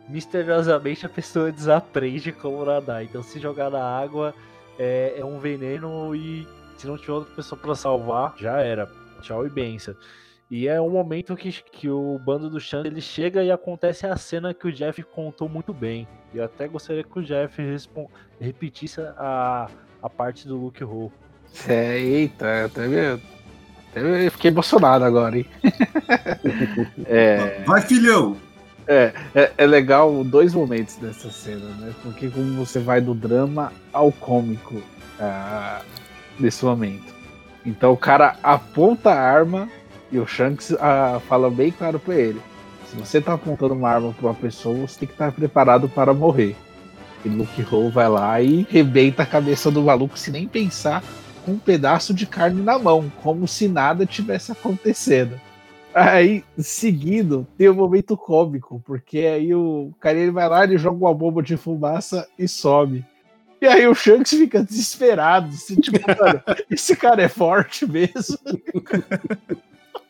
Misteriosamente 0.09 1.05
a 1.05 1.09
pessoa 1.09 1.49
desaprende 1.53 2.31
como 2.31 2.65
nadar. 2.65 3.03
Então 3.03 3.23
se 3.23 3.39
jogar 3.39 3.69
na 3.69 3.81
água 3.81 4.35
é, 4.81 5.19
é 5.19 5.23
um 5.25 5.37
veneno 5.37 6.15
e 6.15 6.47
se 6.75 6.87
não 6.87 6.97
tiver 6.97 7.13
outra 7.13 7.35
pessoa 7.35 7.59
para 7.61 7.75
salvar, 7.75 8.33
já 8.37 8.59
era. 8.59 8.89
Tchau 9.21 9.45
e 9.45 9.49
benção. 9.49 9.95
E 10.49 10.67
é 10.67 10.81
um 10.81 10.89
momento 10.89 11.35
que, 11.35 11.51
que 11.51 11.87
o 11.87 12.19
bando 12.19 12.49
do 12.49 12.59
Shanks 12.59 12.91
ele 12.91 12.99
chega 12.99 13.43
e 13.43 13.51
acontece 13.51 14.07
a 14.07 14.17
cena 14.17 14.53
que 14.53 14.67
o 14.67 14.71
Jeff 14.71 15.01
contou 15.03 15.47
muito 15.47 15.71
bem. 15.71 16.07
E 16.33 16.39
eu 16.39 16.43
até 16.43 16.67
gostaria 16.67 17.03
que 17.03 17.19
o 17.19 17.23
Jeff 17.23 17.61
repetisse 18.39 18.99
a, 18.99 19.69
a 20.01 20.09
parte 20.09 20.47
do 20.47 20.57
Luke 20.57 20.83
Roll. 20.83 21.13
É, 21.67 21.99
eita, 21.99 22.65
até, 22.65 23.19
até 23.91 24.29
fiquei 24.31 24.49
emocionado 24.49 25.05
agora, 25.05 25.37
hein? 25.37 25.45
é, 27.05 27.63
Vai, 27.63 27.81
filhão! 27.81 28.35
É, 28.93 29.13
é, 29.33 29.51
é, 29.57 29.65
legal 29.65 30.21
dois 30.21 30.53
momentos 30.53 30.97
dessa 30.97 31.31
cena, 31.31 31.65
né? 31.79 31.93
Porque 32.03 32.29
como 32.29 32.53
você 32.55 32.77
vai 32.77 32.99
do 32.99 33.13
drama 33.13 33.71
ao 33.93 34.11
cômico 34.11 34.75
uh, 35.17 35.81
nesse 36.37 36.65
momento. 36.65 37.15
Então 37.65 37.93
o 37.93 37.97
cara 37.97 38.35
aponta 38.43 39.11
a 39.11 39.17
arma 39.17 39.69
e 40.11 40.19
o 40.19 40.27
Shanks 40.27 40.75
ah, 40.77 41.21
fala 41.29 41.49
bem 41.49 41.71
claro 41.71 42.01
para 42.01 42.15
ele: 42.15 42.41
se 42.85 42.97
você 42.97 43.21
tá 43.21 43.35
apontando 43.35 43.75
uma 43.75 43.89
arma 43.89 44.11
para 44.11 44.27
uma 44.27 44.35
pessoa, 44.35 44.85
você 44.85 44.99
tem 44.99 45.07
que 45.07 45.13
estar 45.13 45.31
preparado 45.31 45.87
para 45.87 46.13
morrer. 46.13 46.53
E 47.23 47.29
Luke 47.29 47.65
Ho 47.73 47.89
vai 47.89 48.09
lá 48.09 48.41
e 48.41 48.67
rebenta 48.69 49.23
a 49.23 49.25
cabeça 49.25 49.71
do 49.71 49.81
maluco 49.83 50.19
sem 50.19 50.33
nem 50.33 50.49
pensar, 50.49 51.01
com 51.45 51.53
um 51.53 51.59
pedaço 51.59 52.13
de 52.13 52.25
carne 52.25 52.61
na 52.61 52.77
mão, 52.77 53.09
como 53.23 53.47
se 53.47 53.69
nada 53.69 54.05
tivesse 54.05 54.51
acontecendo. 54.51 55.39
Aí, 55.93 56.43
seguindo, 56.57 57.45
tem 57.57 57.69
um 57.69 57.73
momento 57.73 58.15
cômico, 58.15 58.81
porque 58.85 59.19
aí 59.19 59.53
o 59.53 59.93
cara 59.99 60.17
ele 60.17 60.31
vai 60.31 60.47
lá, 60.47 60.63
ele 60.63 60.77
joga 60.77 60.97
uma 60.97 61.13
bomba 61.13 61.43
de 61.43 61.57
fumaça 61.57 62.27
e 62.39 62.47
some. 62.47 63.05
E 63.61 63.67
aí 63.67 63.87
o 63.87 63.93
Shanks 63.93 64.31
fica 64.31 64.63
desesperado, 64.63 65.49
assim, 65.49 65.75
tipo, 65.75 65.99
mano, 66.19 66.41
esse 66.69 66.95
cara 66.95 67.21
é 67.21 67.27
forte 67.27 67.85
mesmo. 67.85 68.37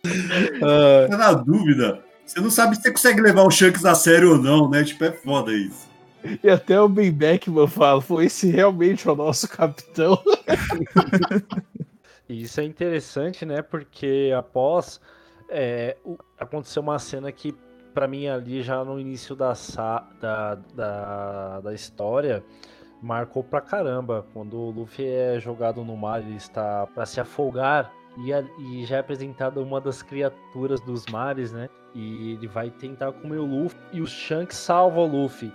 Uh... 0.05 1.09
Tá 1.09 1.17
na 1.17 1.33
dúvida. 1.33 2.03
Você 2.25 2.39
não 2.39 2.49
sabe 2.49 2.75
se 2.75 2.83
você 2.83 2.91
consegue 2.91 3.21
levar 3.21 3.43
o 3.43 3.51
Shanks 3.51 3.83
a 3.83 3.93
sério 3.93 4.31
ou 4.31 4.37
não, 4.37 4.69
né? 4.69 4.83
Tipo, 4.83 5.03
é 5.03 5.11
foda 5.11 5.51
isso. 5.51 5.89
E 6.43 6.49
até 6.49 6.79
o 6.79 6.87
Ben 6.87 7.11
Beckman 7.11 7.67
fala, 7.67 8.01
foi 8.01 8.25
esse 8.25 8.49
realmente 8.49 9.09
o 9.09 9.15
nosso 9.15 9.49
capitão? 9.49 10.21
e 12.29 12.43
isso 12.43 12.61
é 12.61 12.63
interessante, 12.63 13.45
né? 13.45 13.61
Porque 13.61 14.31
após 14.37 15.01
é, 15.51 15.97
aconteceu 16.39 16.81
uma 16.81 16.97
cena 16.97 17.31
que 17.31 17.53
para 17.93 18.07
mim 18.07 18.27
ali 18.27 18.61
já 18.61 18.83
no 18.83 18.99
início 18.99 19.35
da, 19.35 19.53
da, 20.19 20.55
da, 20.73 21.59
da 21.59 21.73
história 21.73 22.43
marcou 23.01 23.43
pra 23.43 23.59
caramba. 23.61 24.25
Quando 24.33 24.57
o 24.57 24.71
Luffy 24.71 25.05
é 25.05 25.39
jogado 25.39 25.83
no 25.83 25.97
mar, 25.97 26.21
ele 26.21 26.35
está 26.35 26.87
para 26.87 27.05
se 27.05 27.19
afogar 27.19 27.91
E, 28.17 28.33
a, 28.33 28.43
e 28.59 28.85
já 28.85 28.97
é 28.97 28.99
apresentada 28.99 29.61
uma 29.61 29.79
das 29.79 30.01
criaturas 30.01 30.81
dos 30.81 31.05
mares, 31.07 31.51
né? 31.51 31.69
E 31.93 32.33
ele 32.33 32.47
vai 32.47 32.69
tentar 32.69 33.11
comer 33.11 33.37
o 33.37 33.45
Luffy 33.45 33.79
e 33.93 34.01
o 34.01 34.07
Shanks 34.07 34.57
salva 34.57 34.99
o 34.99 35.07
Luffy. 35.07 35.51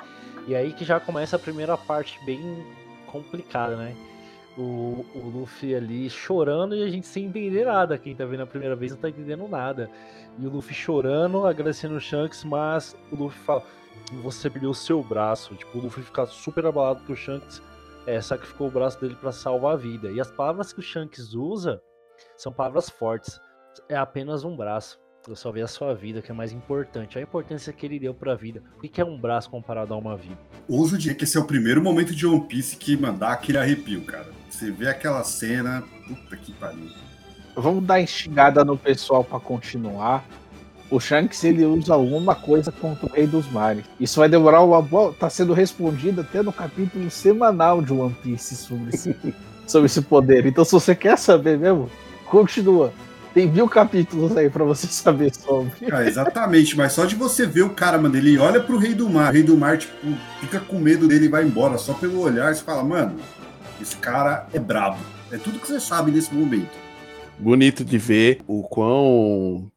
E 0.46 0.54
aí 0.54 0.72
que 0.72 0.84
já 0.84 1.00
começa 1.00 1.36
a 1.36 1.38
primeira 1.38 1.76
parte 1.76 2.22
bem 2.24 2.64
complicada, 3.06 3.76
né? 3.76 3.94
O, 4.56 5.04
o 5.14 5.30
Luffy 5.34 5.74
ali 5.74 6.08
chorando 6.08 6.74
e 6.74 6.82
a 6.82 6.88
gente 6.88 7.06
sem 7.06 7.26
entender 7.26 7.66
nada. 7.66 7.98
Quem 7.98 8.16
tá 8.16 8.24
vendo 8.24 8.42
a 8.42 8.46
primeira 8.46 8.74
vez 8.74 8.92
não 8.92 8.98
tá 8.98 9.08
entendendo 9.08 9.46
nada. 9.46 9.90
E 10.38 10.46
o 10.46 10.50
Luffy 10.50 10.74
chorando, 10.74 11.46
agradecendo 11.46 11.94
o 11.94 12.00
Shanks, 12.00 12.42
mas 12.42 12.96
o 13.12 13.16
Luffy 13.16 13.38
fala: 13.40 13.62
Você 14.22 14.48
perdeu 14.48 14.70
o 14.70 14.74
seu 14.74 15.02
braço. 15.02 15.54
Tipo, 15.54 15.78
o 15.78 15.82
Luffy 15.82 16.02
fica 16.02 16.26
super 16.26 16.64
abalado 16.64 17.04
que 17.04 17.12
o 17.12 17.16
Shanks 17.16 17.60
é, 18.06 18.20
sacrificou 18.20 18.68
o 18.68 18.70
braço 18.70 19.00
dele 19.00 19.16
para 19.16 19.32
salvar 19.32 19.74
a 19.74 19.76
vida. 19.76 20.10
E 20.10 20.20
as 20.20 20.30
palavras 20.30 20.72
que 20.72 20.78
o 20.80 20.82
Shanks 20.82 21.34
usa 21.34 21.82
são 22.36 22.52
palavras 22.52 22.88
fortes. 22.88 23.40
É 23.88 23.96
apenas 23.96 24.44
um 24.44 24.56
braço. 24.56 24.98
Eu 25.28 25.34
salvei 25.34 25.60
a 25.60 25.66
sua 25.66 25.92
vida, 25.92 26.22
que 26.22 26.30
é 26.30 26.34
mais 26.34 26.52
importante. 26.52 27.18
A 27.18 27.22
importância 27.22 27.72
que 27.72 27.84
ele 27.84 27.98
deu 27.98 28.14
pra 28.14 28.36
vida. 28.36 28.62
O 28.78 28.80
que 28.82 29.00
é 29.00 29.04
um 29.04 29.20
braço 29.20 29.50
comparado 29.50 29.92
a 29.92 29.96
uma 29.96 30.16
vida? 30.16 30.38
Ouso 30.68 30.96
dizer 30.96 31.16
que 31.16 31.24
esse 31.24 31.36
é 31.36 31.40
o 31.40 31.44
primeiro 31.44 31.82
momento 31.82 32.14
de 32.14 32.24
One 32.24 32.46
Piece 32.46 32.76
que 32.76 32.96
mandar 32.96 33.32
aquele 33.32 33.58
arrepio, 33.58 34.04
cara. 34.04 34.28
Você 34.56 34.70
vê 34.70 34.88
aquela 34.88 35.22
cena, 35.22 35.84
puta 36.08 36.34
que 36.34 36.50
pariu. 36.52 36.88
Vamos 37.54 37.84
dar 37.84 38.00
instigada 38.00 38.64
no 38.64 38.78
pessoal 38.78 39.22
para 39.22 39.38
continuar. 39.38 40.24
O 40.90 40.98
Shanks 40.98 41.44
ele 41.44 41.66
usa 41.66 41.92
alguma 41.92 42.34
coisa 42.34 42.72
contra 42.72 43.04
o 43.04 43.12
Rei 43.12 43.26
dos 43.26 43.46
Mares. 43.52 43.84
Isso 44.00 44.18
vai 44.18 44.30
demorar 44.30 44.62
uma 44.62 44.80
boa. 44.80 45.12
Tá 45.12 45.28
sendo 45.28 45.52
respondido 45.52 46.22
até 46.22 46.42
no 46.42 46.52
capítulo 46.52 47.10
semanal 47.10 47.82
de 47.82 47.92
One 47.92 48.16
Piece 48.22 48.56
sobre 48.56 48.94
esse, 48.94 49.14
sobre 49.68 49.86
esse 49.86 50.00
poder. 50.00 50.46
Então, 50.46 50.64
se 50.64 50.72
você 50.72 50.94
quer 50.94 51.18
saber 51.18 51.58
mesmo, 51.58 51.90
continua. 52.24 52.94
Tem 53.34 53.46
mil 53.46 53.68
capítulos 53.68 54.34
aí 54.34 54.48
pra 54.48 54.64
você 54.64 54.86
saber 54.86 55.34
sobre. 55.34 55.70
Ah, 55.92 56.02
exatamente, 56.02 56.74
mas 56.74 56.94
só 56.94 57.04
de 57.04 57.14
você 57.14 57.44
ver 57.44 57.60
o 57.60 57.70
cara, 57.74 57.98
mano, 57.98 58.16
ele 58.16 58.38
olha 58.38 58.62
pro 58.62 58.78
Rei 58.78 58.94
do 58.94 59.10
Mar, 59.10 59.28
o 59.28 59.34
Rei 59.34 59.42
do 59.42 59.54
Mar, 59.54 59.76
tipo, 59.76 59.92
fica 60.40 60.58
com 60.58 60.78
medo 60.78 61.06
dele 61.06 61.26
e 61.26 61.28
vai 61.28 61.44
embora. 61.44 61.76
Só 61.76 61.92
pelo 61.92 62.20
olhar 62.20 62.54
você 62.54 62.62
fala, 62.62 62.82
mano, 62.82 63.16
esse 63.80 63.96
cara 63.96 64.46
é 64.52 64.58
brabo. 64.58 64.98
É 65.30 65.38
tudo 65.38 65.58
que 65.58 65.66
você 65.66 65.80
sabe 65.80 66.10
nesse 66.10 66.32
momento. 66.34 66.70
Bonito 67.38 67.84
de 67.84 67.98
ver 67.98 68.40
o 68.46 68.62
quão 68.62 69.70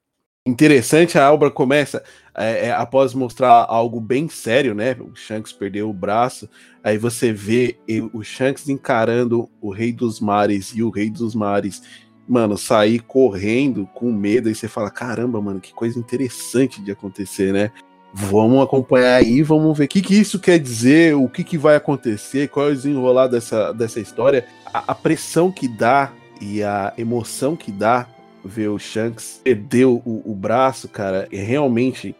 interessante 0.46 1.18
a 1.18 1.32
obra 1.32 1.52
começa 1.52 2.04
é, 2.36 2.68
é, 2.68 2.72
após 2.72 3.14
mostrar 3.14 3.66
algo 3.68 4.00
bem 4.00 4.30
sério, 4.30 4.74
né? 4.74 4.96
O 5.00 5.16
Shanks 5.16 5.52
perdeu 5.52 5.90
o 5.90 5.94
braço, 5.94 6.50
aí 6.84 6.98
você 6.98 7.34
vê 7.34 7.78
o 8.14 8.24
Shanks 8.24 8.70
encarando 8.70 9.50
o 9.62 9.72
Rei 9.72 9.92
dos 9.92 10.20
Mares 10.20 10.72
e 10.74 10.82
o 10.82 10.90
Rei 10.90 11.10
dos 11.10 11.36
Mares 11.36 11.82
mano, 12.30 12.56
sair 12.60 13.00
correndo 13.00 13.88
com 13.88 14.12
medo, 14.12 14.52
e 14.52 14.54
você 14.54 14.68
fala, 14.68 14.92
caramba, 14.92 15.42
mano, 15.42 15.60
que 15.60 15.74
coisa 15.74 15.98
interessante 15.98 16.80
de 16.80 16.92
acontecer, 16.92 17.52
né? 17.52 17.72
Vamos 18.14 18.64
acompanhar 18.64 19.16
aí, 19.16 19.44
vamos 19.44 19.78
ver 19.78 19.86
o 19.86 19.88
que, 19.88 20.02
que 20.02 20.16
isso 20.16 20.40
quer 20.40 20.58
dizer, 20.58 21.16
o 21.16 21.30
que, 21.30 21.44
que 21.44 21.58
vai 21.58 21.76
acontecer, 21.76 22.50
qual 22.50 22.68
é 22.68 22.72
o 22.72 22.76
desenrolar 22.76 23.28
dessa, 23.28 23.72
dessa 23.72 24.00
história, 24.00 24.48
a, 24.74 24.92
a 24.92 24.96
pressão 24.96 25.52
que 25.52 25.68
dá 25.68 26.12
e 26.42 26.64
a 26.64 26.92
emoção 26.98 27.56
que 27.56 27.72
dá 27.72 28.08
ver 28.44 28.70
o 28.70 28.80
Shanks 28.80 29.42
perder 29.44 29.86
o, 29.86 30.02
o 30.06 30.34
braço, 30.34 30.88
cara, 30.88 31.28
é 31.32 31.42
realmente 31.42 32.16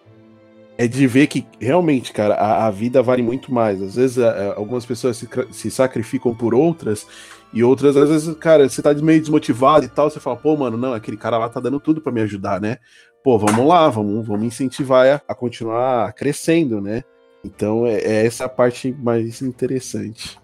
é 0.78 0.88
de 0.88 1.06
ver 1.08 1.28
que 1.28 1.46
realmente, 1.60 2.14
cara, 2.14 2.36
a, 2.36 2.68
a 2.68 2.72
vida 2.72 3.04
vale 3.04 3.22
muito 3.22 3.54
mais. 3.54 3.82
Às 3.82 3.96
vezes 3.96 4.18
a, 4.18 4.54
algumas 4.56 4.86
pessoas 4.86 5.18
se, 5.18 5.28
se 5.52 5.70
sacrificam 5.70 6.34
por 6.34 6.56
outras 6.56 7.06
e 7.52 7.62
outras, 7.62 7.98
às 7.98 8.10
vezes, 8.10 8.34
cara, 8.38 8.70
você 8.70 8.82
tá 8.82 8.94
meio 8.94 9.20
desmotivado 9.20 9.84
e 9.84 9.90
tal, 9.90 10.10
você 10.10 10.22
fala, 10.22 10.38
pô, 10.38 10.56
mano, 10.56 10.78
não, 10.78 10.94
aquele 10.94 11.18
cara 11.18 11.38
lá 11.38 11.50
tá 11.50 11.60
dando 11.60 11.82
tudo 11.82 12.00
para 12.00 12.14
me 12.14 12.22
ajudar, 12.22 12.62
né? 12.62 12.78
Pô, 13.24 13.38
vamos 13.38 13.68
lá, 13.68 13.90
vamos, 13.90 14.26
vamos 14.26 14.46
incentivar 14.46 15.06
a, 15.08 15.32
a 15.32 15.36
continuar 15.36 16.14
crescendo, 16.14 16.80
né? 16.80 17.04
Então 17.44 17.86
é, 17.86 17.96
é, 17.96 18.26
essa 18.26 18.46
a 18.46 18.50
parte 18.50 18.96
mais 18.98 19.42
interessante. 19.42 20.40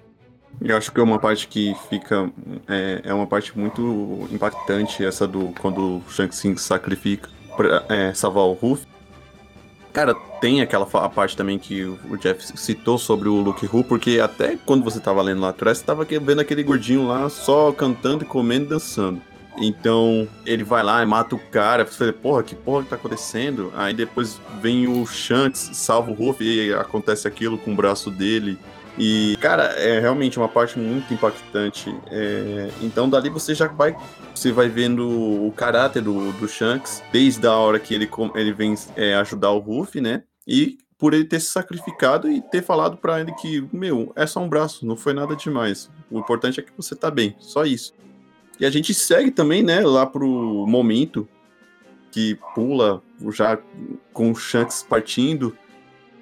Eu 0.61 0.78
acho 0.78 0.91
que 0.91 0.99
é 0.99 1.03
uma 1.03 1.19
parte 1.19 1.47
que 1.47 1.76
fica. 1.89 2.30
É, 2.67 3.01
é 3.05 3.13
uma 3.13 3.28
parte 3.28 3.57
muito 3.57 4.28
impactante, 4.32 5.03
essa 5.03 5.28
do 5.28 5.53
quando 5.59 5.97
o 5.97 6.03
Shang 6.09 6.30
Tsung 6.30 6.57
sacrifica 6.57 7.30
pra 7.55 7.84
é, 7.89 8.13
salvar 8.13 8.45
o 8.45 8.53
Ruff. 8.53 8.86
Cara, 9.91 10.13
tem 10.41 10.61
aquela 10.61 10.86
parte 10.86 11.38
também 11.38 11.57
que 11.57 11.84
o 11.86 12.17
Jeff 12.17 12.57
citou 12.57 12.97
sobre 12.97 13.30
o 13.30 13.36
Luke 13.36 13.65
Hu, 13.65 13.82
porque 13.82 14.19
até 14.19 14.57
quando 14.57 14.84
você 14.84 14.99
tava 14.99 15.21
lendo 15.21 15.39
lá 15.39 15.49
atrás, 15.49 15.78
você 15.78 15.86
tava 15.86 16.03
vendo 16.03 16.41
aquele 16.41 16.63
gordinho 16.63 17.07
lá 17.07 17.30
só 17.30 17.71
cantando 17.71 18.26
e 18.26 18.28
comendo 18.28 18.65
e 18.65 18.69
dançando. 18.69 19.21
Então 19.57 20.27
ele 20.45 20.63
vai 20.63 20.83
lá 20.83 21.01
e 21.01 21.05
mata 21.05 21.35
o 21.35 21.39
cara. 21.39 21.85
Você 21.85 22.11
porra, 22.11 22.43
que 22.43 22.55
porra 22.55 22.83
que 22.83 22.89
tá 22.89 22.95
acontecendo? 22.95 23.71
Aí 23.75 23.93
depois 23.93 24.39
vem 24.61 24.87
o 24.87 25.05
Shanks, 25.05 25.71
salva 25.73 26.11
o 26.11 26.13
Ruff 26.13 26.43
e 26.43 26.73
acontece 26.73 27.27
aquilo 27.27 27.57
com 27.57 27.73
o 27.73 27.75
braço 27.75 28.11
dele. 28.11 28.57
E, 28.97 29.37
cara, 29.41 29.63
é 29.77 29.99
realmente 29.99 30.37
uma 30.37 30.47
parte 30.47 30.79
muito 30.79 31.13
impactante. 31.13 31.93
É, 32.07 32.69
então, 32.81 33.09
dali 33.09 33.29
você 33.29 33.53
já 33.53 33.67
vai. 33.67 33.95
Você 34.33 34.51
vai 34.51 34.69
vendo 34.69 35.05
o 35.45 35.51
caráter 35.51 36.01
do, 36.01 36.31
do 36.33 36.47
Shanks, 36.47 37.03
desde 37.11 37.45
a 37.45 37.53
hora 37.53 37.79
que 37.79 37.93
ele, 37.93 38.09
ele 38.35 38.53
vem 38.53 38.73
é, 38.95 39.15
ajudar 39.15 39.51
o 39.51 39.59
Ruff, 39.59 39.99
né? 39.99 40.23
E 40.47 40.77
por 40.97 41.13
ele 41.13 41.25
ter 41.25 41.39
se 41.39 41.47
sacrificado 41.47 42.29
e 42.29 42.41
ter 42.41 42.61
falado 42.61 42.97
para 42.97 43.19
ele 43.19 43.33
que, 43.33 43.67
meu, 43.71 44.13
é 44.15 44.25
só 44.25 44.41
um 44.41 44.47
braço, 44.47 44.85
não 44.85 44.95
foi 44.95 45.13
nada 45.13 45.35
demais. 45.35 45.89
O 46.09 46.19
importante 46.19 46.59
é 46.59 46.63
que 46.63 46.71
você 46.75 46.95
tá 46.95 47.11
bem, 47.11 47.35
só 47.39 47.65
isso. 47.65 47.93
E 48.59 48.65
a 48.65 48.69
gente 48.69 48.93
segue 48.93 49.31
também, 49.31 49.61
né, 49.61 49.81
lá 49.81 50.05
pro 50.05 50.65
momento 50.67 51.27
que 52.11 52.37
pula 52.53 53.01
já 53.31 53.57
com 54.13 54.31
o 54.31 54.35
Shanks 54.35 54.85
partindo 54.87 55.55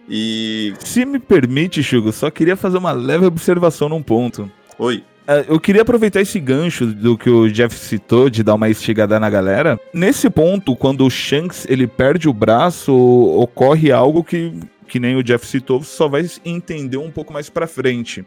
e. 0.09 0.73
Se 0.79 1.05
me 1.05 1.19
permite, 1.19 1.83
Chugo, 1.83 2.11
só 2.11 2.29
queria 2.29 2.55
fazer 2.55 2.77
uma 2.77 2.91
leve 2.91 3.25
observação 3.25 3.89
num 3.89 4.01
ponto. 4.01 4.51
Oi. 4.77 5.03
É, 5.25 5.45
eu 5.47 5.59
queria 5.59 5.83
aproveitar 5.83 6.19
esse 6.19 6.37
gancho 6.39 6.85
do 6.85 7.17
que 7.17 7.29
o 7.29 7.49
Jeff 7.49 7.73
citou, 7.77 8.29
de 8.29 8.43
dar 8.43 8.55
uma 8.55 8.69
estigada 8.69 9.17
na 9.19 9.29
galera. 9.29 9.79
Nesse 9.93 10.29
ponto, 10.29 10.75
quando 10.75 11.05
o 11.05 11.09
Shanks 11.09 11.65
ele 11.69 11.87
perde 11.87 12.27
o 12.27 12.33
braço, 12.33 12.93
ocorre 12.93 13.89
algo 13.91 14.21
que, 14.21 14.51
que 14.85 14.99
nem 14.99 15.15
o 15.15 15.23
Jeff 15.23 15.45
citou, 15.47 15.81
só 15.81 16.09
vai 16.09 16.29
entender 16.43 16.97
um 16.97 17.09
pouco 17.09 17.31
mais 17.31 17.49
pra 17.49 17.67
frente. 17.67 18.25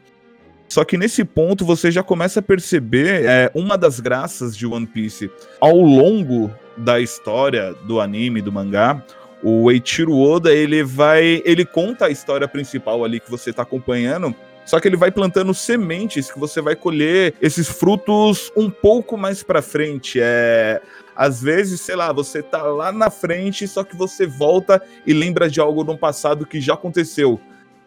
Só 0.69 0.85
que 0.85 0.97
nesse 0.97 1.25
ponto 1.25 1.65
você 1.65 1.91
já 1.91 2.03
começa 2.03 2.41
a 2.41 2.43
perceber 2.43 3.25
é, 3.25 3.51
uma 3.55 3.79
das 3.79 4.01
graças 4.01 4.57
de 4.57 4.67
One 4.67 4.87
Piece. 4.87 5.31
Ao 5.61 5.77
longo 5.77 6.51
da 6.77 7.01
história 7.01 7.75
do 7.85 8.01
anime, 8.01 8.43
do 8.43 8.53
mangá, 8.53 9.03
o 9.43 9.71
Eiichiro 9.71 10.17
Oda, 10.17 10.53
ele 10.53 10.83
vai, 10.83 11.43
ele 11.45 11.65
conta 11.65 12.07
a 12.07 12.11
história 12.11 12.49
principal 12.49 13.05
ali 13.05 13.21
que 13.21 13.31
você 13.31 13.51
está 13.51 13.63
acompanhando, 13.63 14.35
só 14.65 14.81
que 14.81 14.89
ele 14.89 14.97
vai 14.97 15.13
plantando 15.13 15.55
sementes 15.55 16.31
que 16.31 16.39
você 16.39 16.61
vai 16.61 16.75
colher 16.75 17.35
esses 17.41 17.69
frutos 17.69 18.51
um 18.57 18.69
pouco 18.69 19.17
mais 19.17 19.43
para 19.45 19.63
frente. 19.63 20.19
É, 20.21 20.83
às 21.15 21.41
vezes, 21.41 21.81
sei 21.81 21.95
lá, 21.95 22.13
você 22.13 22.43
tá 22.43 22.63
lá 22.63 22.91
na 22.91 23.09
frente, 23.09 23.69
só 23.69 23.85
que 23.85 23.97
você 23.97 24.27
volta 24.27 24.83
e 25.07 25.15
lembra 25.15 25.49
de 25.49 25.61
algo 25.61 25.85
no 25.85 25.97
passado 25.97 26.45
que 26.45 26.61
já 26.61 26.75
aconteceu. 26.75 27.41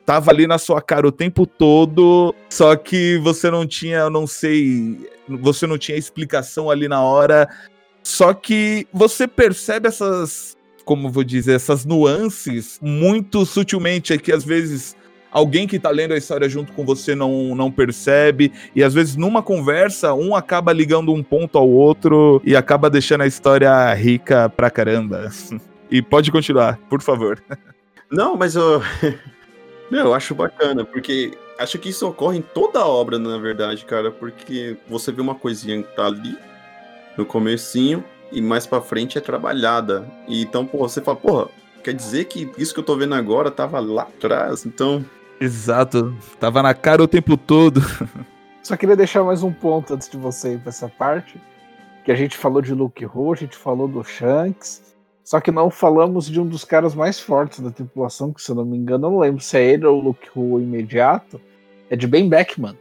Tava 0.10 0.32
ali 0.32 0.47
na 0.47 0.57
sua 0.57 0.82
cara 0.82 1.07
o 1.07 1.12
tempo 1.12 1.45
todo, 1.45 2.34
só 2.49 2.76
que 2.76 3.20
você 3.20 3.51
não 3.51 3.68
tinha, 3.68 4.10
não 4.10 4.26
sei, 4.26 5.07
você 5.28 5.68
não 5.68 5.78
tinha 5.78 5.95
explicação 5.95 6.68
ali 6.68 6.88
na 6.88 6.99
hora. 6.99 7.47
Só 8.01 8.34
que 8.34 8.88
você 8.91 9.28
percebe 9.28 9.88
essas 9.88 10.57
como 10.84 11.12
vou 11.12 11.24
dizer, 11.24 11.53
essas 11.53 11.86
nuances 11.86 12.80
muito 12.82 13.45
sutilmente, 13.45 14.12
é 14.12 14.18
que 14.18 14.32
às 14.32 14.43
vezes 14.43 14.97
alguém 15.32 15.68
que 15.68 15.78
tá 15.78 15.91
lendo 15.91 16.16
a 16.16 16.18
história 16.18 16.49
junto 16.49 16.74
com 16.74 16.84
você 16.84 17.14
não, 17.14 17.53
não 17.53 17.72
percebe, 17.72 18.51
e 18.76 18.84
às 18.84 18.95
vezes 18.95 19.16
numa 19.16 19.43
conversa, 19.43 20.16
um 20.16 20.36
acaba 20.36 20.74
ligando 20.74 21.14
um 21.14 21.22
ponto 21.22 21.55
ao 21.55 21.70
outro 21.70 22.41
e 22.43 22.55
acaba 22.55 22.89
deixando 22.89 23.22
a 23.22 23.28
história 23.28 23.93
rica 23.93 24.49
pra 24.49 24.72
caramba. 24.72 25.30
E 25.91 26.03
pode 26.03 26.32
continuar, 26.32 26.78
por 26.88 27.01
favor. 27.01 27.43
Não, 28.12 28.36
mas 28.36 28.53
eu. 28.55 28.80
Meu, 29.90 30.06
eu 30.06 30.14
acho 30.14 30.36
bacana, 30.36 30.86
porque 30.86 31.38
acho 31.58 31.80
que 31.80 31.90
isso 31.90 32.08
ocorre 32.08 32.38
em 32.38 32.42
toda 32.42 32.80
a 32.80 32.88
obra, 32.88 33.18
na 33.18 33.38
verdade, 33.38 33.86
cara, 33.86 34.12
porque 34.12 34.78
você 34.88 35.12
vê 35.12 35.22
uma 35.22 35.36
coisinha 35.36 35.82
que 35.82 35.96
tá 35.96 36.06
ali 36.06 36.38
no 37.18 37.26
comecinho, 37.26 38.04
e 38.32 38.42
mais 38.42 38.66
para 38.66 38.82
frente 38.82 39.18
é 39.18 39.22
trabalhada. 39.22 40.08
E 40.28 40.42
então, 40.44 40.66
pô, 40.66 40.78
você 40.80 41.02
fala, 41.02 41.18
porra, 41.18 41.48
quer 41.84 41.94
dizer 41.94 42.26
que 42.26 42.52
isso 42.58 42.74
que 42.74 42.80
eu 42.80 42.84
tô 42.84 42.96
vendo 42.96 43.16
agora 43.16 43.50
tava 43.50 43.80
lá 43.80 44.04
atrás, 44.04 44.66
então. 44.66 45.04
Exato, 45.42 46.16
tava 46.40 46.62
na 46.62 46.74
cara 46.74 47.02
o 47.02 47.08
tempo 47.08 47.36
todo. 47.36 47.82
Só 48.62 48.76
queria 48.78 48.96
deixar 48.96 49.24
mais 49.24 49.42
um 49.42 49.52
ponto 49.52 49.94
antes 49.94 50.10
de 50.10 50.18
você 50.18 50.54
ir 50.54 50.60
pra 50.60 50.70
essa 50.70 50.88
parte. 50.88 51.42
Que 52.06 52.12
a 52.12 52.16
gente 52.16 52.38
falou 52.38 52.62
de 52.62 52.74
Luke 52.74 53.06
Ho, 53.06 53.34
a 53.34 53.36
gente 53.36 53.56
falou 53.56 53.88
do 53.88 54.04
Shanks. 54.04 54.89
Só 55.30 55.40
que 55.40 55.52
não 55.52 55.70
falamos 55.70 56.26
de 56.26 56.42
um 56.42 56.48
dos 56.48 56.66
caras 56.66 56.96
mais 56.96 57.20
fortes 57.20 57.60
da 57.60 57.70
tripulação, 57.70 58.34
que 58.34 58.42
se 58.42 58.50
eu 58.50 58.56
não 58.56 58.66
me 58.66 58.76
engano, 58.76 59.06
eu 59.06 59.12
não 59.12 59.20
lembro 59.20 59.40
se 59.40 59.60
é 59.60 59.64
ele 59.64 59.86
ou 59.86 60.00
o 60.00 60.02
Luke 60.02 60.28
Ho 60.36 60.60
imediato. 60.60 61.40
É 61.88 61.96
de 61.96 62.08
Ben 62.08 62.28
Beckman. 62.28 62.76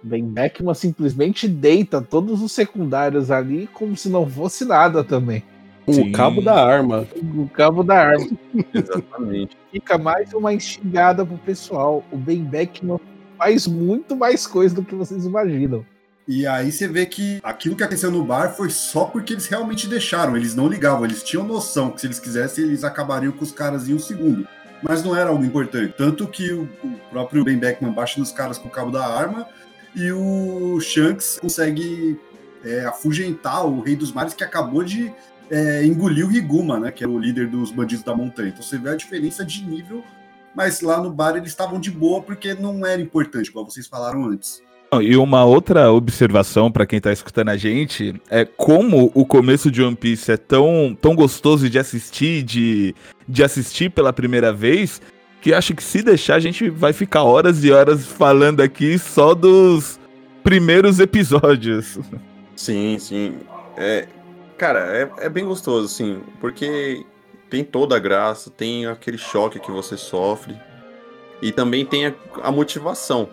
Ben 0.00 0.24
Beckman 0.24 0.74
simplesmente 0.74 1.48
deita 1.48 2.00
todos 2.00 2.40
os 2.40 2.52
secundários 2.52 3.32
ali 3.32 3.66
como 3.66 3.96
se 3.96 4.08
não 4.08 4.30
fosse 4.30 4.64
nada 4.64 5.02
também. 5.02 5.42
O 5.84 5.92
Sim. 5.92 6.12
cabo 6.12 6.40
da 6.40 6.54
arma. 6.54 7.04
O 7.36 7.48
cabo 7.48 7.82
da 7.82 7.96
arma. 7.96 8.28
Exatamente. 8.72 9.56
Fica 9.72 9.98
mais 9.98 10.32
uma 10.32 10.54
instigada 10.54 11.26
pro 11.26 11.36
pessoal. 11.38 12.04
O 12.12 12.16
Ben 12.16 12.44
Beckman 12.44 13.00
faz 13.36 13.66
muito 13.66 14.14
mais 14.14 14.46
coisa 14.46 14.72
do 14.72 14.84
que 14.84 14.94
vocês 14.94 15.26
imaginam. 15.26 15.84
E 16.26 16.46
aí 16.46 16.70
você 16.70 16.86
vê 16.86 17.04
que 17.04 17.40
aquilo 17.42 17.74
que 17.74 17.82
aconteceu 17.82 18.10
no 18.10 18.24
bar 18.24 18.54
foi 18.54 18.70
só 18.70 19.04
porque 19.04 19.32
eles 19.32 19.46
realmente 19.46 19.88
deixaram. 19.88 20.36
Eles 20.36 20.54
não 20.54 20.68
ligavam, 20.68 21.04
eles 21.04 21.22
tinham 21.22 21.44
noção 21.44 21.90
que 21.90 22.00
se 22.00 22.06
eles 22.06 22.20
quisessem, 22.20 22.64
eles 22.64 22.84
acabariam 22.84 23.32
com 23.32 23.42
os 23.42 23.52
caras 23.52 23.88
em 23.88 23.94
um 23.94 23.98
segundo. 23.98 24.46
Mas 24.82 25.02
não 25.02 25.14
era 25.16 25.30
algo 25.30 25.44
importante. 25.44 25.94
Tanto 25.96 26.26
que 26.26 26.52
o, 26.52 26.68
próprio 27.10 27.44
Ben 27.44 27.58
Beckman 27.58 27.92
baixa 27.92 28.18
nos 28.18 28.32
caras 28.32 28.58
com 28.58 28.68
o 28.68 28.70
cabo 28.70 28.90
da 28.90 29.04
arma 29.04 29.46
e 29.94 30.10
o 30.12 30.80
Shanks 30.80 31.38
consegue 31.40 32.18
é, 32.64 32.84
afugentar 32.84 33.66
o 33.66 33.80
Rei 33.80 33.96
dos 33.96 34.12
Mares 34.12 34.34
que 34.34 34.44
acabou 34.44 34.82
de 34.82 35.12
é, 35.50 35.84
engolir 35.84 36.24
o 36.24 36.28
Riguma, 36.28 36.78
né? 36.78 36.90
Que 36.92 37.04
é 37.04 37.08
o 37.08 37.18
líder 37.18 37.48
dos 37.48 37.70
bandidos 37.70 38.04
da 38.04 38.14
montanha. 38.14 38.48
Então 38.48 38.62
você 38.62 38.78
vê 38.78 38.90
a 38.90 38.96
diferença 38.96 39.44
de 39.44 39.64
nível. 39.64 40.04
Mas 40.54 40.80
lá 40.80 41.00
no 41.00 41.10
bar 41.10 41.36
eles 41.36 41.48
estavam 41.48 41.80
de 41.80 41.90
boa 41.90 42.22
porque 42.22 42.54
não 42.54 42.84
era 42.86 43.00
importante, 43.00 43.48
igual 43.48 43.64
vocês 43.64 43.86
falaram 43.86 44.24
antes. 44.24 44.62
E 45.00 45.16
uma 45.16 45.42
outra 45.44 45.90
observação 45.90 46.70
pra 46.70 46.84
quem 46.84 47.00
tá 47.00 47.10
escutando 47.10 47.48
a 47.48 47.56
gente 47.56 48.14
é 48.28 48.44
como 48.44 49.10
o 49.14 49.24
começo 49.24 49.70
de 49.70 49.82
One 49.82 49.96
Piece 49.96 50.30
é 50.30 50.36
tão, 50.36 50.96
tão 51.00 51.14
gostoso 51.14 51.70
de 51.70 51.78
assistir, 51.78 52.42
de, 52.42 52.94
de 53.26 53.42
assistir 53.42 53.90
pela 53.90 54.12
primeira 54.12 54.52
vez, 54.52 55.00
que 55.40 55.54
acho 55.54 55.74
que 55.74 55.82
se 55.82 56.02
deixar 56.02 56.34
a 56.34 56.40
gente 56.40 56.68
vai 56.68 56.92
ficar 56.92 57.22
horas 57.22 57.64
e 57.64 57.72
horas 57.72 58.06
falando 58.06 58.60
aqui 58.60 58.98
só 58.98 59.34
dos 59.34 59.98
primeiros 60.44 61.00
episódios. 61.00 61.98
Sim, 62.54 62.98
sim. 62.98 63.36
É, 63.78 64.06
cara, 64.58 64.80
é, 64.80 65.24
é 65.24 65.28
bem 65.30 65.44
gostoso, 65.46 65.86
assim, 65.86 66.20
porque 66.38 67.02
tem 67.48 67.64
toda 67.64 67.96
a 67.96 67.98
graça, 67.98 68.50
tem 68.50 68.86
aquele 68.86 69.16
choque 69.16 69.58
que 69.58 69.70
você 69.70 69.96
sofre, 69.96 70.54
e 71.40 71.50
também 71.50 71.84
tem 71.84 72.06
a, 72.06 72.14
a 72.42 72.52
motivação, 72.52 73.28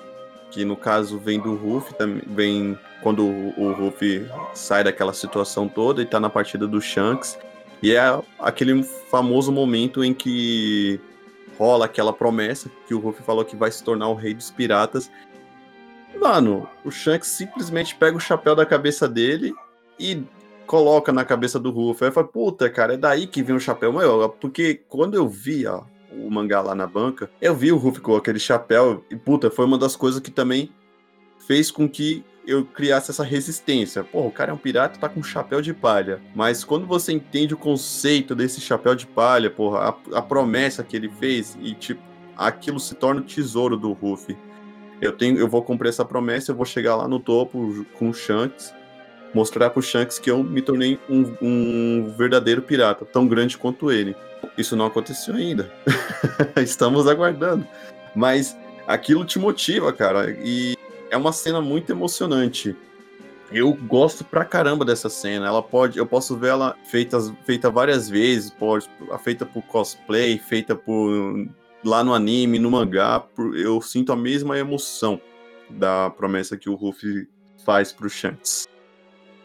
que 0.52 0.66
no 0.66 0.76
caso 0.76 1.18
vem 1.18 1.40
do 1.40 1.56
Ruff, 1.56 1.94
vem 2.28 2.78
quando 3.02 3.26
o, 3.26 3.54
o 3.58 3.72
Ruff 3.74 4.26
sai 4.54 4.84
daquela 4.84 5.14
situação 5.14 5.68
toda 5.68 6.02
e 6.02 6.06
tá 6.06 6.20
na 6.20 6.30
partida 6.30 6.68
do 6.68 6.82
Shanks, 6.82 7.38
e 7.82 7.94
é 7.94 8.22
aquele 8.40 8.84
famoso 8.84 9.52
momento 9.52 10.04
em 10.04 10.14
que 10.14 11.00
rola 11.58 11.86
aquela 11.86 12.14
promessa 12.14 12.70
que 12.88 12.94
o 12.94 13.00
Ruff 13.00 13.22
falou 13.24 13.46
que 13.46 13.56
vai 13.56 13.72
se 13.72 13.84
tornar 13.84 14.10
o 14.10 14.16
rei 14.16 14.34
dos 14.34 14.52
piratas. 14.52 15.10
Mano, 16.20 16.68
o 16.84 16.92
Shanks 16.92 17.30
simplesmente 17.30 17.96
pega 17.96 18.18
o 18.18 18.20
chapéu 18.20 18.56
da 18.56 18.66
cabeça 18.66 19.08
dele 19.08 19.54
e 20.00 20.24
coloca 20.66 21.12
na 21.12 21.26
cabeça 21.26 21.60
do 21.60 21.72
Ruff. 21.72 22.04
Aí 22.04 22.12
fala, 22.12 22.28
puta, 22.28 22.70
cara, 22.70 22.94
é 22.94 22.98
daí 22.98 23.28
que 23.28 23.42
vem 23.42 23.56
o 23.56 23.60
chapéu 23.60 23.92
maior. 23.92 24.30
Porque 24.30 24.82
quando 24.88 25.16
eu 25.16 25.28
vi 25.28 25.66
ó, 25.66 25.84
o 26.26 26.32
mangá 26.32 26.62
lá 26.62 26.76
na 26.76 26.88
banca, 26.88 27.30
eu 27.42 27.56
vi 27.56 27.72
o 27.72 27.78
Ruff 27.78 28.00
com 28.00 28.16
aquele 28.16 28.40
chapéu 28.40 29.04
e, 29.10 29.16
puta, 29.16 29.50
foi 29.50 29.66
uma 29.66 29.78
das 29.78 29.96
coisas 29.96 30.20
que 30.20 30.32
também 30.32 30.72
fez 31.48 31.72
com 31.72 31.88
que 31.88 32.24
eu 32.46 32.66
criasse 32.66 33.12
essa 33.12 33.24
resistência. 33.24 34.04
Pô, 34.04 34.26
o 34.26 34.32
cara 34.32 34.52
é 34.52 34.54
um 34.54 34.58
pirata 34.58 35.00
tá 35.00 35.08
com 35.08 35.20
um 35.20 35.24
chapéu 35.24 35.62
de 35.62 35.74
palha. 35.74 36.20
Mas 36.36 36.64
quando 36.64 36.88
você 36.88 37.12
entende 37.12 37.54
o 37.54 37.58
conceito 37.58 38.36
desse 38.36 38.60
chapéu 38.60 38.96
de 38.96 39.06
palha, 39.06 39.50
porra, 39.50 39.96
a, 40.12 40.18
a 40.18 40.22
promessa 40.22 40.84
que 40.84 40.96
ele 40.96 41.10
fez 41.10 41.58
e, 41.62 41.74
tipo, 41.76 42.02
aquilo 42.36 42.80
se 42.80 42.96
torna 42.96 43.22
o 43.22 43.24
tesouro 43.24 43.78
do 43.78 43.92
Ruff. 43.94 44.36
Eu, 45.02 45.12
tenho, 45.12 45.38
eu 45.38 45.48
vou 45.48 45.62
cumprir 45.62 45.90
essa 45.90 46.04
promessa, 46.04 46.52
eu 46.52 46.56
vou 46.56 46.66
chegar 46.66 46.96
lá 46.96 47.08
no 47.08 47.20
topo 47.20 47.86
com 47.94 48.10
o 48.10 48.14
Shanks, 48.14 48.74
mostrar 49.34 49.70
pro 49.70 49.82
Shanks 49.82 50.18
que 50.18 50.32
eu 50.32 50.44
me 50.44 50.62
tornei 50.62 51.00
um, 51.10 51.34
um 51.42 52.14
verdadeiro 52.18 52.62
pirata, 52.62 53.06
tão 53.06 53.28
grande 53.28 53.58
quanto 53.58 53.92
ele. 53.92 54.16
Isso 54.58 54.76
não 54.76 54.86
aconteceu 54.86 55.36
ainda. 55.36 55.72
Estamos 56.58 57.08
aguardando. 57.08 57.66
Mas 58.16 58.58
aquilo 58.88 59.24
te 59.26 59.40
motiva, 59.40 59.92
cara. 59.94 60.32
E 60.44 60.76
é 61.10 61.18
uma 61.18 61.32
cena 61.32 61.62
muito 61.62 61.92
emocionante. 61.92 62.76
Eu 63.52 63.74
gosto 63.74 64.24
pra 64.24 64.46
caramba 64.46 64.86
dessa 64.86 65.10
cena. 65.10 65.48
Ela 65.48 65.64
pode, 65.64 65.98
eu 65.98 66.06
posso 66.06 66.38
ver 66.38 66.50
ela 66.50 66.76
feita, 66.86 67.20
feita 67.46 67.70
várias 67.70 68.08
vezes, 68.10 68.52
pode, 68.52 68.88
feita 69.24 69.46
por 69.46 69.64
cosplay, 69.64 70.38
feita 70.38 70.76
por 70.76 71.48
lá 71.84 72.04
no 72.04 72.14
anime, 72.14 72.60
no 72.60 72.70
mangá, 72.70 73.20
por- 73.20 73.56
eu 73.58 73.82
sinto 73.82 74.12
a 74.12 74.16
mesma 74.16 74.58
emoção 74.58 75.20
da 75.70 76.10
promessa 76.10 76.58
que 76.58 76.70
o 76.70 76.76
Ruffy 76.76 77.28
faz 77.66 77.92
pro 77.92 78.10
Shanks. 78.10 78.68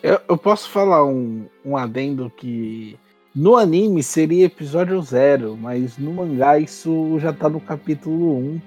Eu, 0.02 0.20
eu 0.28 0.36
posso 0.36 0.68
falar 0.68 1.06
um, 1.06 1.48
um 1.64 1.76
adendo 1.76 2.30
que 2.36 2.98
no 3.34 3.56
anime 3.56 4.02
seria 4.02 4.46
episódio 4.46 5.00
zero, 5.02 5.56
mas 5.60 5.98
no 5.98 6.12
mangá 6.12 6.58
isso 6.58 7.18
já 7.18 7.32
tá 7.32 7.48
no 7.48 7.60
capítulo 7.60 8.38
1. 8.38 8.60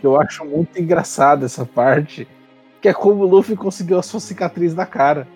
Que 0.00 0.06
eu 0.06 0.20
acho 0.20 0.44
muito 0.44 0.80
engraçado 0.80 1.44
essa 1.44 1.64
parte. 1.66 2.26
Que 2.80 2.88
é 2.88 2.92
como 2.94 3.22
o 3.24 3.26
Luffy 3.26 3.54
conseguiu 3.54 3.98
a 3.98 4.02
sua 4.02 4.18
cicatriz 4.20 4.74
na 4.74 4.86
cara. 4.86 5.28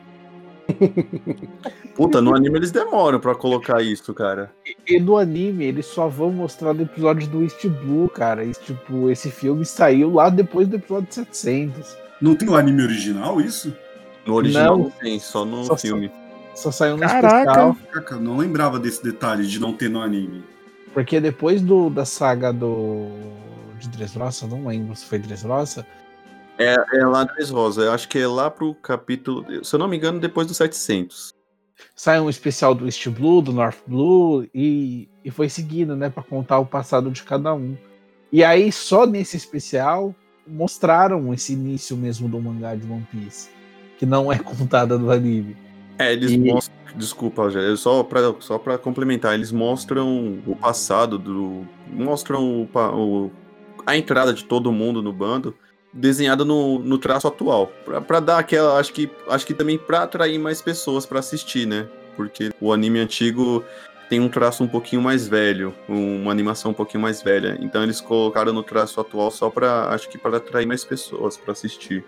Puta, 1.95 2.21
no 2.21 2.35
anime 2.35 2.59
eles 2.59 2.71
demoram 2.73 3.21
pra 3.21 3.35
colocar 3.35 3.83
isso, 3.83 4.13
cara. 4.15 4.51
E 4.87 4.99
no 4.99 5.17
anime 5.19 5.65
eles 5.65 5.87
só 5.87 6.09
vão 6.09 6.33
mostrar 6.33 6.73
no 6.75 6.83
episódio 6.83 7.29
do 7.29 7.43
East 7.43 7.65
Blue, 7.69 8.09
cara. 8.09 8.45
E, 8.45 8.53
tipo, 8.53 9.11
esse 9.11 9.31
filme 9.31 9.65
saiu 9.65 10.15
lá 10.15 10.29
depois 10.31 10.67
do 10.67 10.77
episódio 10.77 11.07
700. 11.13 11.97
Não 12.21 12.35
tem 12.35 12.49
no 12.49 12.57
anime 12.57 12.83
original 12.83 13.41
isso? 13.41 13.77
No 14.27 14.35
original 14.35 14.79
Não. 14.79 14.85
não 14.85 14.91
tem, 14.91 15.19
só 15.21 15.45
no 15.45 15.65
Só- 15.65 15.77
filme. 15.77 16.09
Só 16.09 16.24
saiu 16.55 16.97
no 16.97 17.03
Caraca! 17.03 17.27
especial. 17.27 17.77
Caraca, 17.91 18.17
não 18.17 18.37
lembrava 18.37 18.79
desse 18.79 19.03
detalhe 19.03 19.47
de 19.47 19.61
não 19.61 19.73
ter 19.73 19.89
no 19.89 20.01
anime. 20.01 20.45
Porque 20.93 21.21
depois 21.21 21.61
do, 21.61 21.91
da 21.91 22.05
saga 22.05 22.53
do. 22.53 23.09
de 23.79 23.89
Dressrosa, 23.89 24.47
não 24.47 24.67
lembro 24.67 24.95
se 24.95 25.05
foi 25.05 25.19
Dressrosa. 25.19 25.87
É, 26.59 26.77
é 26.93 27.05
lá 27.05 27.27
Três 27.27 27.51
Rosa, 27.51 27.83
eu 27.83 27.93
acho 27.93 28.09
que 28.09 28.19
é 28.19 28.29
lá 28.29 28.49
pro 28.49 28.75
capítulo, 28.77 29.45
se 29.65 29.75
eu 29.75 29.79
não 29.79 29.89
me 29.89 29.97
engano, 29.97 30.21
depois 30.21 30.47
do 30.47 30.55
700. 30.55 31.35
Saiu 31.97 32.25
um 32.25 32.31
especial 32.31 32.75
do 32.75 32.87
East 32.87 33.09
Blue, 33.09 33.43
do 33.43 33.53
North 33.53 33.79
Blue, 33.87 34.49
e, 34.55 35.09
e 35.25 35.31
foi 35.33 35.49
seguindo, 35.49 35.97
né, 35.97 36.09
pra 36.09 36.23
contar 36.23 36.61
o 36.61 36.67
passado 36.67 37.11
de 37.11 37.25
cada 37.25 37.53
um. 37.53 37.77
E 38.33 38.45
aí, 38.45 38.71
só 38.71 39.05
nesse 39.05 39.37
especial, 39.37 40.15
mostraram 40.47 41.35
esse 41.35 41.53
início 41.53 41.97
mesmo 41.97 42.29
do 42.29 42.41
mangá 42.41 42.77
de 42.77 42.89
One 42.89 43.07
Piece, 43.11 43.49
que 43.99 44.07
não 44.07 44.33
é 44.33 44.39
contada 44.43 44.97
no 44.97 45.11
anime. 45.11 45.57
É, 45.99 46.13
eles 46.13 46.31
E- 46.33 46.39
mostram. 46.39 46.75
Desculpa, 46.97 47.43
Rogério, 47.43 47.77
só 47.77 48.05
pra, 48.05 48.33
só 48.39 48.57
pra 48.57 48.79
complementar, 48.79 49.35
eles 49.35 49.51
mostram 49.51 50.39
o 50.47 50.55
passado 50.55 51.19
do. 51.19 51.67
Mostram 51.89 52.45
o, 52.63 52.69
o- 52.73 53.31
a 53.85 53.97
entrada 53.97 54.33
de 54.33 54.45
todo 54.45 54.71
mundo 54.71 55.03
no 55.03 55.13
bando 55.13 55.55
desenhada 55.93 56.45
no, 56.45 56.79
no 56.79 56.97
traço 56.99 57.27
atual. 57.27 57.67
Pra, 57.85 58.01
pra 58.01 58.21
dar 58.21 58.39
aquela. 58.39 58.79
Acho 58.79 58.93
que, 58.93 59.11
acho 59.29 59.45
que 59.45 59.55
também 59.55 59.77
pra 59.77 60.05
atrair 60.05 60.39
mais 60.39 60.63
pessoas 60.63 61.05
pra 61.05 61.19
assistir, 61.19 61.67
né? 61.67 61.89
Porque 62.17 62.51
o 62.61 62.73
anime 62.73 63.01
antigo 63.01 63.65
tem 64.09 64.21
um 64.21 64.29
traço 64.29 64.63
um 64.63 64.69
pouquinho 64.69 65.03
mais 65.03 65.27
velho, 65.27 65.75
uma 65.89 66.31
animação 66.31 66.71
um 66.71 66.75
pouquinho 66.75 67.03
mais 67.03 67.21
velha. 67.23 67.59
Então 67.61 67.83
eles 67.83 68.01
colocaram 68.01 68.53
no 68.53 68.63
traço 68.63 69.01
atual 69.01 69.33
só 69.33 69.51
pra. 69.51 69.89
Acho 69.89 70.09
que 70.09 70.17
para 70.17 70.37
atrair 70.37 70.67
mais 70.67 70.85
pessoas 70.85 71.37
pra 71.37 71.51
assistir. 71.53 72.05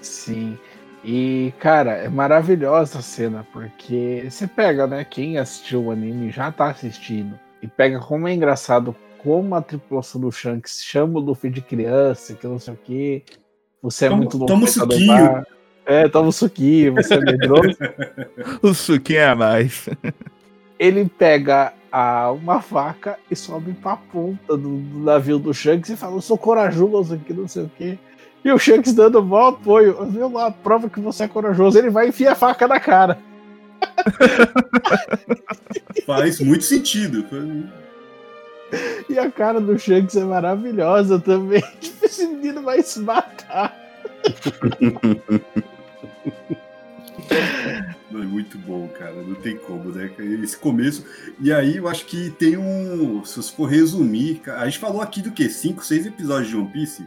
Sim. 0.00 0.58
E, 1.04 1.52
cara, 1.58 1.92
é 1.94 2.08
maravilhosa 2.08 3.00
a 3.00 3.02
cena, 3.02 3.46
porque 3.52 4.24
você 4.30 4.46
pega, 4.46 4.86
né? 4.86 5.04
Quem 5.04 5.36
assistiu 5.38 5.84
o 5.86 5.90
anime 5.90 6.30
já 6.30 6.52
tá 6.52 6.70
assistindo. 6.70 7.38
E 7.60 7.66
pega 7.66 7.98
como 7.98 8.28
é 8.28 8.34
engraçado 8.34 8.94
como 9.18 9.54
a 9.54 9.62
tripulação 9.62 10.20
do 10.20 10.30
Shanks 10.30 10.82
chama 10.84 11.18
o 11.18 11.22
Luffy 11.22 11.50
de 11.50 11.60
criança, 11.60 12.34
que 12.34 12.46
não 12.46 12.58
sei 12.58 12.74
o 12.74 12.78
quê. 12.82 13.22
Você 13.82 14.06
é 14.06 14.08
Toma- 14.08 14.20
muito 14.20 14.38
toma 14.38 14.54
um 14.54 14.58
louco, 14.58 14.70
suquinho. 14.72 15.06
bar. 15.16 15.46
É, 15.84 16.08
toma 16.08 16.28
um 16.28 16.32
suquinho, 16.32 16.94
você 16.94 17.14
é 17.14 17.20
medroso. 17.20 17.76
O 18.62 18.72
suquinho 18.72 19.28
a 19.28 19.34
mais. 19.34 19.88
Ele 20.78 21.04
pega 21.08 21.72
a, 21.90 22.30
uma 22.30 22.60
faca 22.60 23.18
e 23.28 23.34
sobe 23.34 23.72
pra 23.72 23.96
ponta 23.96 24.56
do, 24.56 24.78
do 24.78 24.98
navio 25.00 25.38
do 25.40 25.52
Shanks 25.52 25.90
e 25.90 25.96
fala: 25.96 26.16
Eu 26.16 26.20
sou 26.20 26.38
corajoso 26.38 27.14
aqui, 27.14 27.32
não 27.32 27.48
sei 27.48 27.64
o 27.64 27.70
quê. 27.76 27.98
E 28.44 28.50
o 28.50 28.58
Shanks 28.58 28.92
dando 28.92 29.20
o 29.20 29.24
maior 29.24 29.50
apoio. 29.50 30.04
Viu 30.06 30.30
lá, 30.30 30.50
prova 30.50 30.90
que 30.90 31.00
você 31.00 31.24
é 31.24 31.28
corajoso. 31.28 31.78
Ele 31.78 31.90
vai 31.90 32.08
enfiar 32.08 32.32
a 32.32 32.36
faca 32.36 32.66
na 32.66 32.80
cara. 32.80 33.18
Faz 36.06 36.40
muito 36.40 36.64
sentido. 36.64 37.24
E 39.08 39.18
a 39.18 39.30
cara 39.30 39.60
do 39.60 39.78
Shanks 39.78 40.16
é 40.16 40.24
maravilhosa 40.24 41.20
também. 41.20 41.62
Tipo, 41.80 42.04
esse 42.04 42.26
menino 42.26 42.62
vai 42.62 42.82
se 42.82 43.00
matar. 43.00 43.76
É 48.10 48.24
muito 48.24 48.58
bom, 48.58 48.88
cara. 48.88 49.22
Não 49.22 49.34
tem 49.36 49.56
como, 49.56 49.90
né? 49.90 50.10
Esse 50.42 50.56
começo. 50.56 51.04
E 51.40 51.52
aí 51.52 51.76
eu 51.76 51.88
acho 51.88 52.06
que 52.06 52.30
tem 52.30 52.56
um. 52.56 53.24
Se 53.24 53.42
for 53.52 53.66
resumir, 53.66 54.42
a 54.46 54.64
gente 54.64 54.78
falou 54.78 55.00
aqui 55.00 55.22
do 55.22 55.30
quê? 55.30 55.48
Cinco, 55.48 55.84
seis 55.84 56.06
episódios 56.06 56.48
de 56.48 56.56
One 56.56 56.68
Piece? 56.68 57.06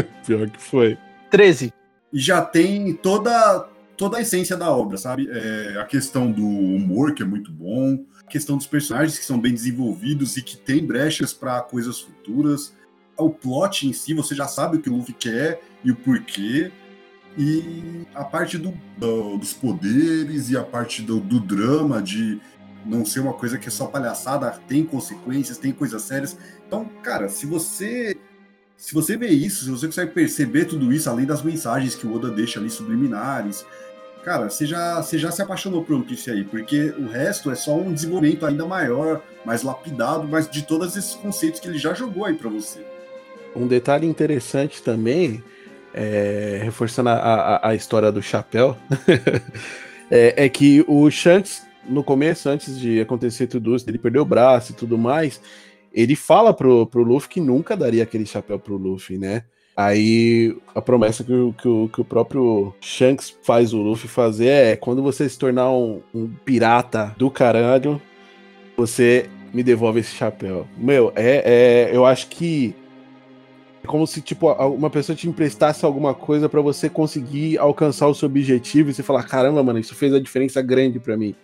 Pior 0.26 0.48
que 0.50 0.60
foi. 0.60 0.98
13. 1.30 1.72
e 2.12 2.18
já 2.20 2.40
tem 2.40 2.94
toda, 2.94 3.68
toda 3.96 4.18
a 4.18 4.20
essência 4.20 4.56
da 4.56 4.70
obra, 4.70 4.96
sabe? 4.96 5.28
É, 5.30 5.78
a 5.80 5.84
questão 5.84 6.30
do 6.30 6.46
humor, 6.46 7.12
que 7.14 7.22
é 7.22 7.26
muito 7.26 7.50
bom, 7.50 8.04
a 8.24 8.30
questão 8.30 8.56
dos 8.56 8.66
personagens 8.66 9.18
que 9.18 9.24
são 9.24 9.38
bem 9.38 9.52
desenvolvidos 9.52 10.36
e 10.36 10.42
que 10.42 10.56
tem 10.56 10.84
brechas 10.84 11.32
para 11.32 11.60
coisas 11.60 12.00
futuras. 12.00 12.74
O 13.18 13.30
plot 13.30 13.86
em 13.86 13.92
si, 13.92 14.14
você 14.14 14.34
já 14.34 14.46
sabe 14.46 14.76
o 14.76 14.80
que 14.80 14.90
o 14.90 14.96
Luffy 14.96 15.14
quer 15.14 15.60
e 15.84 15.90
o 15.90 15.96
porquê. 15.96 16.70
E 17.38 18.06
a 18.14 18.24
parte 18.24 18.56
do, 18.56 18.72
do, 18.96 19.36
dos 19.36 19.52
poderes 19.52 20.48
e 20.48 20.56
a 20.56 20.64
parte 20.64 21.02
do, 21.02 21.20
do 21.20 21.38
drama, 21.38 22.00
de 22.00 22.40
não 22.84 23.04
ser 23.04 23.20
uma 23.20 23.34
coisa 23.34 23.58
que 23.58 23.68
é 23.68 23.70
só 23.70 23.86
palhaçada, 23.86 24.58
tem 24.66 24.84
consequências, 24.84 25.58
tem 25.58 25.72
coisas 25.72 26.02
sérias. 26.02 26.36
Então, 26.66 26.86
cara, 27.02 27.28
se 27.28 27.44
você 27.44 28.16
se 28.76 28.92
você 28.92 29.16
vê 29.16 29.28
isso, 29.28 29.64
se 29.64 29.70
você 29.70 29.86
consegue 29.86 30.12
perceber 30.12 30.66
tudo 30.66 30.92
isso, 30.92 31.08
além 31.08 31.24
das 31.24 31.42
mensagens 31.42 31.94
que 31.94 32.06
o 32.06 32.14
Oda 32.14 32.30
deixa 32.30 32.60
ali 32.60 32.68
subliminares, 32.68 33.64
cara, 34.24 34.50
você 34.50 34.66
já, 34.66 35.00
você 35.00 35.18
já 35.18 35.30
se 35.30 35.40
apaixonou 35.40 35.82
por 35.82 35.94
One 35.94 36.04
Piece 36.04 36.30
aí, 36.30 36.44
porque 36.44 36.94
o 36.98 37.06
resto 37.06 37.50
é 37.50 37.54
só 37.54 37.76
um 37.76 37.92
desenvolvimento 37.92 38.44
ainda 38.44 38.66
maior, 38.66 39.22
mais 39.44 39.62
lapidado, 39.62 40.28
mas 40.28 40.48
de 40.48 40.62
todos 40.62 40.96
esses 40.96 41.14
conceitos 41.14 41.60
que 41.60 41.68
ele 41.68 41.78
já 41.78 41.94
jogou 41.94 42.24
aí 42.24 42.34
para 42.34 42.50
você. 42.50 42.80
Um 43.54 43.66
detalhe 43.66 44.06
interessante 44.06 44.82
também, 44.82 45.42
é, 45.94 46.60
reforçando 46.62 47.08
a, 47.08 47.14
a, 47.14 47.68
a, 47.70 47.74
história 47.74 48.12
do 48.12 48.20
chapéu, 48.20 48.76
é, 50.10 50.44
é 50.44 50.48
que 50.48 50.84
o 50.86 51.10
Shanks 51.10 51.66
no 51.88 52.02
começo, 52.02 52.48
antes 52.48 52.78
de 52.78 53.00
acontecer 53.00 53.46
tudo 53.46 53.74
isso, 53.74 53.88
ele 53.88 53.98
perdeu 53.98 54.22
o 54.22 54.26
braço 54.26 54.72
e 54.72 54.74
tudo 54.74 54.98
mais, 54.98 55.40
ele 55.96 56.14
fala 56.14 56.52
pro, 56.52 56.86
pro 56.86 57.02
Luffy 57.02 57.30
que 57.30 57.40
nunca 57.40 57.74
daria 57.74 58.02
aquele 58.02 58.26
chapéu 58.26 58.58
pro 58.58 58.76
Luffy, 58.76 59.16
né? 59.16 59.44
Aí 59.74 60.56
a 60.74 60.82
promessa 60.82 61.24
que 61.24 61.32
o, 61.32 61.52
que, 61.52 61.66
o, 61.68 61.88
que 61.88 62.00
o 62.02 62.04
próprio 62.04 62.74
Shanks 62.80 63.36
faz 63.42 63.72
o 63.72 63.78
Luffy 63.78 64.08
fazer 64.08 64.48
é 64.48 64.76
quando 64.76 65.02
você 65.02 65.28
se 65.28 65.38
tornar 65.38 65.70
um, 65.70 66.02
um 66.14 66.28
pirata 66.44 67.14
do 67.16 67.30
caralho, 67.30 68.00
você 68.76 69.28
me 69.52 69.62
devolve 69.62 70.00
esse 70.00 70.14
chapéu. 70.14 70.66
Meu, 70.76 71.12
é, 71.16 71.88
é 71.90 71.96
eu 71.96 72.04
acho 72.04 72.28
que 72.28 72.74
é 73.82 73.86
como 73.86 74.06
se 74.06 74.20
tipo 74.20 74.50
uma 74.52 74.90
pessoa 74.90 75.16
te 75.16 75.28
emprestasse 75.28 75.84
alguma 75.84 76.12
coisa 76.12 76.48
para 76.48 76.60
você 76.60 76.90
conseguir 76.90 77.56
alcançar 77.58 78.06
o 78.06 78.14
seu 78.14 78.26
objetivo 78.26 78.90
e 78.90 78.94
você 78.94 79.02
falar, 79.02 79.22
caramba, 79.22 79.62
mano, 79.62 79.78
isso 79.78 79.94
fez 79.94 80.12
a 80.12 80.20
diferença 80.20 80.60
grande 80.60 80.98
para 80.98 81.16
mim. 81.16 81.34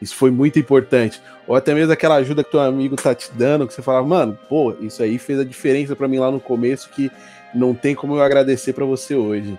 Isso 0.00 0.14
foi 0.14 0.30
muito 0.30 0.58
importante. 0.58 1.20
Ou 1.46 1.54
até 1.54 1.74
mesmo 1.74 1.92
aquela 1.92 2.16
ajuda 2.16 2.42
que 2.42 2.50
teu 2.50 2.60
amigo 2.60 2.96
tá 2.96 3.14
te 3.14 3.30
dando, 3.32 3.66
que 3.66 3.74
você 3.74 3.82
fala, 3.82 4.02
mano, 4.06 4.38
pô, 4.48 4.74
isso 4.80 5.02
aí 5.02 5.18
fez 5.18 5.38
a 5.38 5.44
diferença 5.44 5.94
para 5.94 6.08
mim 6.08 6.18
lá 6.18 6.30
no 6.30 6.40
começo, 6.40 6.88
que 6.90 7.10
não 7.54 7.74
tem 7.74 7.94
como 7.94 8.14
eu 8.14 8.22
agradecer 8.22 8.72
para 8.72 8.84
você 8.84 9.14
hoje. 9.14 9.58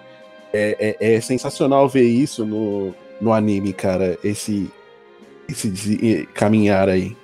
É, 0.54 0.96
é, 1.00 1.16
é, 1.16 1.22
sensacional 1.22 1.88
ver 1.88 2.04
isso 2.04 2.46
no, 2.46 2.94
no 3.22 3.32
anime, 3.32 3.72
cara, 3.72 4.18
esse, 4.24 4.70
esse 5.48 6.28
caminhar 6.34 6.90
aí. 6.90 7.16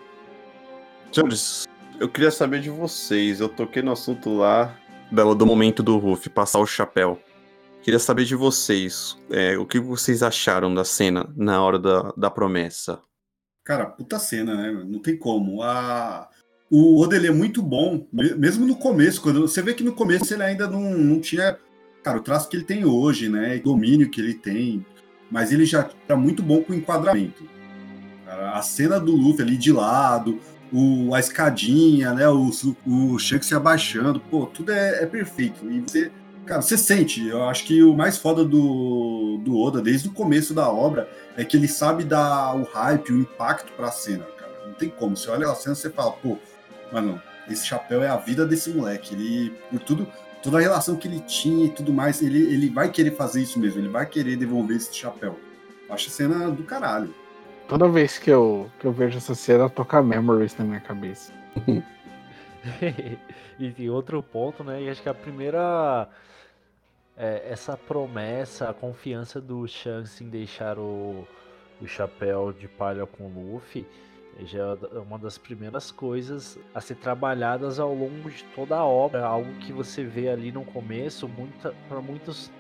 Senhores, 1.11 1.67
eu 1.99 2.07
queria 2.07 2.31
saber 2.31 2.61
de 2.61 2.69
vocês. 2.69 3.39
Eu 3.39 3.49
toquei 3.49 3.81
no 3.81 3.91
assunto 3.91 4.37
lá 4.37 4.77
do, 5.11 5.35
do 5.35 5.45
momento 5.45 5.81
do 5.81 5.97
Ruff, 5.97 6.29
passar 6.29 6.59
o 6.59 6.65
chapéu. 6.65 7.19
Queria 7.81 7.99
saber 7.99 8.25
de 8.25 8.35
vocês, 8.35 9.17
é, 9.29 9.57
o 9.57 9.65
que 9.65 9.79
vocês 9.79 10.21
acharam 10.21 10.73
da 10.73 10.83
cena 10.83 11.31
na 11.37 11.63
hora 11.63 11.79
da, 11.79 12.13
da 12.17 12.29
promessa? 12.29 13.01
Cara, 13.67 13.85
puta 13.85 14.17
cena, 14.17 14.55
né? 14.55 14.85
Não 14.87 14.97
tem 14.97 15.17
como. 15.17 15.61
A... 15.61 16.29
O 16.71 17.01
Oda 17.01 17.17
ele 17.17 17.27
é 17.27 17.31
muito 17.31 17.61
bom, 17.61 18.07
mesmo 18.13 18.65
no 18.65 18.77
começo, 18.77 19.21
quando 19.21 19.41
você 19.41 19.61
vê 19.61 19.73
que 19.73 19.83
no 19.83 19.91
começo 19.91 20.33
ele 20.33 20.43
ainda 20.43 20.69
não, 20.69 20.97
não 20.97 21.19
tinha, 21.19 21.57
cara, 22.01 22.17
o 22.17 22.21
traço 22.21 22.47
que 22.47 22.55
ele 22.55 22.63
tem 22.63 22.85
hoje, 22.85 23.27
né? 23.27 23.57
O 23.57 23.63
domínio 23.63 24.09
que 24.09 24.21
ele 24.21 24.33
tem, 24.33 24.85
mas 25.29 25.51
ele 25.51 25.65
já 25.65 25.83
tá 25.83 26.15
muito 26.15 26.41
bom 26.41 26.61
com 26.61 26.71
o 26.71 26.75
enquadramento. 26.77 27.43
A 28.25 28.61
cena 28.61 29.01
do 29.01 29.13
Luffy 29.13 29.41
ali 29.41 29.57
de 29.57 29.73
lado, 29.73 30.39
o, 30.71 31.13
a 31.13 31.19
escadinha, 31.19 32.13
né? 32.13 32.27
O, 32.29 32.49
o 32.85 33.19
Shanks 33.19 33.49
se 33.49 33.55
abaixando, 33.55 34.19
pô, 34.19 34.45
tudo 34.45 34.71
é, 34.71 35.03
é 35.03 35.05
perfeito. 35.05 35.69
E 35.69 35.81
você 35.81 36.09
Cara, 36.47 36.61
você 36.61 36.77
sente, 36.77 37.27
eu 37.27 37.43
acho 37.43 37.65
que 37.65 37.83
o 37.83 37.93
mais 37.93 38.17
foda 38.17 38.45
do, 38.45 39.37
do 39.43 39.59
Oda, 39.59 39.81
desde 39.81 40.07
o 40.07 40.13
começo 40.13 40.53
da 40.53 40.71
obra, 40.71 41.09
é 41.35 41.43
que 41.43 41.57
ele 41.57 41.67
sabe 41.67 42.05
dar 42.05 42.55
o 42.55 42.63
hype, 42.63 43.11
o 43.11 43.19
impacto 43.19 43.69
pra 43.73 43.91
cena, 43.91 44.23
cara. 44.37 44.53
Não 44.65 44.73
tem 44.73 44.87
como. 44.87 45.17
Você 45.17 45.29
olha 45.29 45.49
a 45.49 45.55
cena 45.55 45.73
e 45.73 45.75
você 45.75 45.89
fala, 45.89 46.13
pô, 46.13 46.37
mano, 46.89 47.21
esse 47.49 47.65
chapéu 47.65 48.01
é 48.01 48.07
a 48.07 48.15
vida 48.15 48.45
desse 48.45 48.69
moleque. 48.69 49.13
Ele, 49.13 49.49
por 49.69 49.81
tudo, 49.81 50.07
toda 50.41 50.57
a 50.57 50.61
relação 50.61 50.95
que 50.95 51.05
ele 51.05 51.19
tinha 51.19 51.65
e 51.65 51.69
tudo 51.69 51.91
mais, 51.91 52.21
ele, 52.21 52.41
ele 52.41 52.69
vai 52.69 52.89
querer 52.89 53.11
fazer 53.11 53.41
isso 53.41 53.59
mesmo, 53.59 53.81
ele 53.81 53.89
vai 53.89 54.05
querer 54.05 54.37
devolver 54.37 54.77
esse 54.77 54.95
chapéu. 54.95 55.37
Eu 55.89 55.93
acho 55.93 56.07
a 56.07 56.11
cena 56.11 56.49
do 56.49 56.63
caralho. 56.63 57.13
Toda 57.67 57.89
vez 57.89 58.17
que 58.17 58.29
eu, 58.29 58.71
que 58.79 58.87
eu 58.87 58.93
vejo 58.93 59.17
essa 59.17 59.35
cena, 59.35 59.69
toca 59.69 60.01
Memories 60.01 60.57
na 60.57 60.63
minha 60.63 60.79
cabeça. 60.79 61.33
e 63.59 63.71
tem 63.71 63.89
outro 63.89 64.23
ponto, 64.23 64.63
né? 64.63 64.81
E 64.81 64.89
acho 64.89 65.03
que 65.03 65.09
a 65.09 65.13
primeira 65.13 66.07
é, 67.17 67.43
essa 67.49 67.75
promessa, 67.75 68.69
a 68.69 68.73
confiança 68.73 69.41
do 69.41 69.67
Shanks 69.67 70.21
em 70.21 70.29
deixar 70.29 70.77
o, 70.77 71.27
o 71.81 71.87
chapéu 71.87 72.53
de 72.53 72.67
palha 72.67 73.05
com 73.05 73.25
o 73.25 73.53
Luffy 73.53 73.85
já 74.45 74.77
é 74.93 74.99
uma 74.99 75.17
das 75.17 75.37
primeiras 75.37 75.91
coisas 75.91 76.59
a 76.73 76.79
ser 76.79 76.95
trabalhadas 76.95 77.79
ao 77.79 77.93
longo 77.93 78.29
de 78.29 78.43
toda 78.55 78.75
a 78.75 78.85
obra, 78.85 79.25
algo 79.25 79.51
que 79.55 79.73
você 79.73 80.03
vê 80.03 80.29
ali 80.29 80.51
no 80.51 80.63
começo, 80.63 81.27
muita, 81.27 81.73
para 81.89 81.99
muitos 82.01 82.51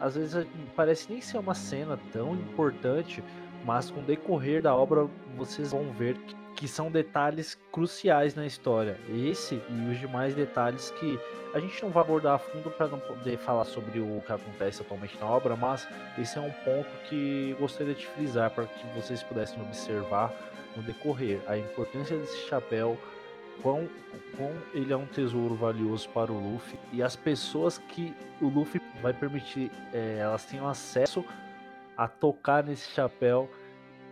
às 0.00 0.16
vezes 0.16 0.46
parece 0.74 1.10
nem 1.10 1.20
ser 1.20 1.38
uma 1.38 1.54
cena 1.54 1.98
tão 2.12 2.34
importante, 2.34 3.22
mas 3.64 3.90
com 3.90 4.00
o 4.00 4.02
decorrer 4.02 4.62
da 4.62 4.74
obra 4.74 5.08
vocês 5.36 5.70
vão 5.70 5.92
ver 5.92 6.16
que 6.18 6.34
que 6.56 6.66
são 6.66 6.90
detalhes 6.90 7.56
cruciais 7.70 8.34
na 8.34 8.46
história. 8.46 8.98
Esse 9.08 9.62
e 9.68 9.90
os 9.90 10.00
demais 10.00 10.34
detalhes 10.34 10.90
que 10.92 11.20
a 11.54 11.60
gente 11.60 11.82
não 11.82 11.90
vai 11.90 12.02
abordar 12.02 12.34
a 12.34 12.38
fundo 12.38 12.70
para 12.70 12.88
não 12.88 12.98
poder 12.98 13.38
falar 13.38 13.64
sobre 13.64 14.00
o 14.00 14.22
que 14.26 14.32
acontece 14.32 14.82
atualmente 14.82 15.16
na 15.18 15.26
obra, 15.26 15.54
mas 15.54 15.86
esse 16.18 16.36
é 16.38 16.40
um 16.40 16.50
ponto 16.50 16.88
que 17.08 17.54
gostaria 17.60 17.94
de 17.94 18.06
frisar 18.06 18.50
para 18.50 18.64
que 18.64 18.86
vocês 18.94 19.22
pudessem 19.22 19.60
observar 19.62 20.34
no 20.74 20.82
decorrer 20.82 21.40
a 21.46 21.56
importância 21.56 22.16
desse 22.16 22.48
chapéu, 22.48 22.98
quão, 23.62 23.88
quão 24.36 24.52
ele 24.74 24.92
é 24.92 24.96
um 24.96 25.06
tesouro 25.06 25.54
valioso 25.54 26.08
para 26.10 26.32
o 26.32 26.38
Luffy 26.38 26.78
e 26.92 27.02
as 27.02 27.16
pessoas 27.16 27.78
que 27.78 28.14
o 28.40 28.48
Luffy 28.48 28.80
vai 29.00 29.12
permitir, 29.12 29.70
é, 29.92 30.18
elas 30.20 30.44
tenham 30.44 30.68
acesso 30.68 31.24
a 31.96 32.06
tocar 32.06 32.62
nesse 32.64 32.90
chapéu 32.90 33.48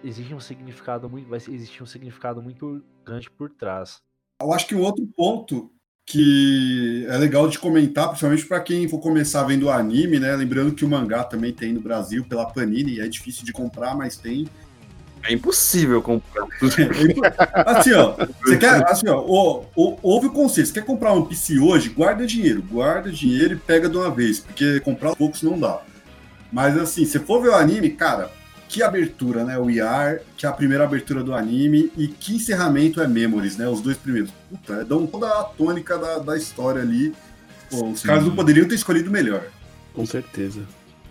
existe 0.04 0.34
um 0.34 0.40
significado 0.40 1.08
muito, 1.08 1.28
vai 1.28 1.38
existir 1.38 1.82
um 1.82 1.86
significado 1.86 2.42
muito 2.42 2.82
grande 3.04 3.30
por 3.30 3.50
trás. 3.50 4.02
Eu 4.40 4.52
acho 4.52 4.66
que 4.66 4.74
um 4.74 4.82
outro 4.82 5.06
ponto 5.16 5.70
que 6.06 7.06
é 7.08 7.16
legal 7.16 7.48
de 7.48 7.58
comentar, 7.58 8.08
principalmente 8.08 8.44
para 8.44 8.60
quem 8.60 8.86
for 8.86 8.98
começar 8.98 9.42
vendo 9.44 9.64
o 9.64 9.70
anime, 9.70 10.20
né? 10.20 10.36
Lembrando 10.36 10.74
que 10.74 10.84
o 10.84 10.88
mangá 10.88 11.24
também 11.24 11.52
tem 11.52 11.72
no 11.72 11.80
Brasil 11.80 12.24
pela 12.24 12.44
Panini, 12.44 13.00
é 13.00 13.08
difícil 13.08 13.44
de 13.44 13.52
comprar, 13.52 13.96
mas 13.96 14.16
tem. 14.16 14.46
É 15.22 15.32
impossível 15.32 16.02
comprar. 16.02 16.46
assim, 17.64 17.94
ó, 17.94 18.14
você 18.44 18.58
quer, 18.58 18.84
assim, 18.86 19.08
ó, 19.08 19.20
o, 19.20 19.64
o, 19.74 19.98
ouve 20.02 20.26
o 20.26 20.32
conceito. 20.32 20.66
Você 20.66 20.74
quer 20.74 20.84
comprar 20.84 21.14
um 21.14 21.24
PC 21.24 21.58
hoje? 21.58 21.88
Guarda 21.88 22.26
dinheiro, 22.26 22.60
guarda 22.60 23.10
dinheiro 23.10 23.54
e 23.54 23.56
pega 23.56 23.88
de 23.88 23.96
uma 23.96 24.10
vez, 24.10 24.40
porque 24.40 24.80
comprar 24.80 25.16
poucos 25.16 25.40
não 25.40 25.58
dá. 25.58 25.80
Mas 26.52 26.76
assim, 26.76 27.06
se 27.06 27.18
for 27.18 27.40
ver 27.40 27.48
o 27.48 27.54
anime, 27.54 27.88
cara, 27.88 28.30
que 28.68 28.82
abertura, 28.82 29.44
né? 29.44 29.58
O 29.58 29.70
IAR, 29.70 30.20
que 30.36 30.46
é 30.46 30.48
a 30.48 30.52
primeira 30.52 30.84
abertura 30.84 31.22
do 31.22 31.34
anime, 31.34 31.90
e 31.96 32.08
que 32.08 32.36
encerramento 32.36 33.00
é 33.00 33.08
Memories, 33.08 33.56
né? 33.56 33.68
Os 33.68 33.80
dois 33.80 33.96
primeiros. 33.96 34.30
Puta, 34.50 34.84
dão 34.84 35.06
toda 35.06 35.28
a 35.28 35.44
tônica 35.44 35.96
da, 35.98 36.18
da 36.18 36.36
história 36.36 36.82
ali. 36.82 37.12
Pô, 37.70 37.90
os 37.90 38.00
Sim. 38.00 38.08
caras 38.08 38.24
não 38.24 38.34
poderiam 38.34 38.66
ter 38.66 38.74
escolhido 38.74 39.10
melhor. 39.10 39.42
Com 39.92 40.04
certeza. 40.04 40.62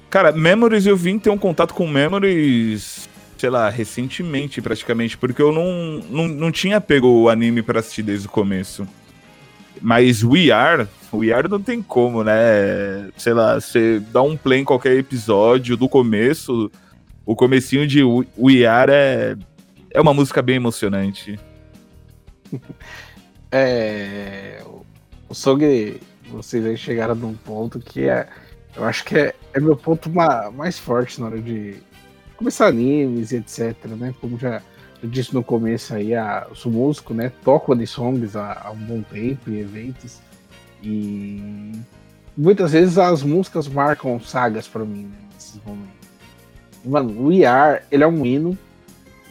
Cara, 0.10 0.32
Memories 0.32 0.86
eu 0.86 0.96
vim 0.96 1.18
ter 1.18 1.30
um 1.30 1.38
contato 1.38 1.74
com 1.74 1.88
Memories, 1.88 3.10
sei 3.38 3.50
lá, 3.50 3.70
recentemente 3.70 4.62
praticamente, 4.62 5.18
porque 5.18 5.42
eu 5.42 5.52
não, 5.52 6.02
não, 6.10 6.28
não 6.28 6.52
tinha 6.52 6.80
pego 6.80 7.08
o 7.08 7.30
anime 7.30 7.62
para 7.62 7.80
assistir 7.80 8.04
desde 8.04 8.28
o 8.28 8.30
começo. 8.30 8.88
Mas 9.82 10.24
We 10.24 10.52
Are, 10.52 10.88
We 11.14 11.34
Are 11.34 11.48
não 11.48 11.62
tem 11.62 11.82
como, 11.82 12.24
né? 12.24 13.10
Sei 13.18 13.34
lá, 13.34 13.60
você 13.60 14.02
dá 14.12 14.22
um 14.22 14.38
play 14.38 14.60
em 14.60 14.64
qualquer 14.64 14.96
episódio 14.98 15.76
do 15.76 15.90
começo, 15.90 16.72
o 17.26 17.36
comecinho 17.36 17.88
de 17.88 18.04
We 18.04 18.66
Are 18.66 18.92
é, 18.92 19.38
é 19.92 20.02
uma 20.02 20.14
música 20.14 20.42
bem 20.42 20.58
emocionante. 20.58 21.40
é, 23.52 24.62
o 25.30 25.34
Song, 25.34 26.00
vocês 26.30 26.80
chegaram 26.80 27.16
num 27.16 27.34
ponto 27.34 27.80
que 27.80 28.08
é, 28.08 28.28
eu 28.76 28.84
acho 28.84 29.04
que 29.06 29.18
é, 29.18 29.34
é 29.54 29.60
meu 29.60 29.76
ponto 29.76 30.10
ma, 30.10 30.52
mais 30.52 30.78
forte 30.78 31.20
na 31.20 31.28
hora 31.28 31.42
de 31.42 31.76
começar 32.36 32.68
animes 32.68 33.32
e 33.32 33.38
etc, 33.38 33.86
né? 33.86 34.14
Como 34.20 34.38
já 34.38 34.62
eu 35.02 35.10
disse 35.10 35.34
no 35.34 35.44
começo 35.44 35.94
aí, 35.94 36.16
a, 36.16 36.48
eu 36.50 36.56
sou 36.56 36.72
músico, 36.72 37.14
né? 37.14 37.32
Toco 37.44 37.76
de 37.76 37.86
songs 37.86 38.36
há, 38.36 38.64
há 38.66 38.72
um 38.72 38.78
bom 38.78 39.02
tempo 39.02 39.50
em 39.50 39.60
eventos 39.60 40.20
e 40.82 41.72
muitas 42.36 42.72
vezes 42.74 42.98
as 42.98 43.24
músicas 43.24 43.68
marcam 43.68 44.20
sagas 44.20 44.68
pra 44.68 44.84
mim, 44.84 45.04
né, 45.04 45.18
nesses 45.34 45.62
momentos. 45.64 45.93
Mano, 46.86 47.10
o 47.20 47.28
We 47.28 47.46
Are, 47.46 47.82
ele 47.92 48.04
é 48.04 48.08
um 48.08 48.26
hino. 48.26 48.58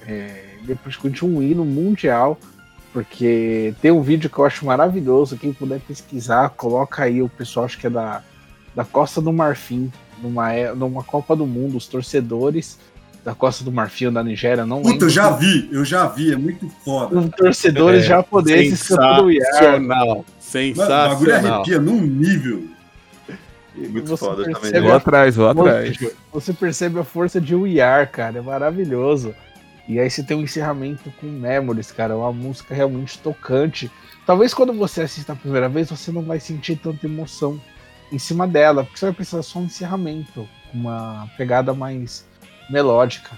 É, 0.06 0.44
depois 0.64 0.96
curte 0.96 1.24
um 1.24 1.42
hino 1.42 1.64
mundial. 1.64 2.38
Porque 2.92 3.72
tem 3.80 3.90
um 3.90 4.02
vídeo 4.02 4.28
que 4.28 4.38
eu 4.38 4.44
acho 4.44 4.66
maravilhoso. 4.66 5.38
Quem 5.38 5.52
puder 5.52 5.80
pesquisar, 5.80 6.50
coloca 6.50 7.04
aí 7.04 7.22
o 7.22 7.28
pessoal, 7.28 7.64
acho 7.64 7.78
que 7.78 7.86
é 7.86 7.90
da, 7.90 8.22
da 8.74 8.84
Costa 8.84 9.20
do 9.20 9.32
Marfim, 9.32 9.90
numa, 10.22 10.52
é- 10.52 10.74
numa 10.74 11.02
Copa 11.02 11.34
do 11.34 11.46
Mundo, 11.46 11.76
os 11.78 11.86
torcedores 11.86 12.78
da 13.24 13.34
Costa 13.34 13.64
do 13.64 13.72
Marfim 13.72 14.06
ou 14.06 14.12
da 14.12 14.22
Nigéria, 14.22 14.66
não 14.66 14.78
Puta, 14.78 14.90
lembro. 14.90 15.06
eu 15.06 15.10
já 15.10 15.30
vi, 15.30 15.68
eu 15.72 15.84
já 15.84 16.06
vi, 16.08 16.32
é 16.32 16.36
muito 16.36 16.68
foda. 16.84 17.18
Os 17.18 17.30
torcedores 17.30 18.04
É, 18.04 18.08
japoneses 18.08 18.88
cantando 18.88 19.26
We 19.26 19.36
Are. 19.36 19.44
Sensacional. 19.44 20.06
Mano, 20.06 20.12
o 20.12 20.14
bagulho 20.14 20.24
Sensacional. 20.40 21.54
arrepia 21.54 21.80
num 21.80 22.00
nível. 22.02 22.64
Muito 23.74 24.06
Você 24.08 24.24
foda 24.24 24.44
também. 24.44 24.60
percebe 24.60 24.86
Vou 24.86 24.94
atrás, 24.94 25.36
vou 25.36 25.48
atrás. 25.48 25.98
Você 26.32 26.52
percebe 26.52 26.98
a 26.98 27.04
força 27.04 27.40
de 27.40 27.54
We 27.54 27.80
Are, 27.80 28.06
cara, 28.06 28.38
é 28.38 28.42
maravilhoso. 28.42 29.34
E 29.88 29.98
aí 29.98 30.08
você 30.08 30.22
tem 30.22 30.36
um 30.36 30.42
encerramento 30.42 31.12
com 31.20 31.26
Memories, 31.26 31.90
cara, 31.90 32.16
uma 32.16 32.32
música 32.32 32.74
realmente 32.74 33.18
tocante. 33.18 33.90
Talvez 34.24 34.54
quando 34.54 34.72
você 34.72 35.02
assista 35.02 35.32
a 35.32 35.36
primeira 35.36 35.68
vez, 35.68 35.90
você 35.90 36.12
não 36.12 36.22
vai 36.22 36.38
sentir 36.38 36.76
tanta 36.76 37.06
emoção 37.06 37.60
em 38.12 38.18
cima 38.18 38.46
dela, 38.46 38.84
porque 38.84 38.98
você 38.98 39.06
vai 39.06 39.14
precisar 39.14 39.42
só 39.42 39.58
um 39.58 39.64
encerramento, 39.64 40.48
uma 40.72 41.28
pegada 41.36 41.74
mais 41.74 42.24
melódica. 42.70 43.30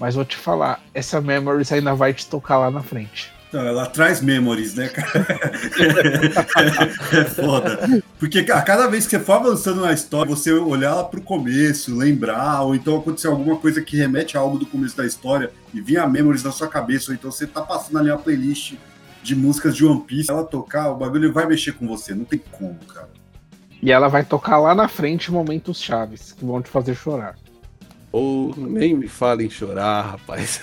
Mas 0.00 0.14
vou 0.14 0.24
te 0.24 0.36
falar, 0.36 0.80
essa 0.94 1.20
Memories 1.20 1.70
ainda 1.72 1.94
vai 1.94 2.14
te 2.14 2.26
tocar 2.26 2.58
lá 2.58 2.70
na 2.70 2.82
frente. 2.82 3.30
Não, 3.52 3.66
ela 3.66 3.84
traz 3.84 4.22
memories, 4.22 4.74
né, 4.74 4.88
cara? 4.88 5.26
é 7.12 7.24
foda. 7.24 8.02
Porque 8.18 8.38
a 8.50 8.62
cada 8.62 8.86
vez 8.86 9.04
que 9.04 9.10
você 9.10 9.20
for 9.20 9.34
avançando 9.34 9.82
na 9.82 9.92
história, 9.92 10.34
você 10.34 10.50
olhar 10.52 10.94
lá 10.94 11.04
pro 11.04 11.20
começo, 11.20 11.94
lembrar, 11.94 12.62
ou 12.62 12.74
então 12.74 12.96
acontecer 12.96 13.26
alguma 13.26 13.56
coisa 13.56 13.82
que 13.82 13.94
remete 13.96 14.38
a 14.38 14.40
algo 14.40 14.58
do 14.58 14.64
começo 14.64 14.96
da 14.96 15.04
história 15.04 15.52
e 15.74 15.82
vir 15.82 15.98
a 15.98 16.06
memories 16.06 16.42
na 16.42 16.50
sua 16.50 16.66
cabeça, 16.66 17.10
ou 17.10 17.14
então 17.14 17.30
você 17.30 17.46
tá 17.46 17.60
passando 17.60 17.98
ali 17.98 18.10
uma 18.10 18.18
playlist 18.18 18.74
de 19.22 19.36
músicas 19.36 19.76
de 19.76 19.84
One 19.84 20.00
Piece, 20.00 20.30
ela 20.30 20.44
tocar, 20.44 20.90
o 20.90 20.96
bagulho 20.96 21.30
vai 21.30 21.46
mexer 21.46 21.72
com 21.72 21.86
você, 21.86 22.14
não 22.14 22.24
tem 22.24 22.40
como, 22.50 22.78
cara. 22.86 23.10
E 23.82 23.92
ela 23.92 24.08
vai 24.08 24.24
tocar 24.24 24.58
lá 24.58 24.74
na 24.74 24.88
frente 24.88 25.30
momentos 25.30 25.80
chaves 25.80 26.32
que 26.32 26.44
vão 26.44 26.62
te 26.62 26.70
fazer 26.70 26.94
chorar. 26.94 27.36
Ou 28.12 28.54
nem 28.54 28.94
me 28.94 29.08
fala 29.08 29.42
em 29.42 29.48
chorar, 29.48 30.02
rapaz. 30.02 30.60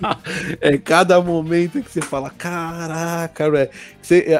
é 0.60 0.76
cada 0.76 1.18
momento 1.22 1.82
que 1.82 1.90
você 1.90 2.02
fala, 2.02 2.28
caraca, 2.28 3.50
velho. 3.50 3.70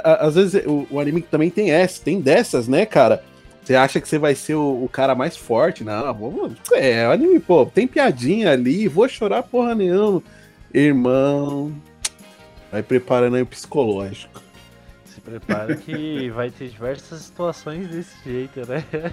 A- 0.05 0.27
Às 0.27 0.35
vezes 0.35 0.67
o, 0.67 0.87
o 0.91 1.01
anime 1.01 1.23
também 1.23 1.49
tem 1.49 1.71
essa, 1.71 2.03
tem 2.05 2.21
dessas, 2.21 2.69
né, 2.69 2.85
cara? 2.85 3.25
Você 3.65 3.75
acha 3.75 4.01
que 4.01 4.09
você 4.09 4.19
vai 4.19 4.35
ser 4.35 4.55
o, 4.57 4.85
o 4.85 4.89
cara 4.89 5.15
mais 5.15 5.37
forte? 5.37 5.83
Não. 5.83 6.55
É, 6.73 7.09
o 7.09 7.13
anime, 7.13 7.41
pô, 7.41 7.65
tem 7.65 7.87
piadinha 7.87 8.51
ali, 8.51 8.87
vou 8.87 9.09
chorar 9.09 9.43
porra 9.45 9.75
nenhuma. 9.75 10.23
Irmão, 10.75 11.73
vai 12.71 12.83
preparando 12.83 13.37
aí 13.37 13.43
o 13.43 13.47
psicológico. 13.47 14.43
Se 15.07 15.21
prepara 15.21 15.77
que 15.77 16.29
vai 16.31 16.51
ter 16.51 16.69
diversas 16.69 17.23
situações 17.23 17.89
desse 17.89 18.15
jeito, 18.25 18.61
né? 18.69 18.85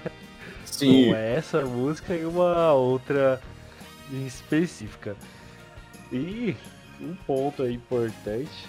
Sim. 0.70 1.04
Como 1.04 1.16
essa 1.16 1.62
música 1.62 2.14
e 2.14 2.24
uma 2.24 2.72
outra 2.72 3.40
em 4.10 4.26
específica. 4.26 5.16
E 6.12 6.56
um 7.00 7.14
ponto 7.26 7.62
aí 7.62 7.74
importante 7.74 8.68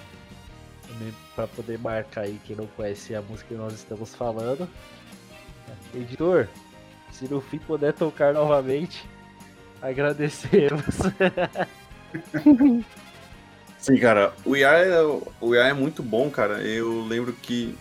para 1.35 1.47
poder 1.47 1.79
marcar 1.79 2.21
aí 2.21 2.39
quem 2.45 2.55
não 2.55 2.67
conhece 2.67 3.15
a 3.15 3.21
música 3.21 3.49
que 3.49 3.55
nós 3.55 3.73
estamos 3.73 4.13
falando. 4.13 4.67
Editor, 5.95 6.47
se 7.11 7.27
no 7.27 7.41
fim 7.41 7.57
puder 7.59 7.93
tocar 7.93 8.33
novamente, 8.33 9.05
agradecemos. 9.81 10.81
Sim, 13.77 13.97
cara, 13.97 14.33
o 14.45 14.55
IA, 14.55 14.69
é, 14.69 15.01
o 15.39 15.55
IA 15.55 15.69
é 15.69 15.73
muito 15.73 16.03
bom, 16.03 16.29
cara. 16.29 16.61
Eu 16.61 17.03
lembro 17.03 17.33
que 17.33 17.75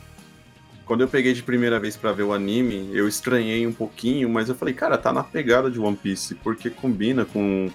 quando 0.90 1.02
eu 1.02 1.08
peguei 1.08 1.32
de 1.32 1.40
primeira 1.40 1.78
vez 1.78 1.96
pra 1.96 2.10
ver 2.10 2.24
o 2.24 2.32
anime, 2.32 2.90
eu 2.92 3.06
estranhei 3.06 3.64
um 3.64 3.72
pouquinho, 3.72 4.28
mas 4.28 4.48
eu 4.48 4.56
falei, 4.56 4.74
cara, 4.74 4.98
tá 4.98 5.12
na 5.12 5.22
pegada 5.22 5.70
de 5.70 5.78
One 5.78 5.96
Piece, 5.96 6.34
porque 6.34 6.68
combina 6.68 7.24
com 7.24 7.70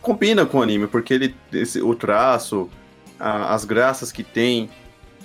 combina 0.00 0.46
com 0.46 0.58
o 0.58 0.62
anime, 0.62 0.86
porque 0.86 1.14
ele 1.14 1.34
esse, 1.52 1.82
o 1.82 1.96
traço, 1.96 2.70
a- 3.18 3.52
as 3.52 3.64
graças 3.64 4.12
que 4.12 4.22
tem 4.22 4.70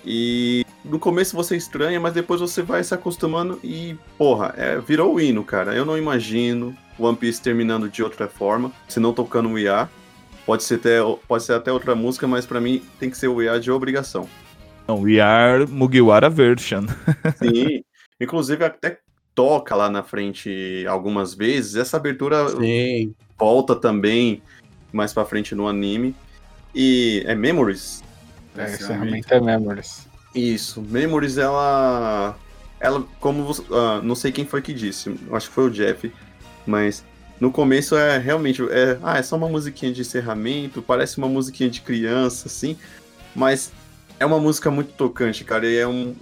e 0.04 0.66
no 0.84 0.98
começo 0.98 1.36
você 1.36 1.56
estranha, 1.56 2.00
mas 2.00 2.14
depois 2.16 2.42
você 2.42 2.64
vai 2.64 2.84
se 2.84 2.96
acostumando 2.96 3.60
e, 3.64 3.96
porra, 4.18 4.52
é, 4.58 4.80
virou 4.80 5.14
o 5.14 5.22
hino, 5.22 5.44
cara. 5.44 5.76
Eu 5.76 5.86
não 5.86 5.96
imagino 5.96 6.76
One 6.98 7.16
Piece 7.16 7.40
terminando 7.40 7.88
de 7.88 8.02
outra 8.02 8.28
forma, 8.28 8.72
se 8.88 9.00
não 9.00 9.14
tocando 9.14 9.50
o 9.50 9.60
IA. 9.60 9.88
Pode 10.48 10.64
ser, 10.64 10.76
até, 10.80 10.98
pode 11.28 11.44
ser 11.44 11.54
até 11.54 11.72
outra 11.72 11.94
música, 11.94 12.26
mas 12.28 12.44
pra 12.44 12.60
mim 12.60 12.82
tem 13.00 13.12
que 13.12 13.18
ser 13.20 13.28
o 13.28 13.40
IA 13.40 13.60
de 13.60 13.70
obrigação. 13.70 14.28
Não, 14.88 15.02
We 15.02 15.20
Are 15.20 15.66
Mugiwara 15.66 16.30
Version. 16.30 16.86
Sim. 17.38 17.84
Inclusive 18.20 18.64
até 18.64 19.00
toca 19.34 19.76
lá 19.76 19.90
na 19.90 20.04
frente 20.04 20.86
algumas 20.88 21.34
vezes. 21.34 21.76
Essa 21.76 21.98
abertura 21.98 22.50
Sim. 22.50 23.14
volta 23.38 23.76
também 23.76 24.42
mais 24.92 25.14
pra 25.14 25.26
frente 25.26 25.56
no 25.56 25.68
anime. 25.68 26.16
E 26.76 27.24
é 27.26 27.36
Memories? 27.36 28.04
É, 28.58 28.66
Esse 28.66 28.84
encerramento 28.84 29.34
é 29.34 29.42
Memories. 29.42 30.08
Isso. 30.34 30.82
Memories, 30.82 31.38
ela. 31.38 32.38
Ela, 32.80 33.04
como 33.20 33.46
você. 33.46 33.64
ah, 33.72 34.02
não 34.04 34.16
sei 34.16 34.32
quem 34.32 34.46
foi 34.46 34.62
que 34.62 34.74
disse. 34.74 35.16
Acho 35.32 35.48
que 35.48 35.56
foi 35.56 35.66
o 35.66 35.70
Jeff. 35.70 36.12
Mas 36.66 37.04
no 37.40 37.52
começo 37.52 37.96
é 37.96 38.18
realmente. 38.18 38.62
É, 38.70 38.98
ah, 39.04 39.18
é 39.18 39.24
só 39.24 39.36
uma 39.36 39.48
musiquinha 39.48 39.92
de 39.92 40.02
encerramento. 40.02 40.82
Parece 40.82 41.18
uma 41.18 41.28
musiquinha 41.28 41.70
de 41.70 41.82
criança, 41.82 42.48
assim. 42.48 42.78
Mas 43.36 43.72
é 44.20 44.26
uma 44.26 44.40
música 44.40 44.72
muito 44.72 44.94
tocante, 44.94 45.44
cara. 45.44 45.68
E 45.68 45.78
é 45.78 45.88
um. 45.88 46.16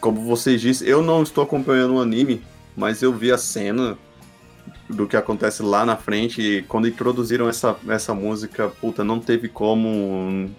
Como 0.00 0.20
vocês 0.22 0.60
disse, 0.60 0.88
eu 0.88 1.02
não 1.02 1.22
estou 1.22 1.44
acompanhando 1.44 1.94
o 1.94 2.00
anime, 2.00 2.42
mas 2.76 3.02
eu 3.02 3.12
vi 3.12 3.30
a 3.30 3.38
cena 3.38 3.96
do 4.88 5.06
que 5.06 5.16
acontece 5.16 5.62
lá 5.62 5.86
na 5.86 5.96
frente. 5.96 6.40
E 6.40 6.62
quando 6.62 6.88
introduziram 6.88 7.48
essa, 7.48 7.76
essa 7.88 8.14
música, 8.14 8.68
puta, 8.68 9.04
não 9.04 9.20
teve 9.20 9.48
como. 9.48 10.50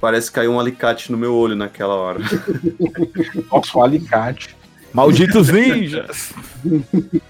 Parece 0.00 0.28
que 0.28 0.36
caiu 0.36 0.52
um 0.52 0.60
alicate 0.60 1.12
no 1.12 1.18
meu 1.18 1.34
olho 1.34 1.54
naquela 1.54 1.94
hora. 1.94 2.20
Nossa, 3.52 3.78
o 3.78 3.82
alicate. 3.82 4.56
Malditos 4.92 5.48
ninjas! 5.52 6.32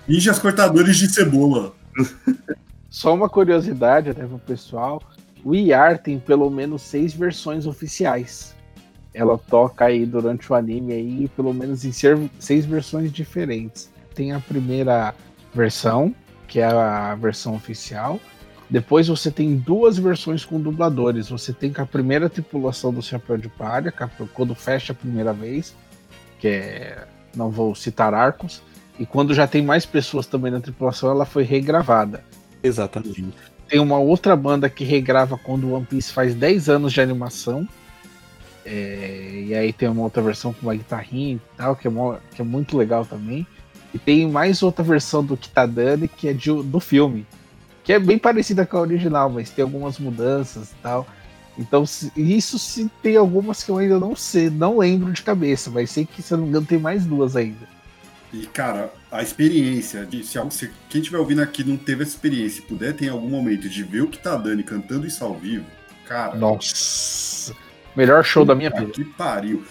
Ninjas 0.09 0.39
cortadores 0.39 0.97
de 0.97 1.13
cebola. 1.13 1.75
Só 2.89 3.15
uma 3.15 3.29
curiosidade 3.29 4.11
até 4.11 4.25
pro 4.25 4.39
pessoal. 4.39 5.03
O 5.45 5.55
IAR 5.55 5.99
tem 5.99 6.19
pelo 6.19 6.51
menos 6.51 6.83
seis 6.83 7.15
versões 7.15 7.67
oficiais. 7.67 8.55
Ela 9.13 9.37
toca 9.37 9.87
aí 9.87 10.07
durante 10.07 10.51
o 10.53 10.55
anime 10.55 10.93
aí, 10.93 11.29
pelo 11.35 11.53
menos 11.53 11.85
em 11.85 11.93
seis 11.93 12.65
versões 12.65 13.13
diferentes. 13.13 13.91
Tem 14.15 14.33
a 14.33 14.41
primeira 14.41 15.15
versão, 15.53 16.15
que 16.47 16.61
é 16.61 16.65
a 16.65 17.15
versão 17.15 17.55
oficial. 17.55 18.21
Depois 18.69 19.09
você 19.09 19.31
tem 19.31 19.57
duas 19.57 19.99
versões 19.99 20.45
com 20.45 20.61
dubladores. 20.61 21.29
Você 21.29 21.53
tem 21.53 21.73
com 21.73 21.83
a 21.83 21.87
primeira 21.87 22.29
tripulação 22.29 22.93
do 22.93 23.03
Chapéu 23.03 23.37
de 23.37 23.49
Palha, 23.49 23.93
quando 24.33 24.55
fecha 24.55 24.93
a 24.93 24.97
primeira 24.97 25.33
vez, 25.33 25.75
que 26.39 26.49
é. 26.49 27.07
Não 27.35 27.51
vou 27.51 27.75
citar 27.75 28.13
arcos. 28.13 28.63
E 28.99 29.07
quando 29.07 29.33
já 29.33 29.47
tem 29.47 29.63
mais 29.63 29.87
pessoas 29.87 30.27
também 30.27 30.51
na 30.53 30.61
tripulação, 30.61 31.11
ela 31.11 31.25
foi 31.25 31.43
regravada. 31.43 32.25
Exatamente. 32.63 33.25
Tem 33.69 33.79
uma 33.81 33.99
outra 33.99 34.35
banda 34.35 34.69
que 34.69 34.85
regrava 34.85 35.39
quando 35.39 35.69
o 35.69 35.73
One 35.73 35.87
Piece 35.87 36.13
faz 36.13 36.35
10 36.35 36.69
anos 36.69 36.93
de 36.93 37.01
animação. 37.01 37.67
É, 38.73 39.45
e 39.49 39.53
aí 39.55 39.73
tem 39.73 39.89
uma 39.89 40.03
outra 40.03 40.23
versão 40.23 40.53
com 40.53 40.63
uma 40.67 40.75
guitarrinha 40.77 41.35
e 41.35 41.41
tal, 41.57 41.75
que 41.75 41.89
é, 41.89 41.91
mó- 41.91 42.19
que 42.35 42.41
é 42.41 42.45
muito 42.45 42.77
legal 42.79 43.05
também. 43.05 43.45
E 43.93 43.99
tem 43.99 44.31
mais 44.31 44.63
outra 44.63 44.85
versão 44.85 45.25
do 45.25 45.37
Kitadani, 45.37 46.07
que 46.07 46.29
é 46.29 46.33
de- 46.33 46.63
do 46.63 46.79
filme. 46.79 47.27
Que 47.83 47.95
é 47.95 47.99
bem 47.99 48.17
parecida 48.17 48.65
com 48.65 48.77
a 48.77 48.81
original, 48.83 49.29
mas 49.29 49.51
tem 49.51 49.65
algumas 49.65 49.99
mudanças 49.99 50.71
e 50.71 50.75
tal. 50.81 51.05
Então, 51.59 51.85
se- 51.85 52.13
isso 52.17 52.61
se 52.61 52.89
tem 53.03 53.17
algumas 53.17 53.65
que 53.65 53.71
eu 53.73 53.79
ainda 53.79 53.99
não 53.99 54.15
sei, 54.15 54.49
não 54.49 54.79
lembro 54.79 55.13
de 55.13 55.21
cabeça, 55.23 55.69
mas 55.69 55.91
sei 55.91 56.07
que, 56.07 56.23
se 56.23 56.33
eu 56.33 56.39
não 56.39 56.45
me 56.45 56.51
engano, 56.51 56.65
tem 56.67 56.79
mais 56.79 57.05
duas 57.05 57.35
ainda. 57.35 57.69
E, 58.33 58.47
cara, 58.47 58.93
a 59.11 59.21
experiência, 59.21 60.07
de, 60.07 60.23
se, 60.25 60.39
se 60.51 60.71
quem 60.89 61.01
estiver 61.01 61.19
ouvindo 61.19 61.43
aqui 61.43 61.65
não 61.65 61.77
teve 61.77 62.05
essa 62.05 62.13
experiência 62.13 62.61
e 62.61 62.63
puder 62.63 62.95
ter 62.95 63.07
em 63.07 63.09
algum 63.09 63.29
momento 63.29 63.69
de 63.69 63.83
ver 63.83 64.03
o 64.03 64.07
que 64.07 64.19
tá 64.19 64.37
dando 64.37 64.61
e 64.61 64.63
cantando 64.63 65.05
isso 65.05 65.25
ao 65.25 65.35
vivo, 65.35 65.67
cara. 66.07 66.37
Nossa! 66.37 67.53
Melhor 67.97 68.25
show 68.25 68.45
da 68.45 68.55
minha 68.55 68.71
puta 68.71 68.85
vida. 68.85 68.93
Que 68.93 69.05
pariu. 69.05 69.65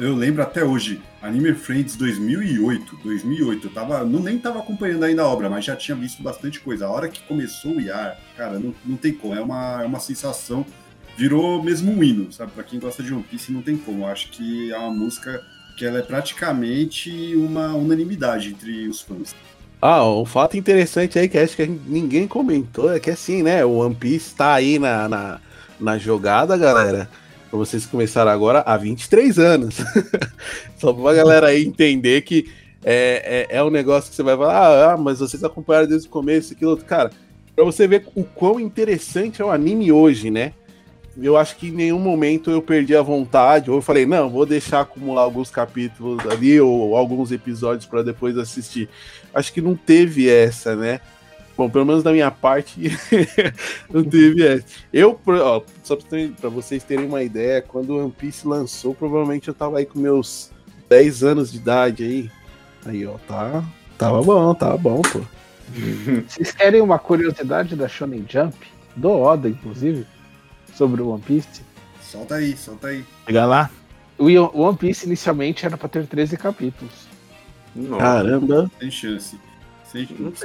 Eu 0.00 0.14
lembro 0.14 0.42
até 0.42 0.64
hoje, 0.64 1.00
Anime 1.22 1.54
Friends 1.54 1.94
2008, 1.94 2.98
2008, 3.02 3.66
eu 3.68 3.72
tava, 3.72 4.04
não 4.04 4.20
nem 4.20 4.36
tava 4.36 4.58
acompanhando 4.58 5.04
ainda 5.04 5.22
a 5.22 5.26
obra, 5.28 5.48
mas 5.48 5.64
já 5.64 5.76
tinha 5.76 5.96
visto 5.96 6.20
bastante 6.22 6.58
coisa. 6.58 6.86
A 6.86 6.90
hora 6.90 7.08
que 7.08 7.22
começou 7.22 7.76
o 7.76 7.80
IAR, 7.80 8.18
cara, 8.36 8.58
não, 8.58 8.74
não 8.84 8.96
tem 8.96 9.12
como, 9.12 9.34
é 9.34 9.40
uma, 9.40 9.82
é 9.82 9.86
uma 9.86 10.00
sensação, 10.00 10.66
virou 11.16 11.62
mesmo 11.62 11.92
um 11.92 12.02
hino, 12.02 12.32
sabe? 12.32 12.50
Pra 12.52 12.64
quem 12.64 12.80
gosta 12.80 13.02
de 13.02 13.12
One 13.12 13.22
Piece, 13.22 13.52
não 13.52 13.62
tem 13.62 13.76
como. 13.76 14.04
Eu 14.04 14.08
acho 14.08 14.30
que 14.30 14.72
é 14.72 14.78
uma 14.78 14.90
música 14.90 15.40
que 15.76 15.84
ela 15.84 15.98
é 15.98 16.02
praticamente 16.02 17.36
uma 17.36 17.72
unanimidade 17.74 18.48
entre 18.48 18.88
os 18.88 19.00
fãs. 19.00 19.34
Ah, 19.80 20.04
um 20.04 20.24
fato 20.24 20.56
interessante 20.56 21.20
aí 21.20 21.28
que 21.28 21.38
acho 21.38 21.54
que 21.54 21.66
ninguém 21.66 22.26
comentou 22.26 22.92
é 22.92 22.98
que 22.98 23.10
assim, 23.10 23.44
né? 23.44 23.64
O 23.64 23.78
One 23.78 23.94
Piece 23.94 24.34
tá 24.34 24.54
aí 24.54 24.76
na, 24.76 25.08
na, 25.08 25.40
na 25.78 25.98
jogada, 25.98 26.56
galera. 26.56 27.08
Pra 27.50 27.58
vocês 27.58 27.86
começaram 27.86 28.30
agora 28.30 28.60
há 28.60 28.76
23 28.76 29.38
anos. 29.38 29.76
Só 30.76 30.92
pra 30.92 31.14
galera 31.14 31.48
aí 31.48 31.64
entender 31.64 32.22
que 32.22 32.50
é, 32.84 33.46
é, 33.50 33.56
é, 33.56 33.64
um 33.64 33.70
negócio 33.70 34.10
que 34.10 34.16
você 34.16 34.22
vai 34.22 34.36
falar, 34.36 34.92
ah, 34.92 34.96
mas 34.96 35.18
vocês 35.18 35.42
acompanharam 35.42 35.88
desde 35.88 36.06
o 36.06 36.10
começo, 36.10 36.52
aquilo 36.52 36.72
outro. 36.72 36.84
Cara, 36.84 37.10
pra 37.54 37.64
você 37.64 37.86
ver 37.86 38.06
o 38.14 38.22
quão 38.22 38.60
interessante 38.60 39.42
é 39.42 39.44
o 39.44 39.50
anime 39.50 39.90
hoje, 39.90 40.30
né? 40.30 40.52
eu 41.20 41.36
acho 41.36 41.56
que 41.56 41.68
em 41.68 41.72
nenhum 41.72 41.98
momento 41.98 42.50
eu 42.50 42.62
perdi 42.62 42.94
a 42.94 43.02
vontade, 43.02 43.70
ou 43.70 43.78
eu 43.78 43.82
falei, 43.82 44.06
não, 44.06 44.30
vou 44.30 44.46
deixar 44.46 44.80
acumular 44.80 45.22
alguns 45.22 45.50
capítulos 45.50 46.24
ali, 46.30 46.60
ou 46.60 46.96
alguns 46.96 47.32
episódios 47.32 47.86
para 47.86 48.02
depois 48.02 48.38
assistir. 48.38 48.88
Acho 49.34 49.52
que 49.52 49.60
não 49.60 49.74
teve 49.74 50.28
essa, 50.28 50.76
né? 50.76 51.00
Bom, 51.58 51.68
pelo 51.68 51.84
menos 51.84 52.02
da 52.02 52.12
minha 52.12 52.30
parte, 52.30 52.80
não 53.92 54.04
teve 54.04 54.46
essa. 54.46 54.64
Eu, 54.92 55.20
ó, 55.26 55.62
só 55.82 55.96
para 56.40 56.48
vocês 56.48 56.84
terem 56.84 57.06
uma 57.06 57.22
ideia, 57.22 57.60
quando 57.60 57.90
o 57.90 57.98
One 57.98 58.12
Piece 58.12 58.46
lançou, 58.46 58.94
provavelmente 58.94 59.48
eu 59.48 59.54
tava 59.54 59.78
aí 59.78 59.84
com 59.84 59.98
meus 59.98 60.52
10 60.88 61.24
anos 61.24 61.50
de 61.50 61.58
idade 61.58 62.04
aí. 62.04 62.30
Aí, 62.86 63.04
ó, 63.04 63.16
tá. 63.26 63.64
Tava 63.98 64.22
bom, 64.22 64.54
tava 64.54 64.78
bom, 64.78 65.02
pô. 65.02 65.20
Vocês 66.28 66.52
querem 66.52 66.80
uma 66.80 66.98
curiosidade 66.98 67.74
da 67.74 67.88
Shonen 67.88 68.24
Jump? 68.28 68.56
Do 68.94 69.10
Oda, 69.10 69.48
inclusive? 69.48 70.06
sobre 70.78 71.02
o 71.02 71.08
One 71.08 71.22
Piece? 71.22 71.62
Solta 72.00 72.36
aí, 72.36 72.56
solta 72.56 72.86
aí. 72.86 73.04
Chega 73.26 73.44
lá. 73.44 73.68
O 74.16 74.26
One 74.26 74.78
Piece 74.78 75.06
inicialmente 75.06 75.66
era 75.66 75.76
para 75.76 75.88
ter 75.88 76.06
13 76.06 76.36
capítulos. 76.36 77.08
Nossa. 77.74 78.02
Caramba. 78.02 78.70
Tem 78.78 78.90
chance. 78.90 79.38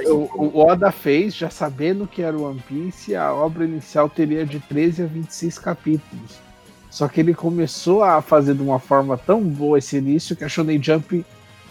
O, 0.06 0.58
o 0.58 0.66
Oda 0.66 0.90
fez, 0.90 1.34
já 1.34 1.50
sabendo 1.50 2.06
que 2.06 2.22
era 2.22 2.36
o 2.36 2.44
One 2.44 2.62
Piece, 2.66 3.14
a 3.14 3.32
obra 3.32 3.64
inicial 3.64 4.08
teria 4.08 4.46
de 4.46 4.58
13 4.58 5.02
a 5.02 5.06
26 5.06 5.58
capítulos. 5.58 6.44
Só 6.90 7.08
que 7.08 7.20
ele 7.20 7.34
começou 7.34 8.02
a 8.02 8.22
fazer 8.22 8.54
de 8.54 8.62
uma 8.62 8.78
forma 8.78 9.18
tão 9.18 9.42
boa 9.42 9.78
esse 9.78 9.96
início 9.96 10.36
que 10.36 10.44
a 10.44 10.48
Shonen 10.48 10.82
Jump 10.82 11.26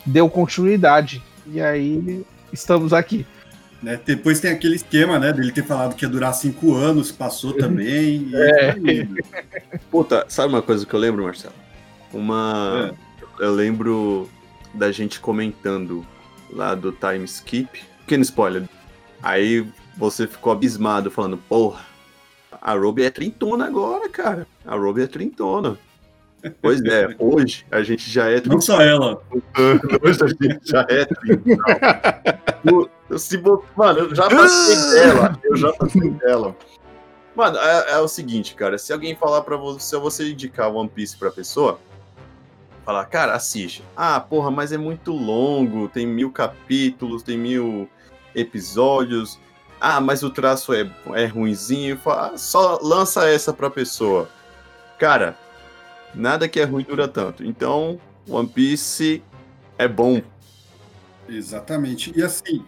deu 0.06 0.30
continuidade. 0.30 1.24
E 1.48 1.62
aí 1.62 2.26
estamos 2.52 2.94
aqui. 2.94 3.26
Né? 3.82 4.00
Depois 4.06 4.40
tem 4.40 4.52
aquele 4.52 4.76
esquema, 4.76 5.20
né, 5.20 5.34
dele 5.34 5.52
ter 5.52 5.66
falado 5.66 5.96
que 5.96 6.06
ia 6.06 6.10
durar 6.10 6.34
cinco 6.34 6.74
anos, 6.76 7.12
passou 7.12 7.54
também. 7.58 8.30
é. 8.34 8.74
Tá 8.74 9.80
Puta, 9.90 10.26
sabe 10.30 10.54
uma 10.54 10.62
coisa 10.62 10.86
que 10.86 10.94
eu 10.94 11.00
lembro, 11.00 11.24
Marcelo? 11.24 11.54
Uma. 12.14 12.94
É. 13.40 13.46
Eu 13.46 13.54
lembro 13.54 14.30
da 14.74 14.92
gente 14.92 15.20
comentando 15.20 16.06
lá 16.54 16.76
do 16.76 16.92
time 16.92 17.26
skip. 17.26 17.84
Pequeno 18.00 18.24
spoiler. 18.24 18.68
Aí 19.22 19.66
você 19.98 20.28
ficou 20.28 20.52
abismado, 20.52 21.10
falando, 21.10 21.38
porra, 21.38 21.86
a 22.62 22.74
Ruby 22.74 23.04
é 23.04 23.10
trintona 23.10 23.66
agora, 23.66 24.10
cara. 24.10 24.48
A 24.66 24.76
Ruby 24.76 25.04
é 25.04 25.08
trintona. 25.08 25.78
Pois 26.62 26.84
é, 26.84 27.16
hoje 27.20 27.66
a 27.72 27.82
gente 27.84 28.10
já 28.10 28.30
é. 28.30 28.42
Não 28.46 28.60
só 28.60 28.82
ela. 28.82 29.22
Hoje 30.02 30.24
a 30.24 30.28
gente 30.28 30.60
já 30.64 30.86
é 30.90 31.06
trintona. 31.06 32.90
Se, 33.18 33.42
mano, 33.76 34.00
eu 34.00 34.16
já 34.16 34.30
passei 34.30 34.76
dela. 34.96 35.40
Eu 35.44 35.56
já 35.56 35.74
passei 35.74 36.10
dela. 36.10 36.56
Mano, 37.36 37.58
é, 37.58 37.94
é, 37.94 38.00
o 38.00 38.08
seguinte, 38.08 38.54
cara. 38.56 38.78
Se 38.78 38.94
alguém 38.94 39.16
falar 39.16 39.42
pra 39.42 39.58
você, 39.58 39.80
se 39.80 39.98
você 39.98 40.32
indicar 40.32 40.72
One 40.72 40.90
Piece 40.90 41.18
pra 41.18 41.32
pessoa, 41.32 41.80
falar, 42.86 43.06
cara, 43.06 43.34
assiste. 43.34 43.84
Ah, 43.96 44.20
porra, 44.20 44.52
mas 44.52 44.72
é 44.72 44.78
muito 44.78 45.12
longo, 45.12 45.88
tem 45.88 46.06
mil 46.06 46.32
capítulos, 46.32 47.24
tem 47.24 47.38
mil 47.38 47.90
episódios. 48.36 49.40
Ah, 49.80 50.00
mas 50.00 50.24
o 50.24 50.30
traço 50.30 50.74
é, 50.74 50.90
é 51.14 51.26
ruinzinho. 51.26 51.98
Fala, 51.98 52.38
só 52.38 52.80
lança 52.82 53.28
essa 53.28 53.52
pra 53.54 53.70
pessoa. 53.70 54.30
Cara, 54.98 55.38
nada 56.14 56.48
que 56.48 56.60
é 56.60 56.64
ruim 56.64 56.84
dura 56.84 57.08
tanto. 57.08 57.44
Então, 57.44 58.00
One 58.30 58.48
Piece 58.48 59.22
é 59.78 59.88
bom. 59.88 60.22
Exatamente. 61.28 62.14
E 62.16 62.24
assim, 62.24 62.66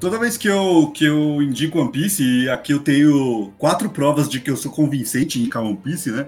Toda 0.00 0.18
vez 0.18 0.36
que 0.36 0.48
eu, 0.48 0.90
que 0.94 1.04
eu 1.04 1.40
indico 1.40 1.78
One 1.78 1.90
Piece, 1.90 2.22
e 2.22 2.48
aqui 2.48 2.72
eu 2.72 2.80
tenho 2.80 3.52
quatro 3.56 3.88
provas 3.88 4.28
de 4.28 4.40
que 4.40 4.50
eu 4.50 4.56
sou 4.56 4.70
convincente 4.70 5.38
em 5.38 5.42
indicar 5.42 5.62
One 5.62 5.76
Piece, 5.76 6.10
né? 6.10 6.26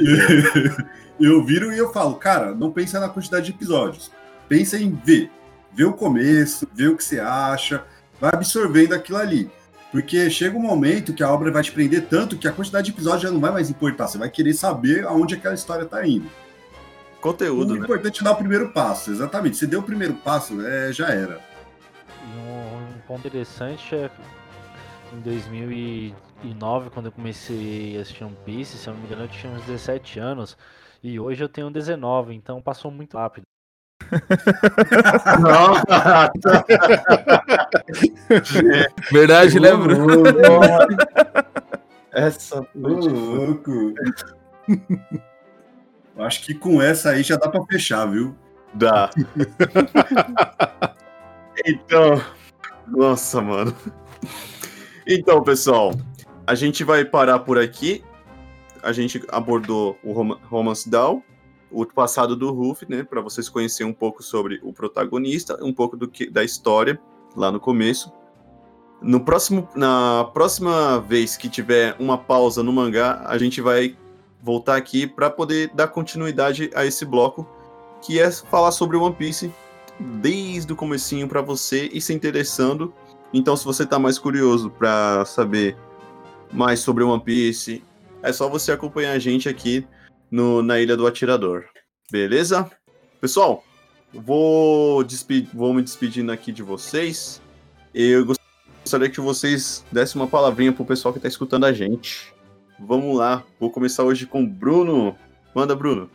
é, 0.00 0.84
eu 1.20 1.44
viro 1.44 1.72
e 1.72 1.78
eu 1.78 1.92
falo, 1.92 2.14
cara, 2.14 2.54
não 2.54 2.70
pensa 2.72 2.98
na 2.98 3.08
quantidade 3.08 3.46
de 3.46 3.52
episódios. 3.52 4.10
Pensa 4.48 4.78
em 4.78 4.90
ver. 5.04 5.30
Ver 5.74 5.84
o 5.84 5.92
começo, 5.92 6.68
ver 6.74 6.88
o 6.88 6.96
que 6.96 7.04
você 7.04 7.18
acha, 7.18 7.84
vai 8.20 8.30
absorvendo 8.32 8.94
aquilo 8.94 9.18
ali. 9.18 9.50
Porque 9.90 10.30
chega 10.30 10.56
um 10.56 10.62
momento 10.62 11.12
que 11.12 11.22
a 11.22 11.30
obra 11.30 11.50
vai 11.50 11.62
te 11.62 11.72
prender 11.72 12.06
tanto 12.06 12.38
que 12.38 12.48
a 12.48 12.52
quantidade 12.52 12.86
de 12.86 12.92
episódios 12.92 13.22
já 13.22 13.30
não 13.30 13.40
vai 13.40 13.52
mais 13.52 13.68
importar. 13.68 14.08
Você 14.08 14.16
vai 14.16 14.30
querer 14.30 14.54
saber 14.54 15.04
aonde 15.04 15.34
aquela 15.34 15.54
história 15.54 15.84
tá 15.84 16.06
indo. 16.06 16.30
Conteúdo, 17.22 17.74
o 17.74 17.76
né? 17.76 17.84
importante 17.84 18.20
é 18.20 18.24
dar 18.24 18.32
o 18.32 18.36
primeiro 18.36 18.72
passo, 18.72 19.12
exatamente. 19.12 19.56
Se 19.56 19.64
deu 19.64 19.78
o 19.78 19.84
primeiro 19.84 20.14
passo, 20.14 20.60
é, 20.60 20.92
já 20.92 21.08
era. 21.08 21.40
E 22.20 22.36
um, 22.36 22.96
um 22.96 22.98
ponto 23.06 23.28
interessante 23.28 23.94
é 23.94 24.10
em 25.12 25.20
2009, 25.20 26.90
quando 26.90 27.06
eu 27.06 27.12
comecei 27.12 27.96
a 27.96 28.00
assistir 28.00 28.24
One 28.24 28.36
Piece, 28.44 28.76
se 28.76 28.88
eu 28.88 28.94
não 28.94 29.00
me 29.00 29.06
engano, 29.06 29.22
eu 29.22 29.28
tinha 29.28 29.52
uns 29.52 29.62
17 29.62 30.18
anos. 30.18 30.58
E 31.00 31.20
hoje 31.20 31.44
eu 31.44 31.48
tenho 31.48 31.70
19, 31.70 32.34
então 32.34 32.60
passou 32.60 32.90
muito 32.90 33.16
rápido. 33.16 33.46
Verdade, 39.12 39.60
né, 39.60 39.72
Bruno? 39.76 40.24
Essa 42.10 42.66
louco. 42.74 43.94
Acho 46.18 46.44
que 46.44 46.54
com 46.54 46.80
essa 46.80 47.10
aí 47.10 47.22
já 47.22 47.36
dá 47.36 47.48
para 47.48 47.64
fechar, 47.64 48.06
viu? 48.06 48.36
Dá. 48.74 49.10
então, 51.64 52.22
nossa, 52.86 53.40
mano. 53.40 53.74
Então, 55.06 55.42
pessoal, 55.42 55.92
a 56.46 56.54
gente 56.54 56.84
vai 56.84 57.04
parar 57.04 57.40
por 57.40 57.58
aqui. 57.58 58.04
A 58.82 58.92
gente 58.92 59.22
abordou 59.28 59.96
o 60.02 60.12
Romance 60.48 60.88
Down, 60.88 61.22
o 61.70 61.86
passado 61.86 62.34
do 62.34 62.52
Ruff, 62.52 62.84
né, 62.88 63.04
para 63.04 63.20
vocês 63.20 63.48
conhecerem 63.48 63.90
um 63.90 63.94
pouco 63.94 64.22
sobre 64.22 64.60
o 64.62 64.72
protagonista, 64.72 65.58
um 65.64 65.72
pouco 65.72 65.96
do 65.96 66.08
que 66.08 66.28
da 66.28 66.42
história 66.42 67.00
lá 67.36 67.52
no 67.52 67.60
começo. 67.60 68.12
No 69.00 69.24
próximo, 69.24 69.68
na 69.74 70.30
próxima 70.32 71.00
vez 71.00 71.36
que 71.36 71.48
tiver 71.48 71.96
uma 71.98 72.18
pausa 72.18 72.62
no 72.62 72.72
mangá, 72.72 73.24
a 73.26 73.38
gente 73.38 73.60
vai 73.60 73.96
voltar 74.42 74.76
aqui 74.76 75.06
para 75.06 75.30
poder 75.30 75.70
dar 75.72 75.88
continuidade 75.88 76.70
a 76.74 76.84
esse 76.84 77.04
bloco, 77.04 77.48
que 78.02 78.18
é 78.18 78.30
falar 78.30 78.72
sobre 78.72 78.96
One 78.96 79.14
Piece 79.14 79.52
desde 80.00 80.72
o 80.72 80.76
comecinho 80.76 81.28
para 81.28 81.40
você 81.40 81.88
e 81.92 82.00
se 82.00 82.12
interessando. 82.12 82.92
Então, 83.32 83.56
se 83.56 83.64
você 83.64 83.84
está 83.84 83.98
mais 83.98 84.18
curioso 84.18 84.68
para 84.70 85.24
saber 85.24 85.76
mais 86.52 86.80
sobre 86.80 87.04
One 87.04 87.22
Piece, 87.22 87.82
é 88.22 88.32
só 88.32 88.48
você 88.48 88.72
acompanhar 88.72 89.12
a 89.12 89.18
gente 89.18 89.48
aqui 89.48 89.86
no, 90.30 90.62
na 90.62 90.80
Ilha 90.80 90.96
do 90.96 91.06
Atirador. 91.06 91.64
Beleza? 92.10 92.70
Pessoal, 93.20 93.64
vou, 94.12 95.04
vou 95.54 95.72
me 95.72 95.82
despedindo 95.82 96.32
aqui 96.32 96.50
de 96.50 96.62
vocês. 96.62 97.40
Eu 97.94 98.26
gostaria 98.84 99.08
que 99.08 99.20
vocês 99.20 99.84
dessem 99.92 100.20
uma 100.20 100.28
palavrinha 100.28 100.72
pro 100.72 100.84
pessoal 100.84 101.12
que 101.12 101.18
está 101.18 101.28
escutando 101.28 101.64
a 101.64 101.72
gente. 101.72 102.31
Vamos 102.84 103.16
lá, 103.16 103.44
vou 103.60 103.70
começar 103.70 104.02
hoje 104.02 104.26
com 104.26 104.44
Bruno. 104.44 105.16
Manda, 105.54 105.76
Bruno. 105.76 106.10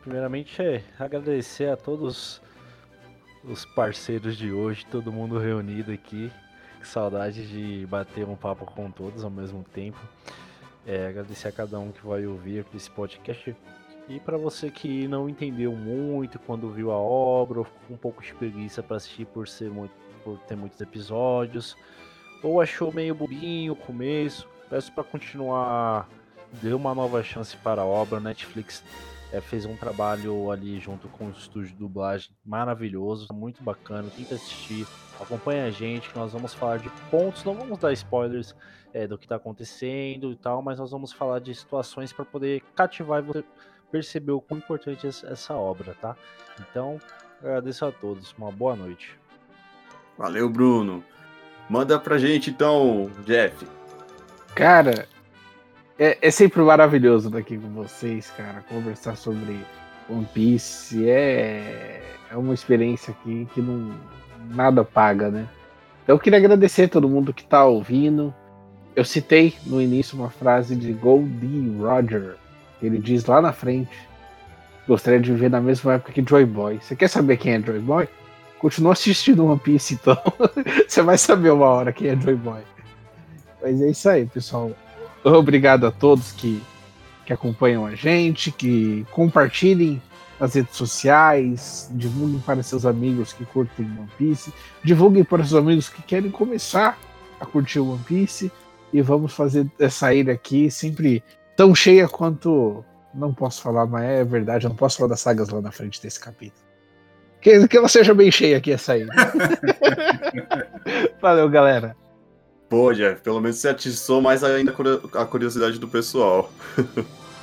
Primeiramente, 0.00 0.62
é 0.62 0.82
agradecer 0.98 1.68
a 1.68 1.76
todos 1.76 2.40
os 3.44 3.66
parceiros 3.66 4.38
de 4.38 4.50
hoje, 4.50 4.86
todo 4.86 5.12
mundo 5.12 5.38
reunido 5.38 5.92
aqui. 5.92 6.32
Que 6.80 6.88
saudade 6.88 7.46
de 7.46 7.86
bater 7.86 8.26
um 8.26 8.34
papo 8.34 8.64
com 8.64 8.90
todos 8.90 9.22
ao 9.22 9.30
mesmo 9.30 9.62
tempo. 9.62 9.98
É, 10.86 11.08
agradecer 11.08 11.48
a 11.48 11.52
cada 11.52 11.78
um 11.78 11.92
que 11.92 12.06
vai 12.06 12.26
ouvir 12.26 12.64
esse 12.74 12.90
podcast. 12.90 13.54
E 14.08 14.18
para 14.18 14.38
você 14.38 14.70
que 14.70 15.06
não 15.06 15.28
entendeu 15.28 15.72
muito 15.72 16.38
quando 16.38 16.70
viu 16.70 16.90
a 16.90 16.96
obra, 16.96 17.58
ou 17.58 17.64
ficou 17.66 17.96
um 17.96 17.98
pouco 17.98 18.22
de 18.22 18.32
preguiça 18.32 18.82
para 18.82 18.96
assistir 18.96 19.26
por, 19.26 19.46
ser 19.46 19.70
muito, 19.70 19.92
por 20.24 20.38
ter 20.38 20.56
muitos 20.56 20.80
episódios, 20.80 21.76
ou 22.42 22.62
achou 22.62 22.90
meio 22.90 23.14
bobinho 23.14 23.74
o 23.74 23.76
começo, 23.76 24.48
Peço 24.72 24.90
para 24.90 25.04
continuar, 25.04 26.08
dê 26.62 26.72
uma 26.72 26.94
nova 26.94 27.22
chance 27.22 27.54
para 27.58 27.82
a 27.82 27.84
obra. 27.84 28.18
Netflix 28.18 28.82
é, 29.30 29.38
fez 29.38 29.66
um 29.66 29.76
trabalho 29.76 30.50
ali 30.50 30.80
junto 30.80 31.08
com 31.08 31.26
o 31.26 31.30
estúdio 31.30 31.72
de 31.72 31.74
dublagem 31.74 32.30
maravilhoso, 32.42 33.28
muito 33.34 33.62
bacana. 33.62 34.08
Tenta 34.16 34.34
assistir, 34.34 34.86
acompanha 35.20 35.66
a 35.66 35.70
gente, 35.70 36.08
que 36.08 36.18
nós 36.18 36.32
vamos 36.32 36.54
falar 36.54 36.78
de 36.78 36.88
pontos, 37.10 37.44
não 37.44 37.52
vamos 37.52 37.78
dar 37.78 37.92
spoilers 37.92 38.56
é, 38.94 39.06
do 39.06 39.18
que 39.18 39.26
está 39.26 39.36
acontecendo 39.36 40.32
e 40.32 40.36
tal, 40.36 40.62
mas 40.62 40.78
nós 40.78 40.90
vamos 40.90 41.12
falar 41.12 41.38
de 41.38 41.54
situações 41.54 42.10
para 42.10 42.24
poder 42.24 42.62
cativar 42.74 43.22
e 43.22 43.26
você 43.26 43.44
perceber 43.90 44.32
o 44.32 44.40
quão 44.40 44.56
importante 44.56 45.06
é 45.06 45.10
essa 45.10 45.54
obra, 45.54 45.94
tá? 46.00 46.16
Então, 46.58 46.98
agradeço 47.42 47.84
a 47.84 47.92
todos, 47.92 48.34
uma 48.38 48.50
boa 48.50 48.74
noite. 48.74 49.20
Valeu, 50.16 50.48
Bruno. 50.48 51.04
Manda 51.68 51.98
pra 51.98 52.16
gente 52.16 52.48
então, 52.48 53.10
Jeff. 53.26 53.81
Cara, 54.54 55.08
é, 55.98 56.18
é, 56.20 56.30
sempre 56.30 56.60
maravilhoso 56.60 57.28
estar 57.28 57.38
aqui 57.38 57.56
com 57.56 57.68
vocês, 57.70 58.30
cara. 58.36 58.62
Conversar 58.68 59.16
sobre 59.16 59.58
One 60.10 60.26
Piece 60.34 61.08
é, 61.08 62.02
é 62.30 62.36
uma 62.36 62.52
experiência 62.52 63.12
aqui 63.12 63.48
que 63.54 63.62
não 63.62 63.94
nada 64.50 64.84
paga, 64.84 65.30
né? 65.30 65.48
Então 66.02 66.16
eu 66.16 66.18
queria 66.20 66.38
agradecer 66.38 66.84
a 66.84 66.88
todo 66.88 67.08
mundo 67.08 67.32
que 67.32 67.42
está 67.42 67.64
ouvindo. 67.64 68.34
Eu 68.94 69.04
citei 69.04 69.54
no 69.64 69.80
início 69.80 70.18
uma 70.18 70.28
frase 70.28 70.76
de 70.76 70.92
Goldie 70.92 71.74
Roger. 71.78 72.36
Ele 72.82 72.98
diz 72.98 73.24
lá 73.24 73.40
na 73.40 73.52
frente: 73.52 73.96
Gostaria 74.86 75.20
de 75.20 75.32
viver 75.32 75.50
na 75.50 75.60
mesma 75.60 75.94
época 75.94 76.12
que 76.12 76.24
Joy 76.28 76.44
Boy. 76.44 76.78
Você 76.82 76.94
quer 76.94 77.08
saber 77.08 77.38
quem 77.38 77.54
é 77.54 77.60
Joy 77.60 77.78
Boy? 77.78 78.08
Continua 78.58 78.92
assistindo 78.92 79.46
One 79.46 79.58
Piece, 79.58 79.94
então. 79.94 80.16
Você 80.86 81.00
vai 81.00 81.16
saber 81.16 81.50
uma 81.50 81.66
hora 81.66 81.92
quem 81.92 82.08
é 82.08 82.16
Joy 82.16 82.34
Boy. 82.34 82.60
Mas 83.62 83.80
é 83.80 83.90
isso 83.90 84.08
aí, 84.08 84.26
pessoal. 84.26 84.72
Obrigado 85.24 85.86
a 85.86 85.90
todos 85.90 86.32
que, 86.32 86.60
que 87.24 87.32
acompanham 87.32 87.86
a 87.86 87.94
gente, 87.94 88.50
que 88.50 89.06
compartilhem 89.12 90.02
nas 90.40 90.54
redes 90.54 90.76
sociais, 90.76 91.88
divulguem 91.92 92.40
para 92.40 92.62
seus 92.64 92.84
amigos 92.84 93.32
que 93.32 93.44
curtem 93.44 93.86
One 93.86 94.10
Piece, 94.18 94.52
divulguem 94.82 95.22
para 95.22 95.44
seus 95.44 95.54
amigos 95.54 95.88
que 95.88 96.02
querem 96.02 96.30
começar 96.30 96.98
a 97.38 97.46
curtir 97.46 97.78
One 97.78 98.02
Piece 98.04 98.50
e 98.92 99.00
vamos 99.00 99.32
fazer 99.32 99.70
essa 99.78 100.12
ira 100.12 100.32
aqui 100.32 100.68
sempre 100.68 101.22
tão 101.56 101.72
cheia 101.74 102.08
quanto 102.08 102.84
não 103.14 103.32
posso 103.32 103.62
falar, 103.62 103.86
mas 103.86 104.04
é 104.04 104.24
verdade, 104.24 104.66
eu 104.66 104.70
não 104.70 104.76
posso 104.76 104.96
falar 104.98 105.10
das 105.10 105.20
sagas 105.20 105.48
lá 105.48 105.60
na 105.60 105.70
frente 105.70 106.02
desse 106.02 106.18
capítulo. 106.18 106.60
Que, 107.40 107.68
que 107.68 107.76
ela 107.76 107.88
seja 107.88 108.14
bem 108.14 108.30
cheia 108.30 108.56
aqui 108.56 108.72
essa 108.72 108.94
aí. 108.94 109.06
Valeu, 111.20 111.48
galera. 111.48 111.96
Pô, 112.72 112.90
Jeff, 112.94 113.20
pelo 113.20 113.38
menos 113.38 113.58
você 113.58 113.68
atiçou 113.68 114.22
mais 114.22 114.42
ainda 114.42 114.74
a 115.12 115.26
curiosidade 115.26 115.78
do 115.78 115.86
pessoal. 115.86 116.50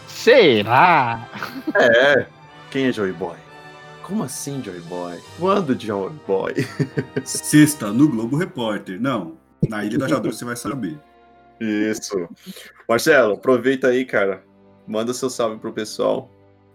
Será? 0.08 1.30
É. 1.76 2.26
Quem 2.72 2.88
é 2.88 2.92
Joy 2.92 3.12
Boy? 3.12 3.38
Como 4.02 4.24
assim, 4.24 4.60
Joy 4.64 4.80
Boy? 4.80 5.20
Quando 5.38 5.80
Joy 5.80 6.12
Boy? 6.26 6.56
Sexta, 7.24 7.94
no 7.94 8.10
Globo 8.10 8.38
Repórter. 8.38 9.00
Não, 9.00 9.38
na 9.70 9.86
Ilha 9.86 10.00
da 10.00 10.08
Jador 10.08 10.34
você 10.34 10.44
vai 10.44 10.56
saber. 10.56 10.98
Isso. 11.62 12.28
Marcelo, 12.88 13.36
aproveita 13.36 13.90
aí, 13.90 14.06
cara. 14.06 14.44
Manda 14.88 15.14
seu 15.14 15.30
salve 15.30 15.60
pro 15.60 15.72
pessoal. 15.72 16.28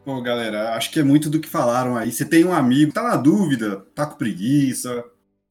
Pô, 0.05 0.23
galera, 0.23 0.77
acho 0.77 0.93
que 0.93 1.01
é 1.01 1.03
muito 1.03 1.29
do 1.29 1.41
que 1.41 1.49
falaram 1.49 1.97
aí. 1.97 2.13
Você 2.13 2.25
tem 2.25 2.45
um 2.45 2.55
amigo, 2.55 2.93
tá 2.93 3.03
na 3.03 3.17
dúvida, 3.17 3.85
tá 3.97 4.07
com 4.07 4.17
preguiça, 4.17 5.05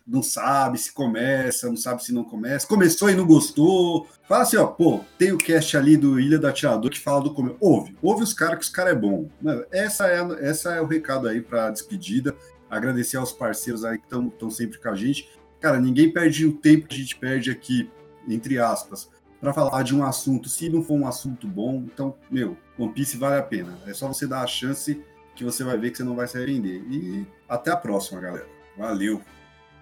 não 0.05 0.21
sabe 0.21 0.77
se 0.77 0.91
começa, 0.91 1.69
não 1.69 1.77
sabe 1.77 2.03
se 2.03 2.13
não 2.13 2.23
começa, 2.23 2.67
começou 2.67 3.09
e 3.09 3.15
não 3.15 3.25
gostou. 3.25 4.07
Fala 4.27 4.43
assim, 4.43 4.57
ó, 4.57 4.67
pô, 4.67 4.99
tem 5.17 5.31
o 5.31 5.37
cast 5.37 5.77
ali 5.77 5.95
do 5.95 6.19
Ilha 6.19 6.37
do 6.37 6.47
Atirador 6.47 6.91
que 6.91 6.99
fala 6.99 7.21
do 7.21 7.33
começo. 7.33 7.57
Ouve, 7.59 7.97
ouve 8.01 8.23
os 8.23 8.33
caras 8.33 8.59
que 8.59 8.65
os 8.65 8.69
caras 8.69 8.93
é 8.93 8.95
bom. 8.95 9.29
Essa 9.71 10.07
é, 10.07 10.47
essa 10.47 10.73
é 10.73 10.81
o 10.81 10.85
recado 10.85 11.27
aí 11.27 11.41
pra 11.41 11.69
despedida. 11.69 12.35
Agradecer 12.69 13.17
aos 13.17 13.31
parceiros 13.31 13.85
aí 13.85 13.97
que 13.97 14.05
estão 14.05 14.49
sempre 14.49 14.79
com 14.79 14.89
a 14.89 14.95
gente. 14.95 15.29
Cara, 15.59 15.79
ninguém 15.79 16.11
perde 16.11 16.45
o 16.45 16.53
tempo 16.53 16.87
que 16.87 16.95
a 16.95 16.99
gente 16.99 17.15
perde 17.15 17.49
aqui, 17.49 17.89
entre 18.27 18.59
aspas, 18.59 19.09
para 19.39 19.53
falar 19.53 19.83
de 19.83 19.95
um 19.95 20.03
assunto. 20.03 20.49
Se 20.49 20.69
não 20.69 20.83
for 20.83 20.95
um 20.95 21.07
assunto 21.07 21.47
bom, 21.47 21.83
então, 21.85 22.17
meu, 22.29 22.57
One 22.77 22.91
Piece 22.91 23.15
vale 23.15 23.37
a 23.37 23.43
pena. 23.43 23.77
É 23.87 23.93
só 23.93 24.07
você 24.07 24.27
dar 24.27 24.41
a 24.41 24.47
chance 24.47 25.01
que 25.35 25.43
você 25.43 25.63
vai 25.63 25.77
ver 25.77 25.91
que 25.91 25.97
você 25.97 26.03
não 26.03 26.15
vai 26.15 26.27
se 26.27 26.37
arrepender. 26.37 26.83
E 26.89 27.25
até 27.47 27.71
a 27.71 27.77
próxima, 27.77 28.19
galera. 28.19 28.47
Valeu! 28.77 29.21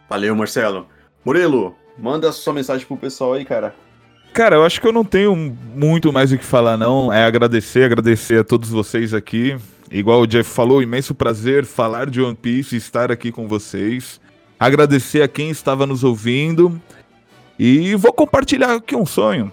Valeu, 0.09 0.35
Marcelo. 0.35 0.87
Murilo, 1.23 1.75
manda 1.97 2.31
sua 2.31 2.53
mensagem 2.53 2.85
pro 2.85 2.97
pessoal 2.97 3.33
aí, 3.33 3.45
cara. 3.45 3.73
Cara, 4.33 4.55
eu 4.55 4.65
acho 4.65 4.79
que 4.79 4.87
eu 4.87 4.93
não 4.93 5.03
tenho 5.03 5.35
muito 5.35 6.11
mais 6.13 6.31
o 6.31 6.37
que 6.37 6.45
falar, 6.45 6.77
não. 6.77 7.11
É 7.11 7.25
agradecer, 7.25 7.83
agradecer 7.83 8.39
a 8.39 8.43
todos 8.43 8.69
vocês 8.69 9.13
aqui. 9.13 9.57
Igual 9.91 10.21
o 10.21 10.27
Jeff 10.27 10.49
falou, 10.49 10.81
imenso 10.81 11.13
prazer 11.13 11.65
falar 11.65 12.09
de 12.09 12.21
One 12.21 12.35
Piece 12.35 12.75
e 12.75 12.77
estar 12.77 13.11
aqui 13.11 13.29
com 13.31 13.45
vocês. 13.47 14.21
Agradecer 14.57 15.21
a 15.21 15.27
quem 15.27 15.49
estava 15.49 15.85
nos 15.85 16.03
ouvindo. 16.03 16.81
E 17.59 17.93
vou 17.95 18.13
compartilhar 18.13 18.73
aqui 18.73 18.95
um 18.95 19.05
sonho. 19.05 19.51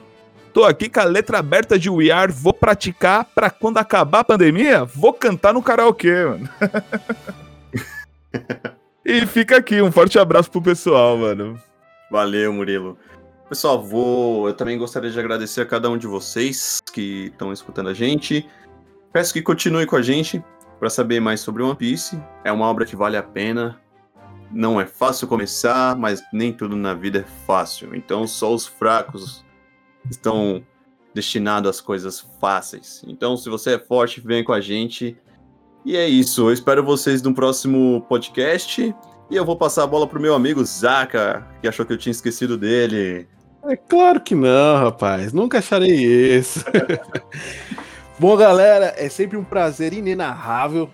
Tô 0.55 0.65
aqui 0.65 0.89
com 0.89 1.01
a 1.01 1.05
letra 1.05 1.39
aberta 1.39 1.79
de 1.79 1.91
We 1.91 2.11
Are, 2.11 2.33
vou 2.33 2.55
praticar 2.55 3.25
para 3.35 3.51
quando 3.51 3.79
acabar 3.79 4.21
a 4.21 4.25
pandemia, 4.25 4.85
vou 4.85 5.13
cantar 5.13 5.53
no 5.53 5.63
karaokê, 5.63 6.25
mano. 6.25 6.49
E 9.09 9.25
fica 9.25 9.57
aqui, 9.57 9.81
um 9.81 9.91
forte 9.91 10.19
abraço 10.19 10.51
pro 10.51 10.61
pessoal, 10.61 11.17
mano. 11.17 11.59
Valeu, 12.11 12.53
Murilo. 12.53 12.99
Pessoal, 13.49 13.83
vou. 13.83 14.47
Eu 14.47 14.53
também 14.53 14.77
gostaria 14.77 15.11
de 15.11 15.19
agradecer 15.19 15.63
a 15.63 15.65
cada 15.65 15.89
um 15.89 15.97
de 15.97 16.07
vocês 16.07 16.79
que 16.93 17.29
estão 17.33 17.51
escutando 17.51 17.89
a 17.89 17.95
gente. 17.95 18.47
Peço 19.11 19.33
que 19.33 19.41
continue 19.41 19.87
com 19.87 19.97
a 19.97 20.03
gente 20.03 20.45
para 20.79 20.91
saber 20.91 21.21
mais 21.21 21.41
sobre 21.41 21.63
One 21.63 21.75
Piece. 21.75 22.23
É 22.45 22.53
uma 22.53 22.67
obra 22.67 22.85
que 22.85 22.95
vale 22.95 23.17
a 23.17 23.23
pena. 23.23 23.81
Não 24.53 24.79
é 24.79 24.85
fácil 24.85 25.27
começar, 25.27 25.97
mas 25.97 26.23
nem 26.31 26.53
tudo 26.53 26.77
na 26.77 26.93
vida 26.93 27.21
é 27.21 27.47
fácil. 27.47 27.95
Então, 27.95 28.27
só 28.27 28.53
os 28.53 28.67
fracos 28.67 29.43
estão 30.11 30.63
destinados 31.15 31.71
às 31.71 31.81
coisas 31.81 32.29
fáceis. 32.39 33.03
Então, 33.09 33.39
se 33.39 33.49
você 33.49 33.77
é 33.77 33.79
forte, 33.79 34.21
vem 34.21 34.45
com 34.45 34.53
a 34.53 34.61
gente 34.61 35.17
e 35.85 35.97
é 35.97 36.09
isso. 36.09 36.49
Eu 36.49 36.53
espero 36.53 36.85
vocês 36.85 37.23
no 37.23 37.35
próximo 37.35 38.05
podcast. 38.09 38.95
E 39.31 39.37
eu 39.37 39.45
vou 39.45 39.57
passar 39.57 39.85
a 39.85 39.87
bola 39.87 40.07
pro 40.07 40.21
meu 40.21 40.35
amigo 40.35 40.65
Zaka, 40.65 41.47
que 41.61 41.69
achou 41.69 41.85
que 41.85 41.93
eu 41.93 41.99
tinha 41.99 42.11
esquecido 42.11 42.57
dele. 42.57 43.29
É 43.65 43.77
claro 43.77 44.21
que 44.21 44.35
não, 44.35 44.77
rapaz. 44.77 45.33
Nunca 45.33 45.59
acharei 45.59 46.37
isso. 46.37 46.65
Bom, 48.19 48.37
galera, 48.37 48.95
é 48.97 49.09
sempre 49.09 49.37
um 49.37 49.45
prazer 49.45 49.93
inenarrável 49.93 50.91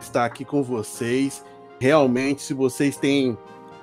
estar 0.00 0.24
aqui 0.24 0.44
com 0.44 0.62
vocês. 0.62 1.44
Realmente, 1.80 2.42
se 2.42 2.54
vocês 2.54 2.96
têm 2.96 3.36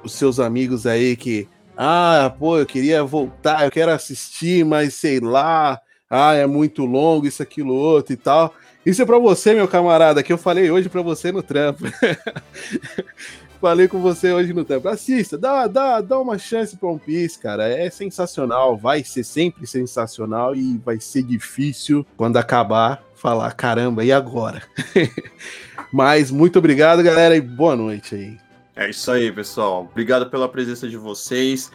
os 0.03 0.13
seus 0.13 0.39
amigos 0.39 0.87
aí 0.87 1.15
que, 1.15 1.47
ah, 1.77 2.33
pô, 2.39 2.57
eu 2.57 2.65
queria 2.65 3.03
voltar, 3.03 3.65
eu 3.65 3.71
quero 3.71 3.91
assistir, 3.91 4.63
mas 4.63 4.93
sei 4.93 5.19
lá, 5.19 5.79
ah, 6.09 6.33
é 6.33 6.47
muito 6.47 6.85
longo, 6.85 7.27
isso, 7.27 7.43
aquilo, 7.43 7.73
outro 7.73 8.13
e 8.13 8.17
tal. 8.17 8.53
Isso 8.85 9.01
é 9.01 9.05
para 9.05 9.19
você, 9.19 9.53
meu 9.53 9.67
camarada, 9.67 10.23
que 10.23 10.31
eu 10.31 10.37
falei 10.37 10.71
hoje 10.71 10.87
para 10.89 11.01
você 11.01 11.31
no 11.31 11.43
trampo. 11.43 11.83
falei 13.59 13.87
com 13.87 13.99
você 13.99 14.31
hoje 14.31 14.53
no 14.53 14.63
trampo. 14.63 14.87
Assista, 14.87 15.37
dá, 15.37 15.67
dá, 15.67 16.01
dá 16.01 16.17
uma 16.17 16.37
chance 16.37 16.77
para 16.77 16.89
One 16.89 16.99
Piece, 16.99 17.37
cara. 17.37 17.67
É 17.67 17.89
sensacional, 17.89 18.77
vai 18.77 19.03
ser 19.03 19.23
sempre 19.23 19.67
sensacional 19.67 20.55
e 20.55 20.77
vai 20.77 20.99
ser 20.99 21.23
difícil 21.23 22.05
quando 22.15 22.37
acabar 22.37 23.03
falar, 23.15 23.51
caramba, 23.51 24.03
e 24.05 24.13
agora? 24.13 24.63
Mas 25.91 26.31
muito 26.31 26.57
obrigado, 26.57 27.03
galera, 27.03 27.35
e 27.35 27.41
boa 27.41 27.75
noite 27.75 28.15
aí. 28.15 28.37
É 28.75 28.89
isso 28.89 29.11
aí, 29.11 29.29
pessoal. 29.29 29.89
Obrigado 29.91 30.29
pela 30.29 30.47
presença 30.47 30.87
de 30.87 30.95
vocês. 30.95 31.69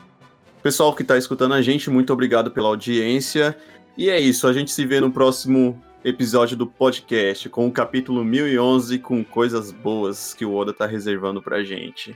Pessoal 0.62 0.94
que 0.94 1.02
está 1.02 1.18
escutando 1.18 1.52
a 1.52 1.60
gente, 1.60 1.90
muito 1.90 2.10
obrigado 2.14 2.50
pela 2.50 2.68
audiência. 2.68 3.54
E 3.96 4.08
é 4.08 4.18
isso, 4.18 4.48
a 4.48 4.54
gente 4.54 4.72
se 4.72 4.86
vê 4.86 5.00
no 5.00 5.12
próximo 5.12 5.78
episódio 6.04 6.56
do 6.56 6.66
podcast, 6.66 7.48
com 7.48 7.66
o 7.66 7.72
capítulo 7.72 8.22
1011, 8.22 8.98
com 8.98 9.24
coisas 9.24 9.72
boas 9.72 10.34
que 10.34 10.44
o 10.44 10.54
Oda 10.54 10.72
tá 10.72 10.86
reservando 10.86 11.40
pra 11.40 11.64
gente. 11.64 12.14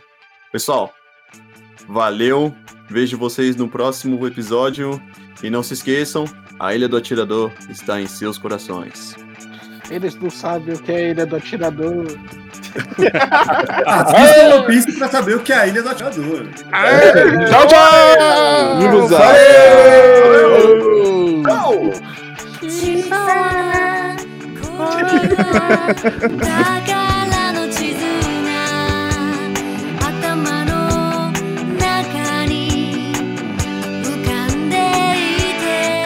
Pessoal, 0.53 0.93
valeu, 1.89 2.55
vejo 2.91 3.17
vocês 3.17 3.57
no 3.57 3.67
próximo 3.67 4.27
episódio 4.27 5.01
e 5.43 5.49
não 5.49 5.63
se 5.63 5.73
esqueçam, 5.73 6.27
a 6.59 6.75
Ilha 6.75 6.87
do 6.87 6.99
Atirador 6.99 7.51
está 7.71 7.99
em 7.99 8.07
seus 8.07 8.37
corações. 8.37 9.17
Eles 9.91 10.15
não 10.17 10.29
sabem 10.29 10.75
o 10.75 10.79
que 10.79 10.93
é 10.93 10.97
a 10.97 11.09
Ilha 11.11 11.25
do 11.25 11.37
Atirador. 11.37 12.05
Assista 13.87 14.57
o 14.57 14.67
Piece 14.67 14.99
pra 14.99 15.09
saber 15.09 15.37
o 15.37 15.41
que 15.41 15.51
é 15.51 15.57
a 15.57 15.67
Ilha 15.67 15.83
do 15.83 15.89
Atirador. 15.89 16.47
tchau, 17.49 17.67
tchau! 17.67 18.81
Vamos 18.81 19.11
Valeu! 19.11 20.39
Tchau! 21.43 22.19
小 23.09 23.58
Dark 25.27 26.98